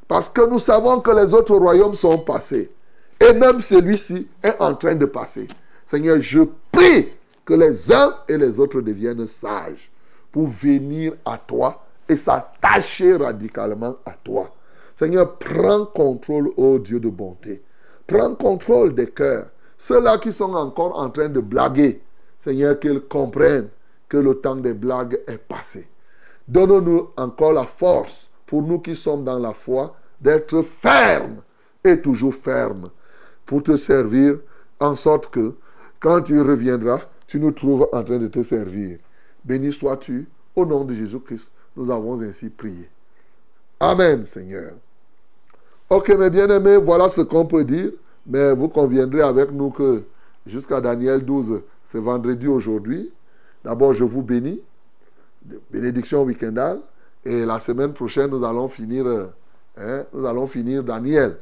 [0.07, 2.71] Parce que nous savons que les autres royaumes sont passés.
[3.19, 5.47] Et même celui-ci est en train de passer.
[5.85, 7.09] Seigneur, je prie
[7.45, 9.91] que les uns et les autres deviennent sages
[10.31, 14.49] pour venir à toi et s'attacher radicalement à toi.
[14.95, 17.61] Seigneur, prends contrôle, ô Dieu de bonté.
[18.07, 19.47] Prends contrôle des cœurs.
[19.77, 22.01] Ceux-là qui sont encore en train de blaguer,
[22.39, 23.69] Seigneur, qu'ils comprennent
[24.07, 25.87] que le temps des blagues est passé.
[26.47, 31.41] Donne-nous encore la force, pour nous qui sommes dans la foi, d'être fermes
[31.83, 32.91] et toujours fermes
[33.45, 34.39] pour te servir,
[34.79, 35.55] en sorte que
[35.99, 38.97] quand tu reviendras, tu nous trouves en train de te servir.
[39.43, 42.89] Béni sois-tu, au nom de Jésus-Christ, nous avons ainsi prié.
[43.83, 44.73] Amen, Seigneur.
[45.89, 47.89] Ok, mes bien-aimés, voilà ce qu'on peut dire.
[48.27, 50.03] Mais vous conviendrez avec nous que
[50.45, 53.11] jusqu'à Daniel 12, c'est vendredi aujourd'hui.
[53.63, 54.63] D'abord, je vous bénis.
[55.71, 56.79] Bénédiction week-endale.
[57.25, 59.07] Et la semaine prochaine, nous allons finir,
[59.75, 61.37] hein, nous allons finir Daniel.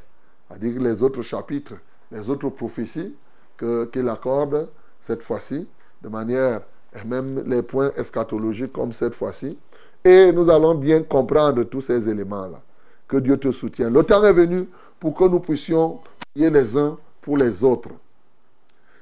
[0.47, 1.73] C'est-à-dire les autres chapitres,
[2.09, 3.17] les autres prophéties
[3.57, 4.69] qu'il accorde
[5.01, 5.67] cette fois-ci,
[6.01, 6.61] de manière,
[7.05, 9.57] même les points eschatologiques comme cette fois-ci.
[10.03, 12.61] Et nous allons bien comprendre tous ces éléments-là.
[13.07, 13.93] Que Dieu te soutienne.
[13.93, 14.67] Le temps est venu
[14.99, 15.99] pour que nous puissions
[16.33, 17.89] prier les uns pour les autres.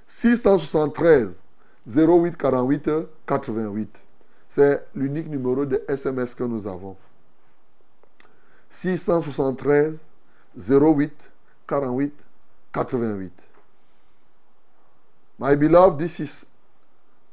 [0.07, 1.29] 673
[1.87, 2.89] 08 48
[3.25, 4.03] 88.
[4.49, 6.95] C'est l'unique numéro de SMS que nous avons.
[8.69, 10.05] 673
[10.57, 11.13] 08
[11.67, 12.13] 48
[12.73, 13.31] 88.
[15.39, 16.45] My beloved, this is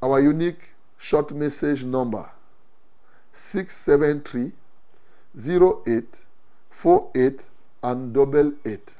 [0.03, 2.34] our unique short message number
[3.35, 4.53] 673
[5.37, 6.05] 08
[6.71, 7.41] 48
[7.83, 8.95] and double 8.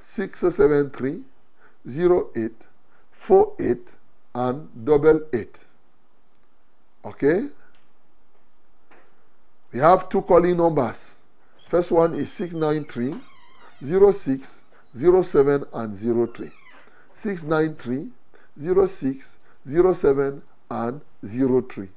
[0.00, 1.22] 673
[1.86, 2.52] 08
[3.12, 3.88] 48
[4.34, 5.64] and double 8.
[7.04, 7.48] Okay?
[9.72, 11.16] We have two calling numbers.
[11.68, 13.14] First one is 693
[14.12, 14.62] 06
[14.96, 15.94] 07 and
[16.34, 16.50] 03.
[17.12, 18.10] 693
[18.86, 21.88] 06 07 and 03.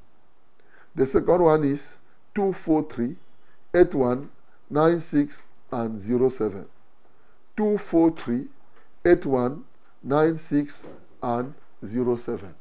[0.99, 1.97] The second one is
[2.35, 3.15] 243
[3.73, 4.29] 81
[4.69, 6.65] 96 and 07.
[7.55, 8.47] 243
[9.05, 9.63] 81
[10.03, 10.87] 96
[11.23, 12.53] and 07.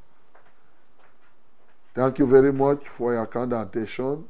[1.96, 4.28] Thank you very much for your kind attention.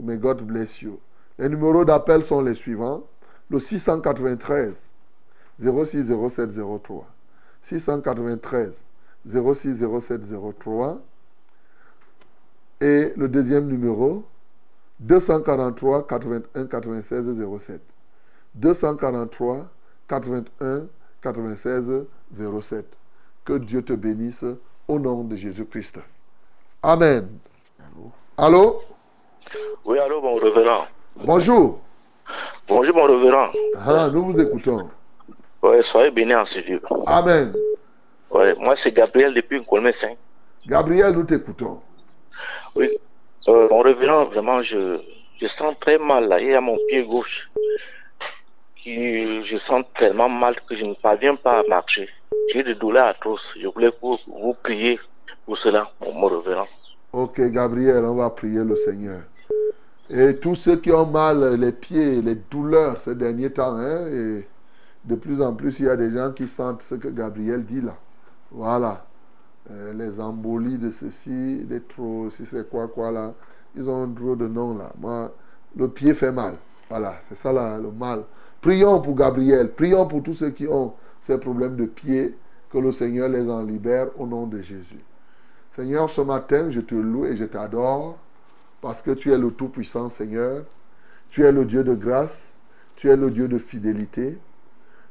[0.00, 0.98] May God bless you.
[1.38, 3.02] Les numéros d'appel sont les suivants.
[3.50, 4.94] Le 693
[5.60, 7.04] 06 07 03.
[7.60, 8.86] 693
[9.26, 11.02] 06 07 03.
[12.80, 14.24] Et le deuxième numéro,
[15.00, 17.80] 243 81 96 07.
[18.54, 19.66] 243
[20.08, 20.86] 81
[21.22, 22.04] 96
[22.62, 22.86] 07.
[23.44, 24.44] Que Dieu te bénisse
[24.88, 26.00] au nom de Jésus-Christ.
[26.82, 27.28] Amen.
[28.36, 28.82] Allô?
[29.84, 30.84] Oui, allô, mon révérend.
[31.24, 31.80] Bonjour.
[32.68, 33.48] Bonjour, mon révérend.
[33.76, 34.90] Ah, nous vous écoutons.
[35.62, 36.80] Ouais, soyez bénis en ce Dieu.
[37.06, 37.54] Amen.
[38.30, 40.16] Ouais, moi, c'est Gabriel depuis Colmé 5.
[40.66, 41.80] Gabriel, nous t'écoutons.
[42.76, 42.90] Oui.
[43.48, 45.00] Euh, mon révérend, vraiment, je,
[45.40, 46.40] je sens très mal là.
[46.40, 47.50] Il y a mon pied gauche.
[48.76, 52.08] Qui, je sens tellement mal que je ne parviens pas à marcher.
[52.52, 53.54] J'ai des douleurs atroces.
[53.60, 55.00] Je voulais vous, vous prier
[55.44, 56.66] pour cela, mon, révérend.
[57.12, 59.20] Ok, Gabriel, on va prier le Seigneur.
[60.10, 64.46] Et tous ceux qui ont mal les pieds, les douleurs ces derniers temps, hein, et
[65.04, 67.80] de plus en plus, il y a des gens qui sentent ce que Gabriel dit
[67.80, 67.96] là.
[68.50, 69.05] Voilà.
[69.70, 73.34] Euh, les embolies de ceci, des trop, si c'est quoi, quoi là.
[73.74, 74.92] Ils ont trop de noms là.
[74.98, 75.34] Moi,
[75.76, 76.54] le pied fait mal.
[76.88, 78.22] Voilà, c'est ça là, le mal.
[78.60, 79.72] Prions pour Gabriel.
[79.72, 82.36] Prions pour tous ceux qui ont ces problèmes de pied.
[82.70, 85.02] Que le Seigneur les en libère au nom de Jésus.
[85.74, 88.18] Seigneur, ce matin, je te loue et je t'adore
[88.80, 90.64] parce que tu es le Tout-Puissant, Seigneur.
[91.28, 92.54] Tu es le Dieu de grâce.
[92.96, 94.38] Tu es le Dieu de fidélité.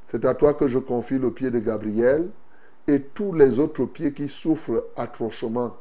[0.08, 2.30] C'est à toi que je confie le pied de Gabriel
[2.88, 5.76] et tous les autres pieds qui souffrent atrocement,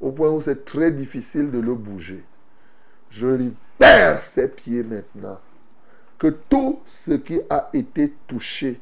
[0.00, 2.24] au point où c'est très difficile de le bouger.
[3.10, 5.38] Je libère ces pieds maintenant.
[6.18, 8.80] Que tout ce qui a été touché,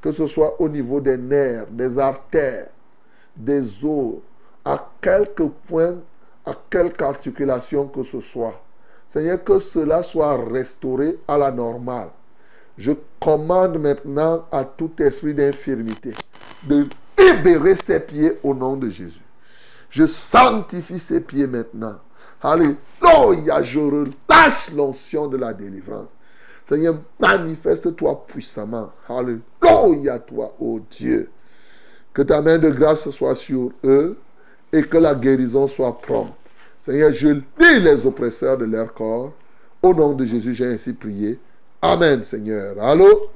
[0.00, 2.68] que ce soit au niveau des nerfs, des artères,
[3.36, 4.16] des os,
[4.64, 5.96] à quelque point,
[6.44, 8.60] à quelque articulation que ce soit,
[9.08, 12.08] Seigneur, que cela soit restauré à la normale.
[12.76, 16.12] Je commande maintenant à tout esprit d'infirmité
[16.64, 16.86] de
[17.18, 19.20] libérer ses pieds au nom de Jésus.
[19.90, 21.96] Je sanctifie ses pieds maintenant.
[22.42, 26.08] Alléluia, je relâche l'onction de la délivrance.
[26.66, 28.90] Seigneur, manifeste-toi puissamment.
[29.08, 31.30] Alléluia, toi, ô Dieu.
[32.12, 34.16] Que ta main de grâce soit sur eux
[34.72, 36.34] et que la guérison soit prompte.
[36.82, 39.32] Seigneur, je lis les oppresseurs de leur corps.
[39.82, 41.38] Au nom de Jésus, j'ai ainsi prié.
[41.84, 42.78] Amen, Seigneur.
[42.80, 43.28] Allô?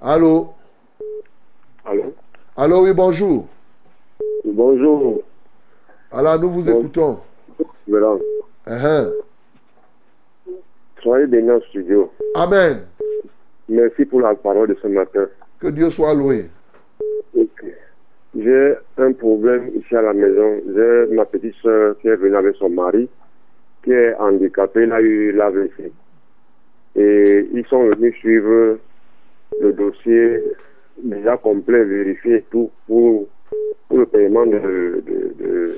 [0.00, 0.54] Allô?
[1.84, 2.12] Allô?
[2.56, 3.46] Allô, oui, bonjour.
[4.44, 5.22] Bonjour.
[6.10, 7.20] Alors, nous vous écoutons.
[7.86, 8.16] Voilà.
[8.66, 9.12] Uh-huh.
[11.00, 12.10] Soyez bénis en studio.
[12.34, 12.86] Amen.
[13.68, 15.26] Merci pour la parole de ce matin.
[15.60, 16.50] Que Dieu soit loué.
[18.36, 20.60] J'ai un problème ici à la maison.
[20.74, 23.08] J'ai ma petite soeur qui est venue avec son mari,
[23.82, 25.92] qui est handicapé, il a eu l'AVC.
[26.96, 28.78] Et ils sont venus suivre
[29.60, 30.42] le dossier
[31.02, 33.26] déjà complet, vérifier tout pour,
[33.88, 35.76] pour le paiement de, de,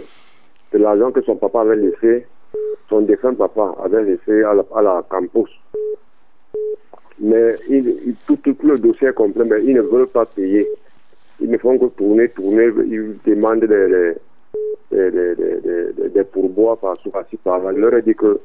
[0.73, 2.27] de, l'argent que son papa avait laissé,
[2.89, 5.51] son défunt papa avait laissé à la, à la campus.
[7.21, 10.67] Mais il, tout, tout le dossier est complet, mais ils ne veulent pas payer.
[11.41, 14.15] Ils ne font que tourner, tourner, ils demandent des,
[14.91, 17.73] des, des, des, pourboires par-ci, par-ci, par-là.
[17.75, 18.41] Je leur ai dit que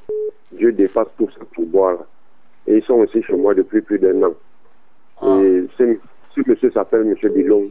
[0.51, 2.05] Dieu dépasse tous ces pourboires-là.
[2.67, 4.33] Et ils sont aussi chez moi depuis plus d'un an.
[5.41, 5.97] Et ce,
[6.35, 7.31] ce monsieur s'appelle M.
[7.33, 7.69] Bilon.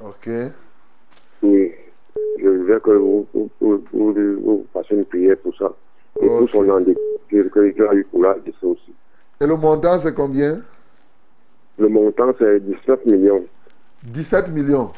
[0.00, 0.28] Ok.
[1.42, 1.72] Oui.
[2.40, 5.72] Je veux que vous, vous, vous, vous, fassiez une prière pour ça.
[6.20, 8.92] Et pour son handicap, que que- qu'il a eu pour là, ça aussi.
[9.40, 10.62] Et le montant, c'est combien?
[11.78, 13.44] Le montant, c'est 19 millions.
[14.04, 14.90] 17 millions.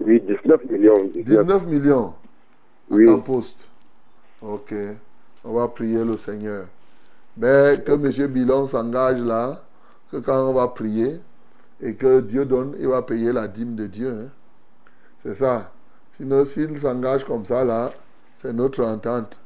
[0.00, 1.04] Oui, 19 millions.
[1.14, 1.24] 19.
[1.24, 2.14] 19 millions.
[2.90, 3.08] Oui.
[3.08, 3.66] En poste.
[4.42, 4.74] Ok.
[5.44, 6.66] On va prier le Seigneur.
[7.36, 8.26] Mais que M.
[8.32, 9.62] Bilon s'engage là,
[10.10, 11.20] que quand on va prier
[11.80, 14.10] et que Dieu donne, il va payer la dîme de Dieu.
[14.10, 14.28] hein.
[15.18, 15.70] C'est ça.
[16.16, 17.92] Sinon, s'il s'engage comme ça là,
[18.40, 19.40] c'est notre entente.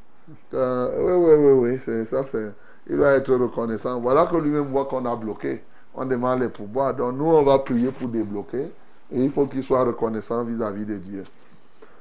[0.55, 2.53] Euh, oui, oui, oui, oui, ça, c'est.
[2.89, 4.01] Il doit être reconnaissant.
[4.01, 5.63] Voilà que lui-même voit qu'on a bloqué.
[5.95, 6.95] On demande les pouvoirs.
[6.95, 8.71] Donc nous, on va prier pour débloquer.
[9.13, 11.25] Et il faut qu'il soit reconnaissant vis-à-vis de Dieu.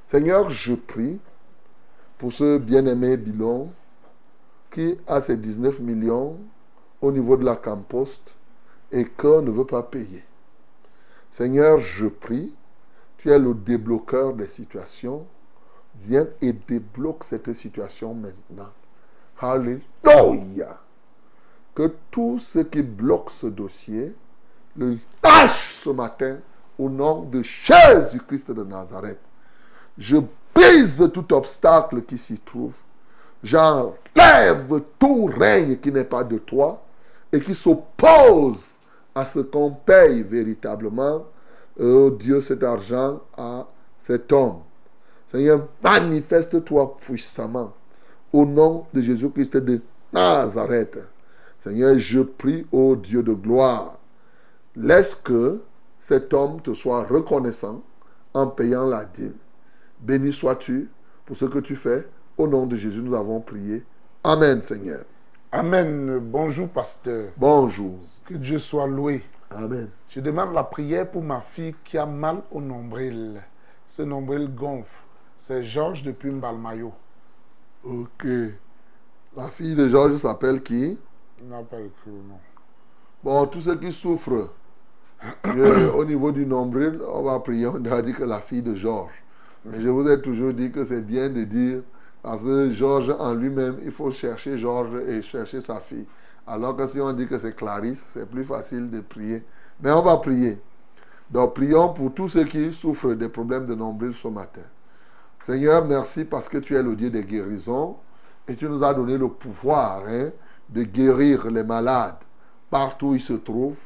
[0.08, 1.20] Seigneur, je prie
[2.18, 3.72] pour ce bien-aimé Bilon
[4.72, 6.38] qui a ses 19 millions
[7.02, 8.36] au niveau de la camposte
[8.92, 10.24] et qu'on ne veut pas payer.
[11.32, 12.56] Seigneur, je prie,
[13.18, 15.26] tu es le débloqueur des situations.
[16.02, 18.70] Viens et débloque cette situation maintenant.
[19.40, 20.82] Alléluia.
[21.76, 24.16] Que tout ce qui bloque ce dossier
[24.76, 26.38] le lâche ce matin
[26.80, 29.20] au nom de Jésus-Christ de Nazareth.
[29.98, 30.18] Je
[30.56, 32.76] brise tout obstacle qui s'y trouve.
[33.44, 36.82] J'enlève tout règne qui n'est pas de toi
[37.32, 38.62] et qui s'oppose
[39.14, 41.26] à ce qu'on paye véritablement,
[41.80, 43.68] oh Dieu, cet argent à
[44.00, 44.60] cet homme.
[45.32, 47.74] Seigneur, manifeste-toi puissamment
[48.32, 49.82] au nom de Jésus-Christ de
[50.14, 50.98] Nazareth.
[51.60, 53.98] Seigneur, je prie au Dieu de gloire.
[54.76, 55.60] Laisse que
[56.00, 57.84] cet homme te soit reconnaissant
[58.34, 59.36] en payant la dîme.
[60.00, 60.90] Béni sois-tu
[61.26, 62.08] pour ce que tu fais.
[62.38, 63.84] Au nom de Jésus, nous avons prié.
[64.24, 65.04] Amen, Seigneur.
[65.52, 66.20] Amen.
[66.20, 67.32] Bonjour, pasteur.
[67.36, 68.00] Bonjour.
[68.26, 69.24] Que Dieu soit loué.
[69.52, 69.90] Amen.
[70.08, 73.42] Je demande la prière pour ma fille qui a mal au nombril.
[73.88, 75.04] Ce nombril gonfle.
[75.38, 76.94] C'est Georges depuis Mbalmayo.
[77.84, 78.28] Ok.
[79.36, 80.98] La fille de Georges s'appelle qui?
[81.42, 82.40] Il n'a pas écrit le nom.
[83.24, 84.50] Bon, tous ceux qui souffrent
[85.46, 87.68] je- au niveau du nombril, on va prier.
[87.68, 89.24] On a dit que la fille de Georges.
[89.66, 91.82] Mais je vous ai toujours dit que c'est bien de dire,
[92.24, 96.06] parce que Georges en lui-même, il faut chercher Georges et chercher sa fille.
[96.48, 99.44] Alors que si on dit que c'est Clarisse, c'est plus facile de prier.
[99.82, 100.58] Mais on va prier.
[101.30, 104.62] Donc prions pour tous ceux qui souffrent des problèmes de nombril ce matin.
[105.44, 107.96] Seigneur, merci parce que tu es le Dieu des guérisons
[108.48, 110.30] et tu nous as donné le pouvoir hein,
[110.70, 112.16] de guérir les malades
[112.70, 113.80] partout où ils se trouvent,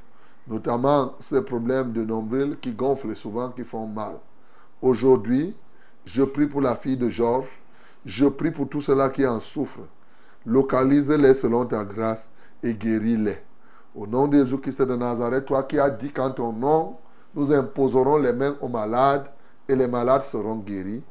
[0.48, 4.16] notamment ces problèmes de nombril qui gonflent souvent, qui font mal.
[4.82, 5.56] Aujourd'hui,
[6.06, 7.48] je prie pour la fille de Georges,
[8.06, 9.88] je prie pour tous ceux-là qui en souffrent.
[10.46, 12.30] Localise-les selon ta grâce
[12.62, 13.38] et guéris-les.
[13.96, 16.98] Au nom de Jésus-Christ de Nazareth, toi qui as dit qu'en ton nom,
[17.34, 19.30] nous imposerons les mains aux malades
[19.68, 21.04] et les malades seront guéris.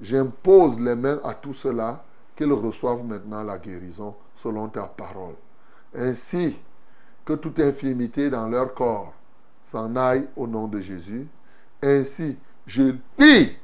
[0.00, 2.02] J'impose les mains à tous ceux-là
[2.34, 5.34] qu'ils reçoivent maintenant la guérison selon ta parole.
[5.94, 6.56] Ainsi
[7.30, 9.12] que toute infirmité dans leur corps
[9.62, 11.28] s'en aille au nom de Jésus.
[11.80, 13.56] Ainsi, je lis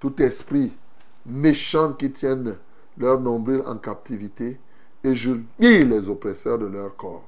[0.00, 0.76] tout esprit
[1.24, 2.56] méchant qui tienne
[2.96, 4.58] leur nombril en captivité
[5.04, 5.30] et je
[5.60, 7.22] lis les oppresseurs de leur corps.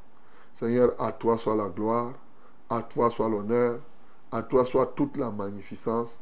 [0.57, 2.14] Seigneur, à toi soit la gloire,
[2.68, 3.79] à toi soit l'honneur,
[4.33, 6.18] à toi soit toute la magnificence.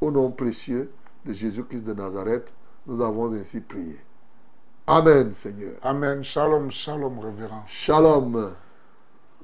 [0.00, 0.90] Au nom précieux
[1.24, 2.52] de Jésus-Christ de Nazareth,
[2.88, 4.00] nous avons ainsi prié.
[4.88, 5.74] Amen, Seigneur.
[5.80, 6.24] Amen.
[6.24, 7.62] Shalom, shalom, révérend.
[7.68, 8.52] Shalom.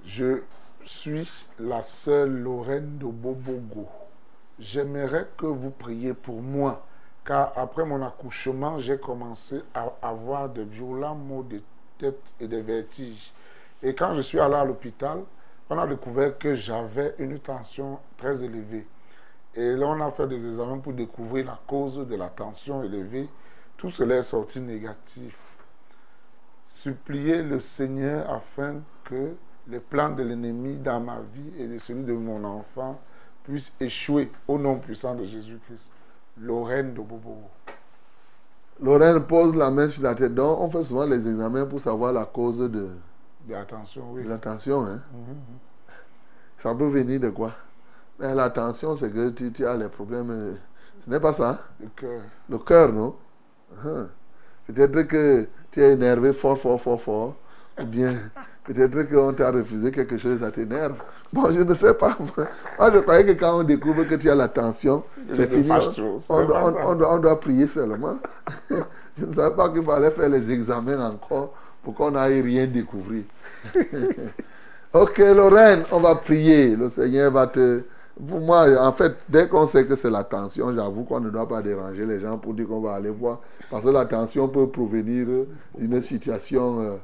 [0.07, 0.43] Je
[0.85, 1.29] suis
[1.59, 3.89] la sœur Lorraine de Bobogo.
[4.57, 6.87] J'aimerais que vous priez pour moi,
[7.25, 11.61] car après mon accouchement, j'ai commencé à avoir de violents maux de
[11.99, 13.33] tête et des vertiges.
[13.83, 15.25] Et quand je suis allé à l'hôpital,
[15.69, 18.87] on a découvert que j'avais une tension très élevée.
[19.57, 23.29] Et là, on a fait des examens pour découvrir la cause de la tension élevée.
[23.77, 25.37] Tout cela est sorti négatif.
[26.69, 29.35] Suppliez le Seigneur afin que
[29.69, 33.01] les plans de l'ennemi dans ma vie et de celui de mon enfant
[33.45, 35.93] puissent échouer au nom puissant de Jésus-Christ.
[36.39, 37.39] Lorraine de Bobo.
[38.81, 40.35] Lorraine pose la main sur la tête.
[40.35, 42.89] Donc, on fait souvent les examens pour savoir la cause de, de
[43.49, 44.25] De attention, oui.
[44.25, 44.85] la tension.
[44.85, 45.01] Hein?
[45.13, 45.59] Mhm.
[46.59, 47.53] Ça peut venir de quoi?
[48.19, 50.31] Mais La tension, c'est que tu, tu as les problèmes.
[50.31, 50.55] euh,
[51.05, 52.23] Ce n'est pas ça Le cœur.
[52.49, 53.17] Le cœur, non?
[53.85, 54.09] Hein.
[54.67, 57.37] Peut-être que tu es énervé fort, fort, fort, fort.
[57.81, 58.15] Ou bien,
[58.65, 60.95] peut-être qu'on t'a refusé quelque chose, ça t'énerve.
[61.33, 62.17] Bon, je ne sais pas.
[62.19, 65.71] Moi, je croyais que quand on découvre que tu as la tension, c'est fini.
[66.29, 68.17] On, on doit prier seulement.
[68.71, 73.23] je ne savais pas qu'il fallait faire les examens encore pour qu'on n'aille rien découvrir.
[74.93, 76.75] ok, Lorraine, on va prier.
[76.75, 77.83] Le Seigneur va te.
[78.29, 81.47] Pour moi, en fait, dès qu'on sait que c'est la tension, j'avoue qu'on ne doit
[81.47, 83.41] pas déranger les gens pour dire qu'on va aller voir.
[83.71, 85.27] Parce que la tension peut provenir
[85.79, 86.97] d'une situation, euh,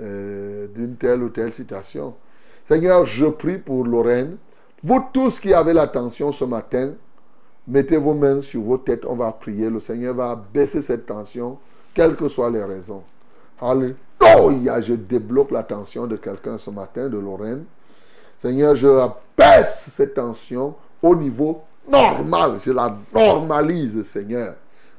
[0.00, 2.14] euh, d'une telle ou telle situation.
[2.64, 4.36] Seigneur, je prie pour Lorraine.
[4.82, 6.92] Vous tous qui avez la tension ce matin,
[7.66, 9.04] mettez vos mains sur vos têtes.
[9.06, 9.70] On va prier.
[9.70, 11.58] Le Seigneur va baisser cette tension,
[11.94, 13.02] quelles que soient les raisons.
[13.60, 14.80] Alléluia.
[14.80, 17.64] Je débloque la tension de quelqu'un ce matin, de Lorraine.
[18.38, 22.58] Seigneur, je baisse cette tension au niveau normal.
[22.64, 24.54] Je la normalise, Seigneur.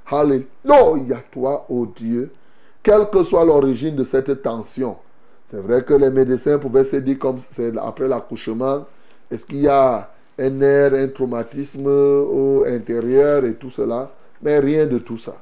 [0.09, 2.31] Alléluia, toi, ô Dieu.
[2.85, 4.97] Quelle que soit l'origine de cette tension.
[5.47, 8.85] C'est vrai que les médecins pouvaient se dire, comme c'est après l'accouchement,
[9.31, 14.11] est-ce qu'il y a un nerf, un traumatisme au intérieur et tout cela.
[14.43, 15.35] Mais rien de tout ça.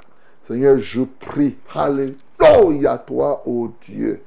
[0.44, 1.57] Seigneur, je prie.
[1.76, 4.22] Alléluia, toi, ô Dieu.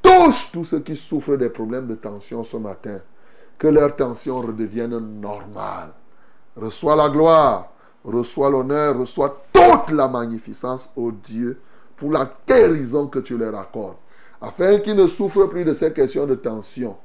[0.00, 2.98] Touche tous ceux qui souffrent des problèmes de tension ce matin.
[3.58, 5.90] Que leur tension redevienne normale.
[6.56, 7.72] Reçois la gloire,
[8.04, 11.58] reçois l'honneur, reçois toute la magnificence, ô Dieu,
[11.96, 13.96] pour la guérison que tu leur accordes.
[14.40, 16.96] Afin qu'ils ne souffrent plus de ces questions de tension.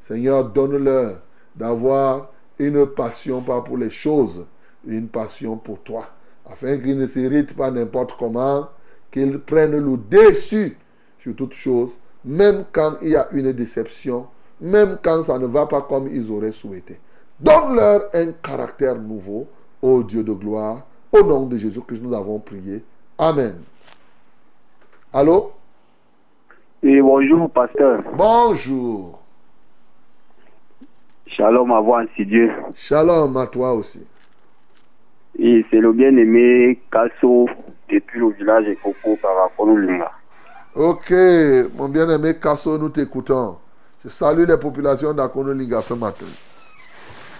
[0.00, 1.20] Seigneur, donne-leur
[1.54, 4.46] d'avoir une passion pas pour les choses,
[4.86, 6.06] une passion pour toi,
[6.48, 8.68] afin qu'il ne s'irrite pas n'importe comment,
[9.10, 10.76] qu'il prenne le dessus
[11.18, 11.90] sur toute chose,
[12.24, 14.26] même quand il y a une déception,
[14.60, 16.98] même quand ça ne va pas comme ils auraient souhaité.
[17.38, 19.46] Donne-leur un caractère nouveau,
[19.82, 22.82] ô Dieu de gloire, au nom de Jésus que nous avons prié.
[23.18, 23.56] Amen.
[25.16, 25.50] Allô?
[26.82, 28.02] Oui, bonjour, pasteur.
[28.12, 29.18] Bonjour.
[31.26, 32.52] Shalom à vous, ainsi Dieu.
[32.74, 34.06] Shalom à toi aussi.
[35.38, 37.48] Et c'est le bien-aimé Kasso
[37.88, 40.12] depuis le village de Coco par Linga.
[40.74, 41.10] Ok,
[41.78, 43.56] mon bien-aimé Kasso, nous t'écoutons.
[44.04, 46.26] Je salue les populations d'Akonolinga ce matin.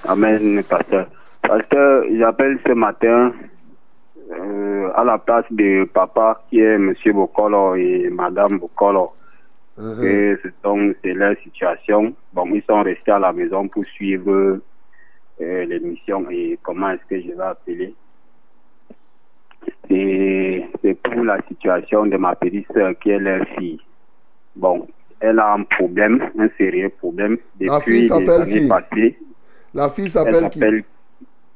[0.09, 1.09] Amen, pasteur.
[1.43, 3.35] Pasteur, j'appelle ce matin
[4.31, 9.12] euh, à la place de papa qui est monsieur Bokolo et madame Bokolo.
[9.78, 10.01] Uh-huh.
[10.01, 12.15] que ce sont- c'est leur situation.
[12.32, 14.59] Bon, ils sont restés à la maison pour suivre
[15.43, 17.94] euh, l'émission et comment est-ce que je vais appeler.
[19.90, 23.81] C'est pour la situation de ma petite soeur qui est leur fille.
[24.57, 24.86] Bon,
[25.20, 28.69] elle a un problème, un sérieux problème La fille depuis les s'appelle années qui?
[28.69, 29.19] passées.
[29.74, 30.61] La fille Elle s'appelle qui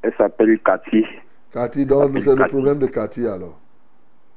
[0.03, 1.05] elle s'appelle Cathy.
[1.53, 3.59] Cathy, donc c'est le problème de Cathy alors.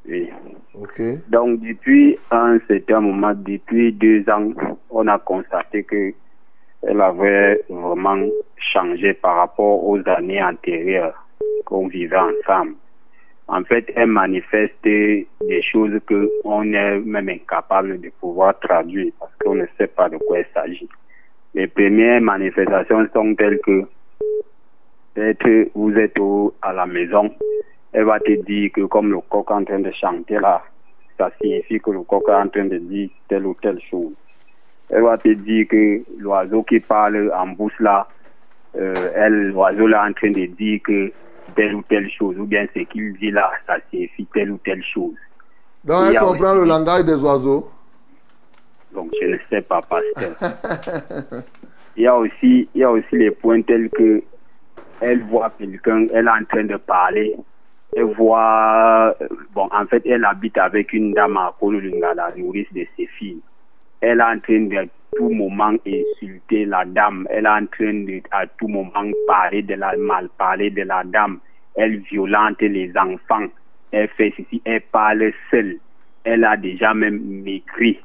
[0.06, 0.28] Oui.
[0.74, 1.00] Ok.
[1.30, 4.52] Donc, depuis un certain moment, depuis deux ans,
[4.90, 6.12] on a constaté que
[6.82, 8.18] elle avait vraiment
[8.58, 11.26] changé par rapport aux années antérieures
[11.64, 12.74] qu'on vivait ensemble.
[13.48, 15.26] En fait, elle manifeste des
[15.70, 20.16] choses que on est même incapable de pouvoir traduire parce qu'on ne sait pas de
[20.18, 20.88] quoi il s'agit.
[21.54, 23.84] Les premières manifestations sont telles que
[25.14, 27.30] peut-être vous êtes au- à la maison,
[27.92, 30.62] elle va te dire que comme le coq est en train de chanter là,
[31.16, 34.12] ça signifie que le coq est en train de dire telle ou telle chose.
[34.90, 38.06] Elle va te dire que l'oiseau qui parle en bouche là,
[38.76, 41.12] euh, elle, l'oiseau là est en train de dire que
[41.54, 44.82] telle ou telle chose, ou bien ce qu'il dit là, ça signifie telle ou telle
[44.82, 45.14] chose.
[45.84, 47.70] Donc elle comprend le langage des oiseaux.
[48.92, 50.34] Donc je ne sais pas, pasteur.
[51.96, 54.22] il y a aussi, il y a aussi les points tels que
[55.00, 57.36] elle voit quelqu'un, elle est en train de parler.
[57.96, 59.14] Elle voit,
[59.52, 63.40] bon, en fait, elle habite avec une dame à Kololunga, la nourrice de ses filles.
[64.00, 67.26] Elle est en train de tout moment insulter la dame.
[67.30, 71.04] Elle est en train de à tout moment parler de la mal, parler de la
[71.04, 71.38] dame.
[71.76, 73.46] Elle violente les enfants.
[73.92, 75.76] Elle fait ceci, elle parle seule.
[76.24, 78.00] Elle a déjà même maigri.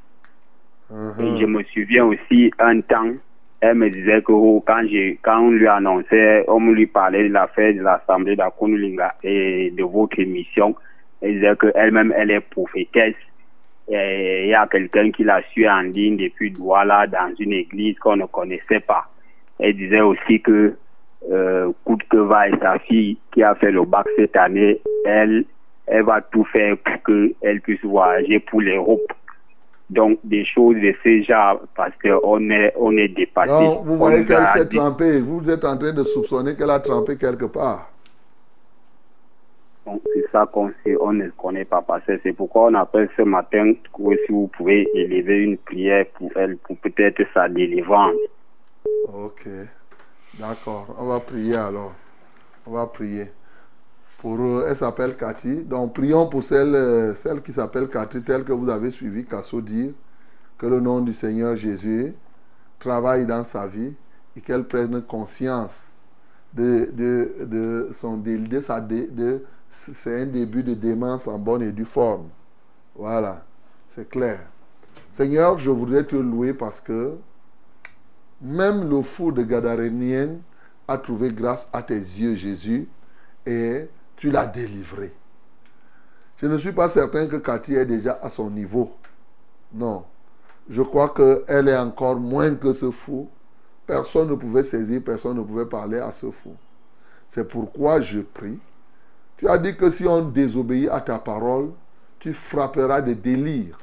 [0.91, 3.13] Et je me souviens aussi un temps,
[3.61, 4.81] elle me disait que oh, quand,
[5.41, 10.75] on lui annonçait, on lui parlait de l'affaire de l'Assemblée d'Akonulinga et de votre émission,
[11.21, 13.15] elle disait qu'elle-même, elle est prophétesse.
[13.89, 18.17] Il y a quelqu'un qui l'a su en ligne depuis Douala dans une église qu'on
[18.17, 19.05] ne connaissait pas.
[19.57, 20.75] Elle disait aussi que
[21.29, 25.43] euh, Koutkeva et sa fille qui a fait le bac cette année, elle,
[25.87, 29.11] elle va tout faire pour qu'elle puisse voyager pour l'Europe.
[29.89, 33.49] Donc, des choses de ce genre, parce qu'on est, on est dépassé.
[33.51, 35.19] Donc vous voyez qu'elle s'est dit- trempée.
[35.19, 37.89] Vous êtes en train de soupçonner qu'elle a trempé quelque part.
[39.87, 42.19] Donc, c'est ça qu'on sait, on ne connaît pas passer.
[42.21, 46.77] C'est pourquoi on appelle ce matin, si vous pouvez élever une prière pour elle, pour
[46.77, 48.13] peut-être sa délivrance.
[49.11, 49.47] Ok.
[50.37, 50.95] D'accord.
[50.99, 51.93] On va prier alors.
[52.67, 53.25] On va prier.
[54.19, 55.63] Pour eux, elle s'appelle Cathy.
[55.63, 59.61] Donc prions pour celle, euh, celle qui s'appelle Cathy, telle que vous avez suivi Casso
[59.61, 59.93] dire.
[60.57, 62.13] Que le nom du Seigneur Jésus
[62.79, 63.95] travaille dans sa vie
[64.35, 65.93] et qu'elle prenne conscience
[66.53, 71.71] de, de, de son de sa de, c'est un début de démence en bonne et
[71.71, 72.27] due forme.
[72.95, 73.45] Voilà,
[73.87, 74.39] c'est clair.
[75.13, 77.15] Seigneur, je voudrais te louer parce que
[78.41, 80.37] même le fou de Gadarénien
[80.87, 82.89] a trouvé grâce à tes yeux, Jésus,
[83.45, 83.87] et
[84.19, 85.13] tu l'as délivré.
[86.35, 88.91] Je ne suis pas certain que Cathy est déjà à son niveau.
[89.73, 90.03] Non.
[90.69, 93.29] Je crois qu'elle est encore moins que ce fou.
[93.87, 96.53] Personne ne pouvait saisir, personne ne pouvait parler à ce fou.
[97.29, 98.59] C'est pourquoi je prie.
[99.37, 101.71] Tu as dit que si on désobéit à ta parole,
[102.19, 103.79] tu frapperas de délire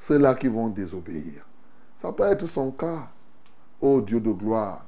[0.00, 1.46] ceux-là qui vont désobéir.
[1.94, 3.06] Ça peut être son cas.
[3.80, 4.84] Ô Dieu de gloire,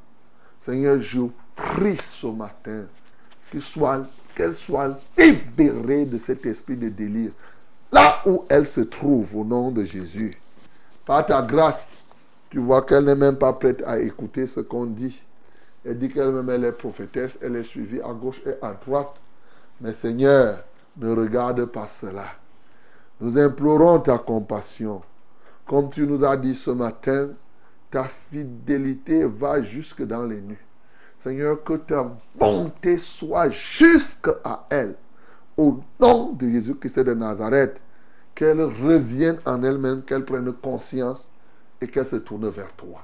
[0.60, 1.20] Seigneur, je
[1.54, 2.86] prie ce matin
[3.50, 4.02] qu'il soit-
[4.38, 7.32] qu'elle soit libérée de cet esprit de délire.
[7.90, 10.32] Là où elle se trouve, au nom de Jésus.
[11.04, 11.88] Par ta grâce,
[12.48, 15.20] tu vois qu'elle n'est même pas prête à écouter ce qu'on dit.
[15.84, 19.20] Elle dit qu'elle-même, elle est prophétesse, elle est suivie à gauche et à droite.
[19.80, 20.62] Mais Seigneur,
[20.96, 22.26] ne regarde pas cela.
[23.20, 25.02] Nous implorons ta compassion.
[25.66, 27.30] Comme tu nous as dit ce matin,
[27.90, 30.64] ta fidélité va jusque dans les nues.
[31.20, 34.94] Seigneur, que ta bonté soit jusqu'à elle.
[35.56, 37.82] Au nom de Jésus-Christ de Nazareth,
[38.34, 41.30] qu'elle revienne en elle-même, qu'elle prenne conscience
[41.80, 43.02] et qu'elle se tourne vers toi.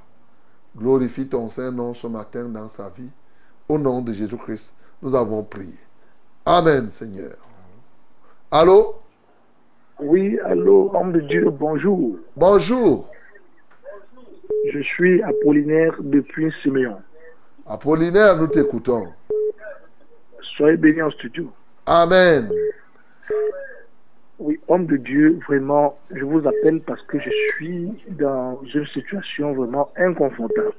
[0.77, 3.11] Glorifie ton Saint-Nom ce matin dans sa vie.
[3.69, 4.73] Au nom de Jésus-Christ,
[5.03, 5.75] nous avons prié.
[6.47, 7.37] Amen, Seigneur.
[8.51, 8.97] Allô?
[10.01, 12.19] Oui, allô, homme de Dieu, bonjour.
[12.37, 13.09] Bonjour.
[14.73, 16.99] Je suis Apollinaire depuis Siméon.
[17.67, 19.09] Apollinaire, nous t'écoutons.
[20.57, 21.51] Soyez bénis en studio.
[21.87, 22.51] Amen.
[24.39, 29.55] Oui, homme de Dieu, vraiment, je vous appelle parce que je suis dans une situation
[29.55, 30.75] vraiment inconfortable.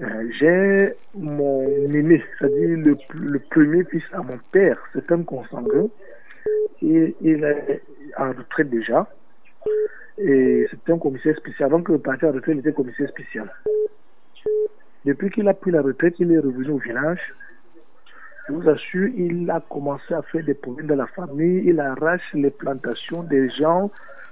[0.00, 5.88] Euh, J'ai mon aîné, c'est-à-dire le, le premier fils à mon père, c'est un consanguin.
[6.82, 7.82] Et il est
[8.16, 9.06] en retraite déjà.
[10.16, 11.66] Et c'est un commissaire spécial.
[11.66, 13.52] Avant que partir en retraite, il était commissaire spécial.
[15.04, 17.20] Depuis qu'il a pris la retraite, il est revenu au village.
[18.48, 21.62] Je vous assure, il a commencé à faire des problèmes dans la famille.
[21.64, 23.90] Il arrache les plantations des gens.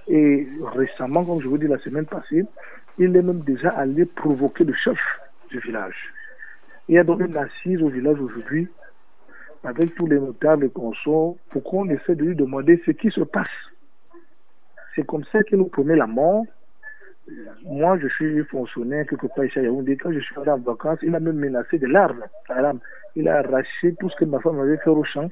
[0.09, 2.45] Et récemment, comme je vous dis la semaine passée,
[2.99, 4.99] il est même déjà allé provoquer le chef
[5.51, 6.13] du village.
[6.89, 8.69] Il a donc une assise au village aujourd'hui
[9.65, 13.21] avec tous les notables et consorts pour qu'on essaie de lui demander ce qui se
[13.21, 13.47] passe.
[14.95, 16.45] C'est comme ça qu'il nous promet la mort.
[17.65, 19.97] Moi, je suis fonctionnaire quelque part ici à Yaoundé.
[19.97, 22.25] Quand je suis allé en vacances, il a même menacé de l'arme.
[23.17, 25.29] Il a arraché tout ce que ma femme avait fait au champ.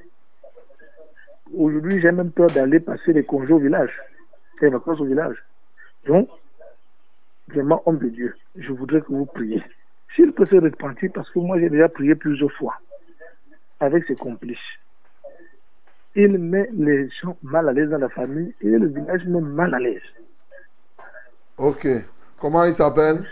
[1.55, 3.91] Aujourd'hui, j'ai même peur d'aller passer les congés au village,
[4.61, 5.37] les vacances au village.
[6.05, 6.29] Donc,
[7.47, 9.63] vraiment, homme de Dieu, je voudrais que vous priez.
[10.15, 12.75] S'il peut se repentir, parce que moi, j'ai déjà prié plusieurs fois
[13.79, 14.57] avec ses complices.
[16.15, 19.73] Il met les gens mal à l'aise dans la famille et le village met mal
[19.73, 20.01] à l'aise.
[21.57, 21.87] Ok.
[22.39, 23.23] Comment il s'appelle?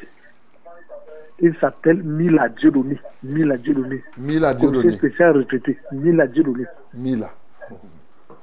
[1.39, 2.99] Il s'appelle Mila Dieudonné.
[3.23, 4.03] Mila Dieudonné.
[4.17, 4.95] Mila Dieudonné.
[4.95, 5.77] spécial retraité.
[5.91, 6.65] Mila Dieudonné.
[6.93, 7.29] Mila.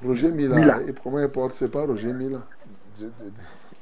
[0.05, 0.55] Roger Mila.
[0.55, 0.81] Mila.
[0.87, 2.39] Et comment il porte C'est pas Roger Mila.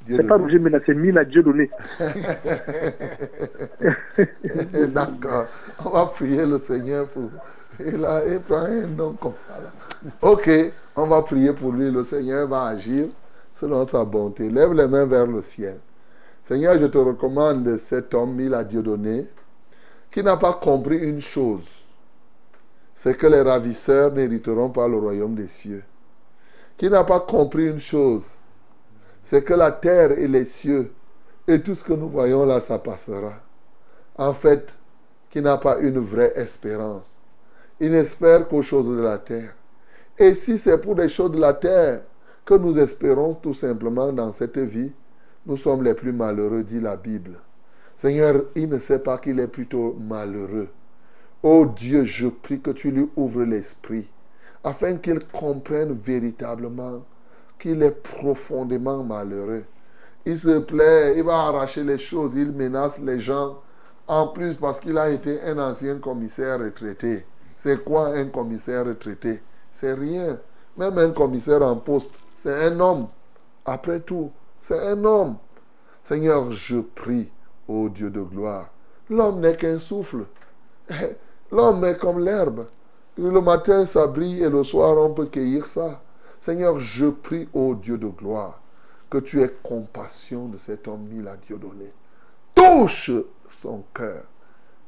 [0.08, 1.70] C'est pas Roger Mila, c'est Mila Dieudonné.
[4.88, 5.46] D'accord.
[5.84, 7.30] On va prier le Seigneur pour.
[7.78, 9.34] Il, a, il prend un nom comme.
[10.20, 10.50] Ok,
[10.96, 11.90] on va prier pour lui.
[11.90, 13.06] Le Seigneur va agir
[13.54, 14.50] selon sa bonté.
[14.50, 15.78] Lève les mains vers le ciel.
[16.52, 19.26] Seigneur, je te recommande cet homme, il a Dieu donné,
[20.10, 21.66] qui n'a pas compris une chose.
[22.94, 25.82] C'est que les ravisseurs n'hériteront pas le royaume des cieux.
[26.76, 28.26] Qui n'a pas compris une chose.
[29.24, 30.92] C'est que la terre et les cieux
[31.48, 33.32] et tout ce que nous voyons là, ça passera.
[34.18, 34.74] En fait,
[35.30, 37.10] qui n'a pas une vraie espérance.
[37.80, 39.54] Il n'espère qu'aux choses de la terre.
[40.18, 42.02] Et si c'est pour des choses de la terre
[42.44, 44.92] que nous espérons tout simplement dans cette vie,
[45.46, 47.38] nous sommes les plus malheureux, dit la Bible.
[47.96, 50.68] Seigneur, il ne sait pas qu'il est plutôt malheureux.
[51.42, 54.08] Oh Dieu, je prie que tu lui ouvres l'esprit,
[54.62, 57.02] afin qu'il comprenne véritablement
[57.58, 59.64] qu'il est profondément malheureux.
[60.24, 63.60] Il se plaît, il va arracher les choses, il menace les gens.
[64.06, 67.24] En plus, parce qu'il a été un ancien commissaire retraité.
[67.56, 69.42] C'est quoi un commissaire retraité?
[69.72, 70.38] C'est rien.
[70.76, 72.10] Même un commissaire en poste,
[72.42, 73.08] c'est un homme.
[73.64, 74.30] Après tout,
[74.62, 75.36] c'est un homme.
[76.04, 77.30] Seigneur, je prie,
[77.68, 78.70] ô Dieu de gloire.
[79.10, 80.24] L'homme n'est qu'un souffle.
[81.52, 82.66] L'homme est comme l'herbe.
[83.18, 86.00] Le matin, ça brille et le soir, on peut cueillir ça.
[86.40, 88.60] Seigneur, je prie, ô Dieu de gloire,
[89.10, 91.92] que tu aies compassion de cet homme mis à Dieu donné.
[92.54, 93.10] Touche
[93.48, 94.24] son cœur.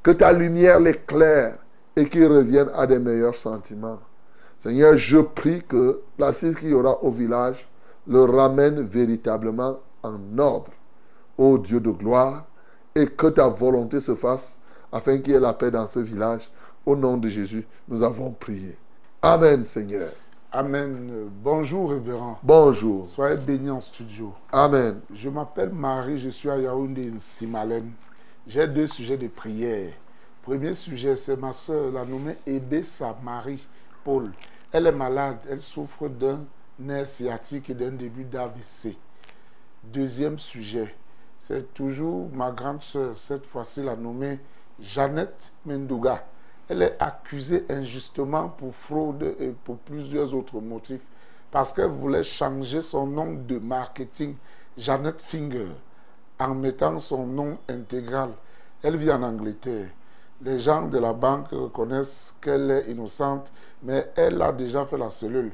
[0.02, 1.58] Que ta lumière l'éclaire
[1.96, 4.00] et qu'il revienne à des meilleurs sentiments.
[4.58, 7.68] Seigneur, je prie que l'assise qu'il y aura au village
[8.06, 10.72] le ramène véritablement en ordre.
[11.36, 12.44] Ô Dieu de gloire,
[12.94, 14.58] et que ta volonté se fasse
[14.92, 16.50] afin qu'il y ait la paix dans ce village.
[16.86, 18.76] Au nom de Jésus, nous avons prié.
[19.22, 20.08] Amen, Seigneur.
[20.52, 21.28] Amen.
[21.42, 22.38] Bonjour, révérend.
[22.42, 23.06] Bonjour.
[23.06, 24.32] Soyez bénis en studio.
[24.52, 25.00] Amen.
[25.12, 27.90] Je m'appelle Marie, je suis à Yaoundé, Simalen.
[28.46, 29.92] J'ai deux sujets de prière.
[30.42, 33.66] Premier sujet, c'est ma soeur, la nommée Ebessa Marie
[34.04, 34.30] Paul.
[34.70, 36.40] Elle est malade, elle souffre d'un
[36.78, 38.96] nerf sciatique et d'un début d'AVC.
[39.84, 40.94] Deuxième sujet,
[41.38, 44.38] c'est toujours ma grande soeur, cette fois-ci la nommée
[44.80, 46.24] Jeannette Mendouga.
[46.68, 51.04] Elle est accusée injustement pour fraude et pour plusieurs autres motifs
[51.54, 54.34] parce qu'elle voulait changer son nom de marketing,
[54.76, 55.68] Jeannette Finger,
[56.40, 58.30] en mettant son nom intégral.
[58.82, 59.86] Elle vit en Angleterre.
[60.42, 63.52] Les gens de la banque reconnaissent qu'elle est innocente,
[63.84, 65.52] mais elle a déjà fait la cellule.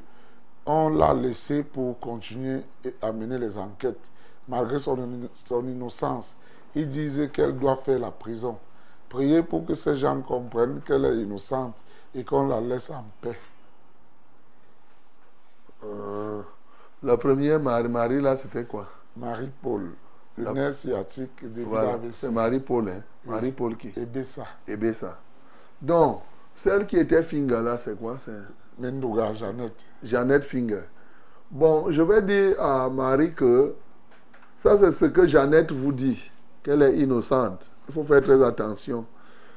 [0.65, 2.61] On l'a laissée pour continuer
[3.01, 4.11] à mener les enquêtes.
[4.47, 4.97] Malgré son,
[5.33, 6.37] son innocence,
[6.75, 8.57] ils disent qu'elle doit faire la prison.
[9.09, 11.75] Priez pour que ces gens comprennent qu'elle est innocente
[12.15, 13.37] et qu'on la laisse en paix.
[15.83, 16.41] Euh,
[17.03, 18.87] la première Marie, Marie là, c'était quoi?
[19.17, 19.91] Marie-Paul,
[20.37, 22.89] le La- nerf sciatique début Voilà, c'est Marie-Paul.
[22.89, 23.03] Hein?
[23.25, 23.31] Oui.
[23.31, 23.91] Marie-Paul qui?
[23.97, 25.19] Et Bessa, Ebessa.
[25.81, 26.21] Donc,
[26.55, 28.17] celle qui était Finger là, c'est quoi?
[28.81, 29.85] Mendouga, Jeannette.
[30.03, 30.83] Jeannette Finger.
[31.51, 33.75] Bon, je vais dire à Marie que
[34.57, 36.31] ça, c'est ce que Jeannette vous dit,
[36.63, 37.71] qu'elle est innocente.
[37.87, 39.05] Il faut faire très attention.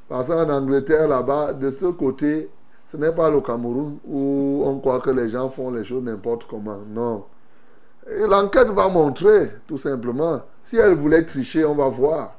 [0.09, 2.51] Parce qu'en Angleterre, là-bas, de ce côté,
[2.86, 6.46] ce n'est pas le Cameroun où on croit que les gens font les choses n'importe
[6.48, 6.78] comment.
[6.88, 7.24] Non.
[8.28, 10.42] L'enquête va montrer, tout simplement.
[10.64, 12.36] Si elle voulait tricher, on va voir.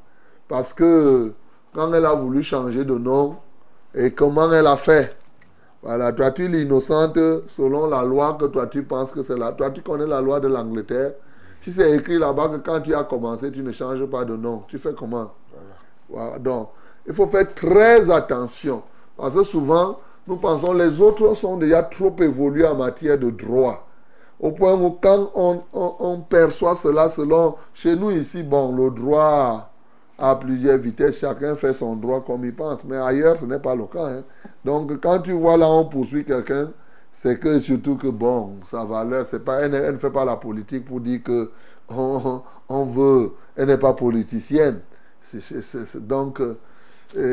[0.47, 1.33] Parce que
[1.73, 3.37] quand elle a voulu changer de nom,
[3.93, 5.15] et comment elle a fait
[5.85, 7.17] voilà, toi tu es l'innocente
[7.47, 9.51] selon la loi que toi tu penses que c'est là.
[9.51, 11.13] Toi tu connais la loi de l'Angleterre.
[11.61, 14.63] Si c'est écrit là-bas que quand tu as commencé, tu ne changes pas de nom,
[14.67, 15.31] tu fais comment?
[16.09, 16.69] Voilà, donc
[17.07, 18.81] il faut faire très attention.
[19.15, 23.87] Parce que souvent, nous pensons les autres sont déjà trop évolués en matière de droit.
[24.39, 27.55] Au point où quand on, on- on perçoit cela selon...
[27.73, 29.71] Chez nous ici, bon, le droit
[30.17, 32.83] à plusieurs vitesses, chacun fait son droit comme il pense.
[32.85, 34.07] Mais ailleurs, ce n'est pas le cas.
[34.07, 34.23] hein.
[34.63, 36.71] Donc, quand tu vois là, on poursuit quelqu'un,
[37.11, 40.35] c'est que surtout que, bon, sa valeur, c'est pas, elle, elle ne fait pas la
[40.37, 41.51] politique pour dire que
[41.89, 44.81] on, veut, elle n'est pas politicienne.
[45.95, 46.57] Donc, euh,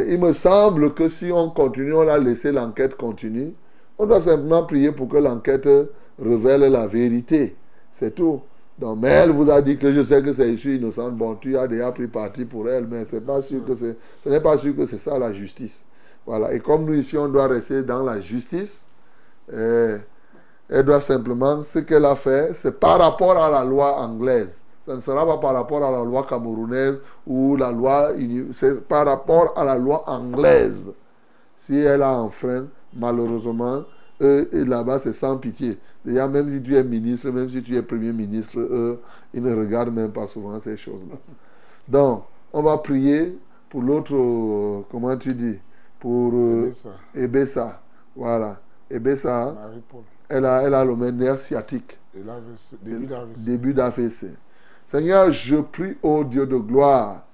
[0.08, 3.54] il me semble que si on continue, on a laissé l'enquête continuer,
[3.98, 5.68] on doit simplement prier pour que l'enquête
[6.20, 7.56] révèle la vérité.
[7.92, 8.42] C'est tout.
[8.96, 11.14] Mais elle vous a dit que je sais que c'est je suis innocente.
[11.14, 14.40] Bon, tu as déjà pris parti pour elle, mais c'est pas sûr que ce n'est
[14.40, 15.84] pas sûr que c'est ça la justice.
[16.26, 16.52] Voilà.
[16.52, 18.86] Et comme nous ici, on doit rester dans la justice,
[19.52, 19.98] euh,
[20.68, 24.62] elle doit simplement, ce qu'elle a fait, c'est par rapport à la loi anglaise.
[24.86, 28.10] Ça ne sera pas par rapport à la loi camerounaise ou la loi,
[28.52, 30.90] c'est par rapport à la loi anglaise.
[31.60, 33.84] Si elle a enfreint, malheureusement,
[34.20, 35.78] là-bas, c'est sans pitié.
[36.04, 39.00] Déjà, même si tu es ministre, même si tu es premier ministre, eux,
[39.32, 41.16] ils ne regardent même pas souvent ces choses-là.
[41.88, 43.38] Donc, on va prier
[43.70, 45.58] pour l'autre, euh, comment tu dis
[46.00, 46.90] Pour euh, Ebessa.
[47.14, 47.82] Ebessa.
[48.16, 48.60] Voilà.
[48.90, 49.56] Ebessa,
[50.28, 52.20] elle a, elle a le même nerf sciatique Et
[53.46, 54.26] début d'AVC.
[54.86, 57.24] Seigneur, je prie au Dieu de gloire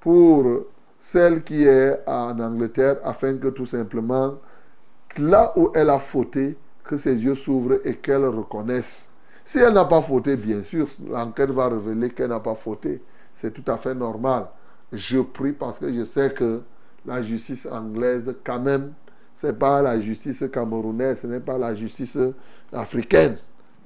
[0.00, 0.46] pour
[0.98, 4.36] celle qui est en Angleterre afin que tout simplement,
[5.18, 6.56] là où elle a fauté,
[6.90, 9.08] que ses yeux s'ouvrent et qu'elle reconnaisse.
[9.44, 13.00] Si elle n'a pas fauté, bien sûr, l'enquête va révéler qu'elle n'a pas fauté.
[13.32, 14.48] C'est tout à fait normal.
[14.92, 16.62] Je prie parce que je sais que
[17.06, 18.92] la justice anglaise, quand même,
[19.36, 22.18] ce n'est pas la justice camerounaise, ce n'est pas la justice
[22.72, 23.38] africaine.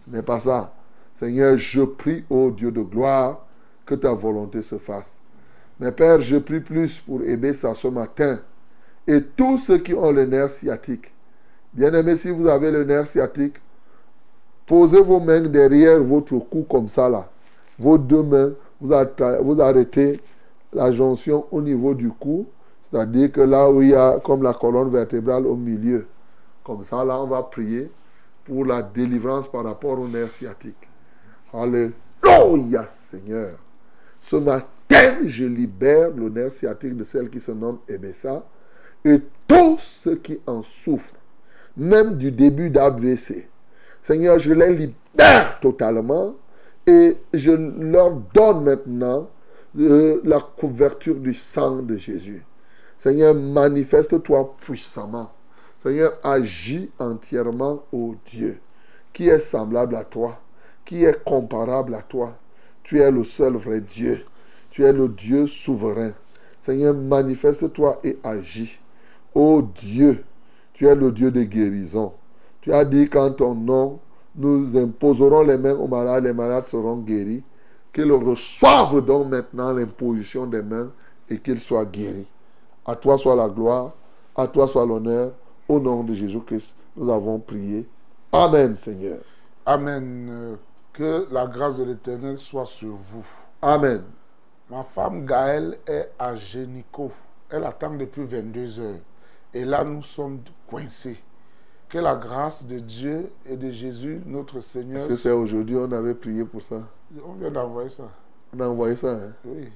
[0.06, 0.72] Ce n'est pas ça.
[1.14, 3.47] Seigneur, je prie au Dieu de gloire
[3.85, 5.18] que ta volonté se fasse.
[5.78, 8.40] Mais Père, je prie plus pour Ebessa ce matin
[9.06, 11.14] et tous ceux qui ont le nerf sciatique.
[11.74, 13.56] Bien-aimé, si vous avez le nerf sciatique,
[14.64, 17.28] posez vos mains derrière votre cou comme ça là.
[17.78, 20.20] Vos deux mains, vous arrêtez
[20.72, 22.46] la jonction au niveau du cou,
[22.82, 26.06] c'est-à-dire que là où il y a comme la colonne vertébrale au milieu.
[26.62, 27.90] Comme ça, là, on va prier
[28.44, 30.88] pour la délivrance par rapport au nerf sciatique.
[31.52, 33.59] Alléluia, Seigneur.
[34.22, 38.44] Ce matin, je libère le nerf sciatique de celle qui se nomme Ebessa
[39.05, 41.16] et tous ceux qui en souffrent,
[41.76, 43.48] même du début d'AVC.
[44.02, 46.34] Seigneur, je les libère totalement
[46.86, 49.28] et je leur donne maintenant
[49.78, 52.44] euh, la couverture du sang de Jésus.
[52.98, 55.32] Seigneur, manifeste-toi puissamment.
[55.78, 58.59] Seigneur, agis entièrement, ô Dieu,
[59.12, 60.40] qui est semblable à toi,
[60.84, 62.38] qui est comparable à toi.
[62.82, 64.24] Tu es le seul vrai Dieu.
[64.70, 66.12] Tu es le Dieu souverain.
[66.60, 68.78] Seigneur, manifeste-toi et agis.
[69.34, 70.24] Ô Dieu,
[70.74, 72.12] tu es le Dieu de guérison.
[72.60, 74.01] Tu as dit qu'en ton nom,
[74.34, 77.42] nous imposerons les mains aux malades, les malades seront guéris.
[77.92, 80.90] Qu'ils reçoivent donc maintenant l'imposition des mains
[81.30, 82.26] et qu'ils soient guéris.
[82.84, 83.92] À toi soit la gloire,
[84.34, 85.32] à toi soit l'honneur.
[85.68, 87.88] Au nom de Jésus-Christ, nous avons prié.
[88.32, 89.18] Amen, Seigneur.
[89.64, 90.59] Amen.
[90.92, 93.24] Que la grâce de l'Éternel soit sur vous.
[93.62, 94.02] Amen.
[94.70, 97.12] Ma femme Gaëlle est à Génico.
[97.48, 99.01] Elle attend depuis 22 heures.
[99.55, 101.16] Et là, nous sommes coincés.
[101.89, 105.06] Que la grâce de Dieu et de Jésus, notre Seigneur.
[105.16, 106.89] C'est aujourd'hui on avait prié pour ça
[107.24, 108.10] On vient d'envoyer ça.
[108.52, 109.68] On a envoyé ça, hein Oui.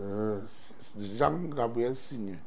[0.00, 0.36] Ah.
[0.98, 2.38] Jean-Gabriel Signe.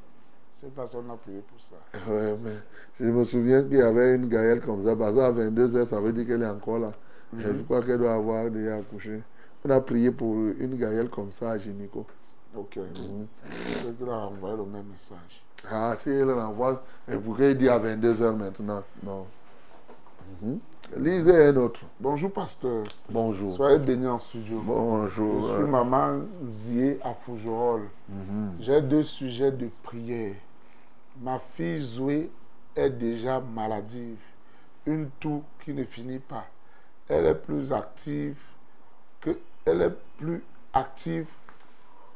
[0.49, 1.75] C'est parce qu'on a prié pour ça.
[2.09, 2.55] Ouais, mais
[2.99, 4.95] je me souviens qu'il y avait une Gaëlle comme ça.
[4.95, 6.91] Parce à 22h, ça veut dire qu'elle est encore là.
[7.33, 7.57] Mhm.
[7.57, 9.21] Je crois qu'elle doit avoir déjà accouché.
[9.63, 12.05] On a prié pour une Gaëlle comme ça à Génico.
[12.55, 12.79] Ok.
[13.45, 15.43] C'est qu'il a envoyé le même message.
[15.69, 19.25] Ah, si il renvoie, et pourquoi il dit à 22h maintenant Non.
[20.41, 20.59] Mhm.
[20.97, 21.81] Lisez un autre.
[21.99, 22.83] Bonjour, pasteur.
[23.09, 23.55] Bonjour.
[23.55, 24.61] Soyez bénis en studio.
[24.65, 25.47] Bonjour.
[25.49, 27.87] Je suis maman Zié à Fougerolles.
[28.09, 28.55] Mhm.
[28.59, 30.33] J'ai deux sujets de prière.
[31.21, 32.31] Ma fille Zoé
[32.75, 34.17] est déjà maladive.
[34.85, 36.45] Une toux qui ne finit pas.
[37.07, 38.37] Elle est plus active
[39.19, 40.43] que elle est plus
[40.73, 41.27] active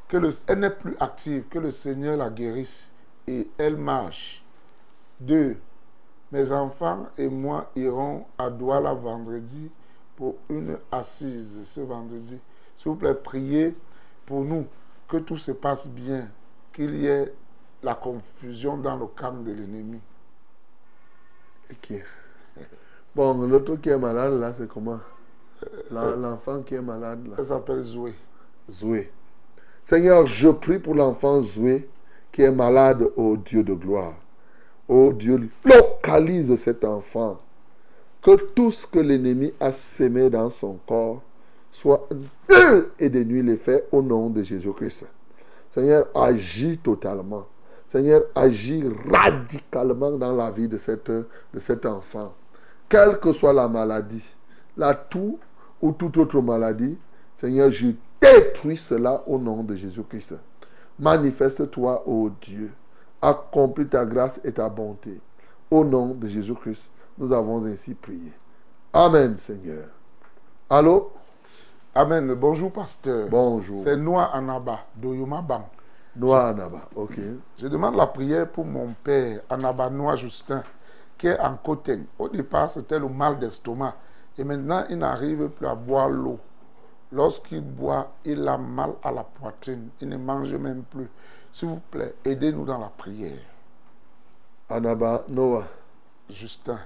[0.08, 2.92] que le elle n'est plus active que le Seigneur la guérisse
[3.26, 4.44] et elle marche.
[5.20, 5.56] Deux.
[6.32, 9.70] Mes enfants et moi irons à Douala vendredi
[10.16, 12.38] pour une assise ce vendredi.
[12.74, 13.76] S'il vous plaît, priez
[14.26, 14.66] pour nous
[15.08, 16.28] que tout se passe bien,
[16.72, 17.32] qu'il y ait
[17.82, 20.00] la confusion dans le camp de l'ennemi.
[21.70, 21.92] Ok.
[23.14, 25.00] Bon, l'autre qui est malade, là, c'est comment?
[25.90, 27.36] La- L'enfant qui est malade, là.
[27.38, 28.14] Elle s'appelle Zoé.
[28.70, 29.12] Zoué.
[29.84, 31.88] Seigneur, je prie pour l'enfant Zoué
[32.36, 34.12] qui est malade, ô Dieu de gloire.
[34.86, 37.40] Ô Dieu, localise cet enfant.
[38.22, 41.22] Que tout ce que l'ennemi a sémé dans son corps
[41.72, 42.06] soit
[42.98, 45.06] et de nuit les faits au nom de Jésus-Christ.
[45.70, 47.46] Seigneur, agis totalement.
[47.88, 50.78] Seigneur, agis radicalement dans la vie de,
[51.54, 52.34] de cet enfant.
[52.86, 54.36] Quelle que soit la maladie,
[54.76, 55.38] la toux
[55.80, 56.98] ou toute autre maladie,
[57.38, 60.34] Seigneur, je détruis cela au nom de Jésus-Christ.
[60.98, 62.72] Manifeste-toi, ô Dieu.
[63.20, 65.20] Accomplis ta grâce et ta bonté.
[65.70, 68.32] Au nom de Jésus-Christ, nous avons ainsi prié.
[68.92, 69.88] Amen, Seigneur.
[70.70, 71.10] Allô?
[71.94, 72.34] Amen.
[72.34, 73.28] Bonjour, pasteur.
[73.28, 73.76] Bonjour.
[73.76, 75.62] C'est Noah Anaba, d'Oyoma Bang.
[76.14, 77.18] Noah Anaba, ok.
[77.58, 80.62] Je demande la prière pour mon père, Anaba Noah Justin,
[81.18, 82.04] qui est en Coteng.
[82.18, 83.94] Au départ, c'était le mal d'estomac.
[84.38, 86.38] Et maintenant, il n'arrive plus à boire l'eau.
[87.12, 89.88] Lorsqu'il boit, il a mal à la poitrine.
[90.00, 91.08] Il ne mange même plus.
[91.52, 93.38] S'il vous plaît, aidez-nous dans la prière.
[94.68, 95.66] Anaba Noah.
[96.28, 96.80] Justin.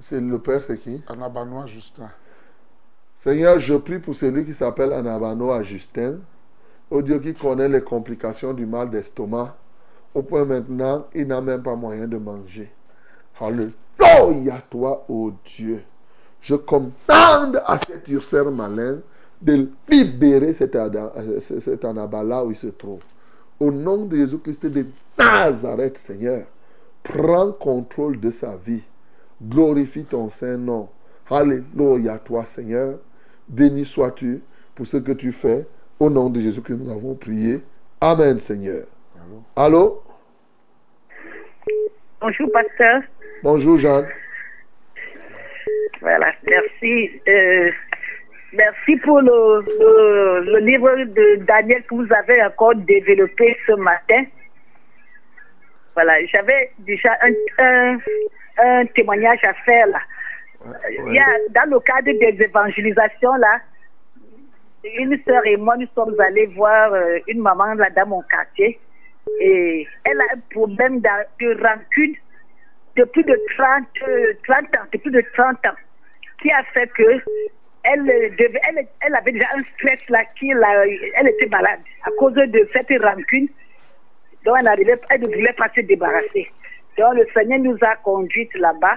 [0.00, 1.02] C'est le père, c'est qui?
[1.08, 2.10] Anaba Noah Justin.
[3.18, 6.18] Seigneur, je prie pour celui qui s'appelle Anabano à Justin,
[6.90, 9.56] au Dieu qui connaît les complications du mal d'estomac,
[10.14, 12.70] au point maintenant, il n'a même pas moyen de manger.
[13.40, 15.82] Alléluia, toi, ô Dieu.
[16.40, 18.98] Je commande à cet ursère malin
[19.40, 23.02] de libérer cet, euh, cet Anaba-là où il se trouve.
[23.58, 24.86] Au nom de Jésus-Christ de
[25.18, 26.46] Nazareth, Seigneur,
[27.02, 28.82] prends contrôle de sa vie.
[29.42, 30.88] Glorifie ton Saint-Nom.
[31.30, 32.98] Alléluia, toi, Seigneur.
[33.48, 34.42] Béni sois-tu
[34.74, 35.66] pour ce que tu fais.
[35.98, 37.62] Au nom de Jésus que nous avons prié.
[38.00, 38.84] Amen, Seigneur.
[39.54, 40.02] Allô?
[42.20, 43.02] Bonjour, pasteur.
[43.42, 44.06] Bonjour, Jeanne.
[46.00, 47.10] Voilà, merci.
[47.28, 47.70] Euh,
[48.56, 54.24] merci pour le, le, le livre de Daniel que vous avez encore développé ce matin.
[55.94, 57.98] Voilà, j'avais déjà un, un,
[58.58, 60.00] un témoignage à faire là.
[60.90, 63.60] Il y a, dans le cadre des évangélisations là,
[64.98, 68.78] une sœur et moi, nous sommes allés voir euh, une maman là dans mon quartier
[69.40, 72.14] et elle a un problème de rancune
[72.96, 75.76] de plus de 30, euh, 30 ans, de plus de 30 ans,
[76.40, 77.02] qui a fait que
[77.92, 78.04] elle,
[78.36, 78.60] devait,
[79.00, 80.86] elle, avait déjà un stress là, qui l'a-
[81.16, 83.48] elle était malade à cause de cette rancune
[84.44, 86.50] dont elle, ne voulait pas se débarrasser.
[86.98, 88.96] Donc le Seigneur nous a conduites là-bas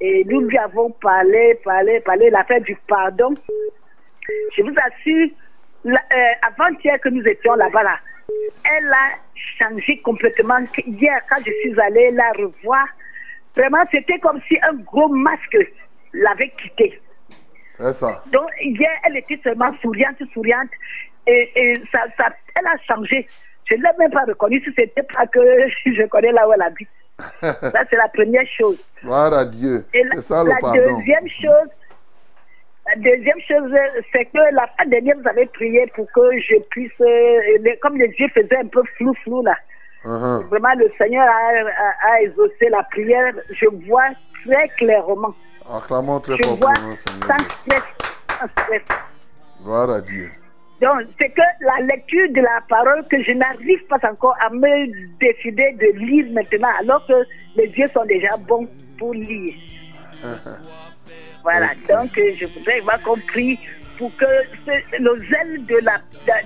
[0.00, 3.34] et nous lui avons parlé, parlé, parlé, l'affaire du pardon.
[4.56, 5.28] Je vous assure,
[5.86, 5.92] euh,
[6.42, 7.98] avant-hier que nous étions là-bas, là,
[8.64, 9.16] elle a
[9.58, 10.58] changé complètement.
[10.86, 12.86] Hier, quand je suis allée la revoir,
[13.56, 15.56] vraiment, c'était comme si un gros masque
[16.12, 17.00] l'avait quittée.
[17.92, 18.22] Ça.
[18.32, 20.70] Donc, hier, elle était seulement souriante, souriante,
[21.26, 22.26] et, et ça, ça,
[22.56, 23.26] elle a changé.
[23.70, 25.40] Je ne l'ai même pas reconnue si c'était pas que
[25.86, 26.88] je connais là où elle habite.
[27.42, 28.80] Ça, c'est la première chose.
[29.02, 29.84] Gloire à Dieu.
[29.92, 30.96] Et la, C'est ça le la pardon.
[30.98, 31.68] deuxième chose,
[32.86, 33.74] la deuxième chose,
[34.12, 38.14] c'est que la fois dernière, vous avez prié pour que je puisse, euh, comme les
[38.18, 39.56] yeux faisaient un peu flou, flou là.
[40.04, 40.46] Uh-huh.
[40.48, 43.34] Vraiment, le Seigneur a, a, a exaucé la prière.
[43.50, 44.10] Je vois
[44.46, 45.34] très clairement.
[45.72, 47.28] Acclamons très Je fort vois pour nous, Seigneur.
[47.28, 47.82] sans stress,
[48.40, 48.82] sans stress.
[49.62, 50.30] Gloire à Dieu.
[50.80, 54.86] Donc, c'est que la lecture de la parole que je n'arrive pas encore à me
[55.18, 57.14] décider de lire maintenant, alors que
[57.56, 58.68] les yeux sont déjà bons
[58.98, 59.54] pour lire.
[61.44, 63.58] Voilà, donc euh, je voudrais avoir compris
[63.96, 64.26] pour que
[64.66, 65.64] ce- le zèle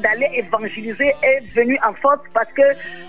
[0.01, 2.62] d'aller évangéliser est venu en force parce que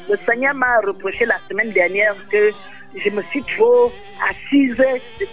[0.09, 2.51] le Seigneur m'a reproché la semaine dernière que
[2.95, 3.91] je me suis trop
[4.29, 4.81] assise,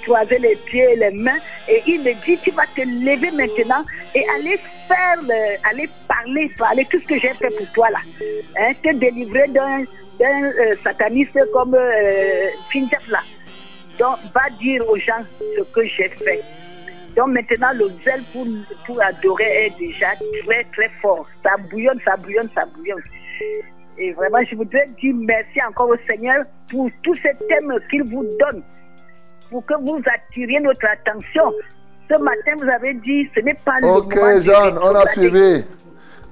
[0.03, 1.39] croisé les pieds et les mains.
[1.69, 3.85] Et il me dit, tu vas te lever maintenant
[4.15, 4.59] et aller
[4.89, 8.01] faire, le- aller parler, parler tout ce que j'ai fait pour toi là.
[8.59, 9.81] Hein, te délivrer d'un
[10.21, 12.49] euh, sataniste comme euh,
[13.09, 13.21] là.
[13.99, 16.43] Donc, va dire aux gens ce que j'ai fait.
[17.17, 18.47] Donc maintenant, le zèle pour,
[18.87, 20.09] pour adorer est déjà
[20.47, 21.27] très très fort.
[21.43, 23.03] Ça bouillonne, ça bouillonne, ça bouillonne.
[24.03, 28.25] Et vraiment, je voudrais dire merci encore au Seigneur pour tous ces thèmes qu'il vous
[28.41, 28.63] donne,
[29.51, 31.53] pour que vous attiriez notre attention.
[32.11, 35.65] Ce matin, vous avez dit, ce n'est pas le Ok, Jeanne, on a suivi.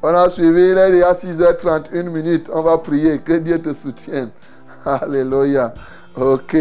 [0.03, 0.71] On a suivi.
[0.71, 2.49] Il est déjà 6h31 minutes.
[2.53, 3.19] On va prier.
[3.19, 4.31] Que Dieu te soutienne.
[4.87, 5.75] Alléluia.
[6.17, 6.57] Ok.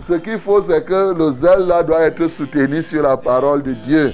[0.00, 3.72] Ce qu'il faut, c'est que le zèle là doit être soutenu sur la parole de
[3.72, 4.12] Dieu.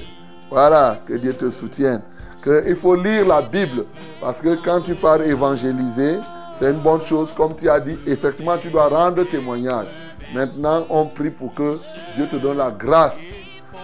[0.49, 0.97] Voilà.
[1.05, 2.01] Que Dieu te soutienne.
[2.41, 3.85] Que il faut lire la Bible.
[4.19, 6.17] Parce que quand tu pars évangéliser,
[6.55, 7.33] c'est une bonne chose.
[7.33, 9.87] Comme tu as dit, effectivement, tu dois rendre témoignage.
[10.33, 11.77] Maintenant, on prie pour que
[12.15, 13.19] Dieu te donne la grâce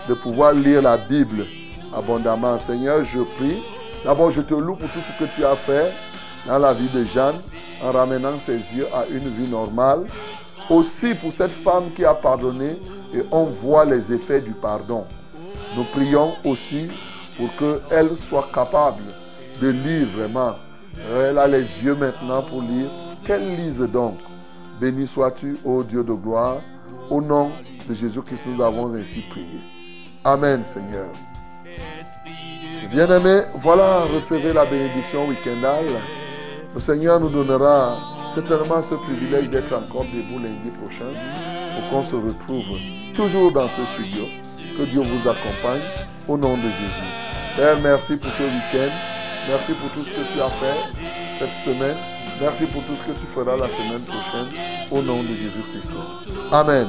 [0.08, 1.46] de pouvoir lire la Bible
[1.94, 2.58] abondamment.
[2.60, 3.62] Seigneur, je prie.
[4.04, 5.92] D'abord, je te loue pour tout ce que tu as fait
[6.48, 7.36] dans la vie de Jeanne
[7.84, 10.06] en ramenant ses yeux à une vie normale.
[10.70, 12.78] Aussi pour cette femme qui a pardonné
[13.14, 15.06] et on voit les effets du pardon.
[15.76, 16.88] Nous prions aussi
[17.38, 19.04] pour qu'elle soit capable
[19.62, 20.56] de lire vraiment.
[21.16, 22.90] Elle a les yeux maintenant pour lire.
[23.26, 24.18] Qu'elle lise donc.
[24.82, 26.62] Béni sois-tu, ô Dieu de gloire.
[27.10, 27.52] Au nom
[27.88, 29.60] de Jésus-Christ, nous avons ainsi prié.
[30.24, 31.08] Amen, Seigneur.
[32.92, 35.86] Bien-aimés, voilà, recevez la bénédiction week-endale.
[36.74, 37.98] Le Seigneur nous donnera
[38.34, 41.06] certainement ce privilège d'être encore debout lundi prochain
[41.74, 42.78] pour qu'on se retrouve
[43.16, 44.26] toujours dans ce studio.
[44.78, 45.82] Que Dieu vous accompagne
[46.28, 47.08] au nom de Jésus.
[47.56, 48.94] Père, merci pour ce week-end.
[49.50, 50.78] Merci pour tout ce que tu as fait
[51.40, 51.98] cette semaine.
[52.40, 54.50] Merci pour tout ce que tu feras la semaine prochaine.
[54.92, 55.92] Au nom de Jésus-Christ.
[56.52, 56.88] Amen.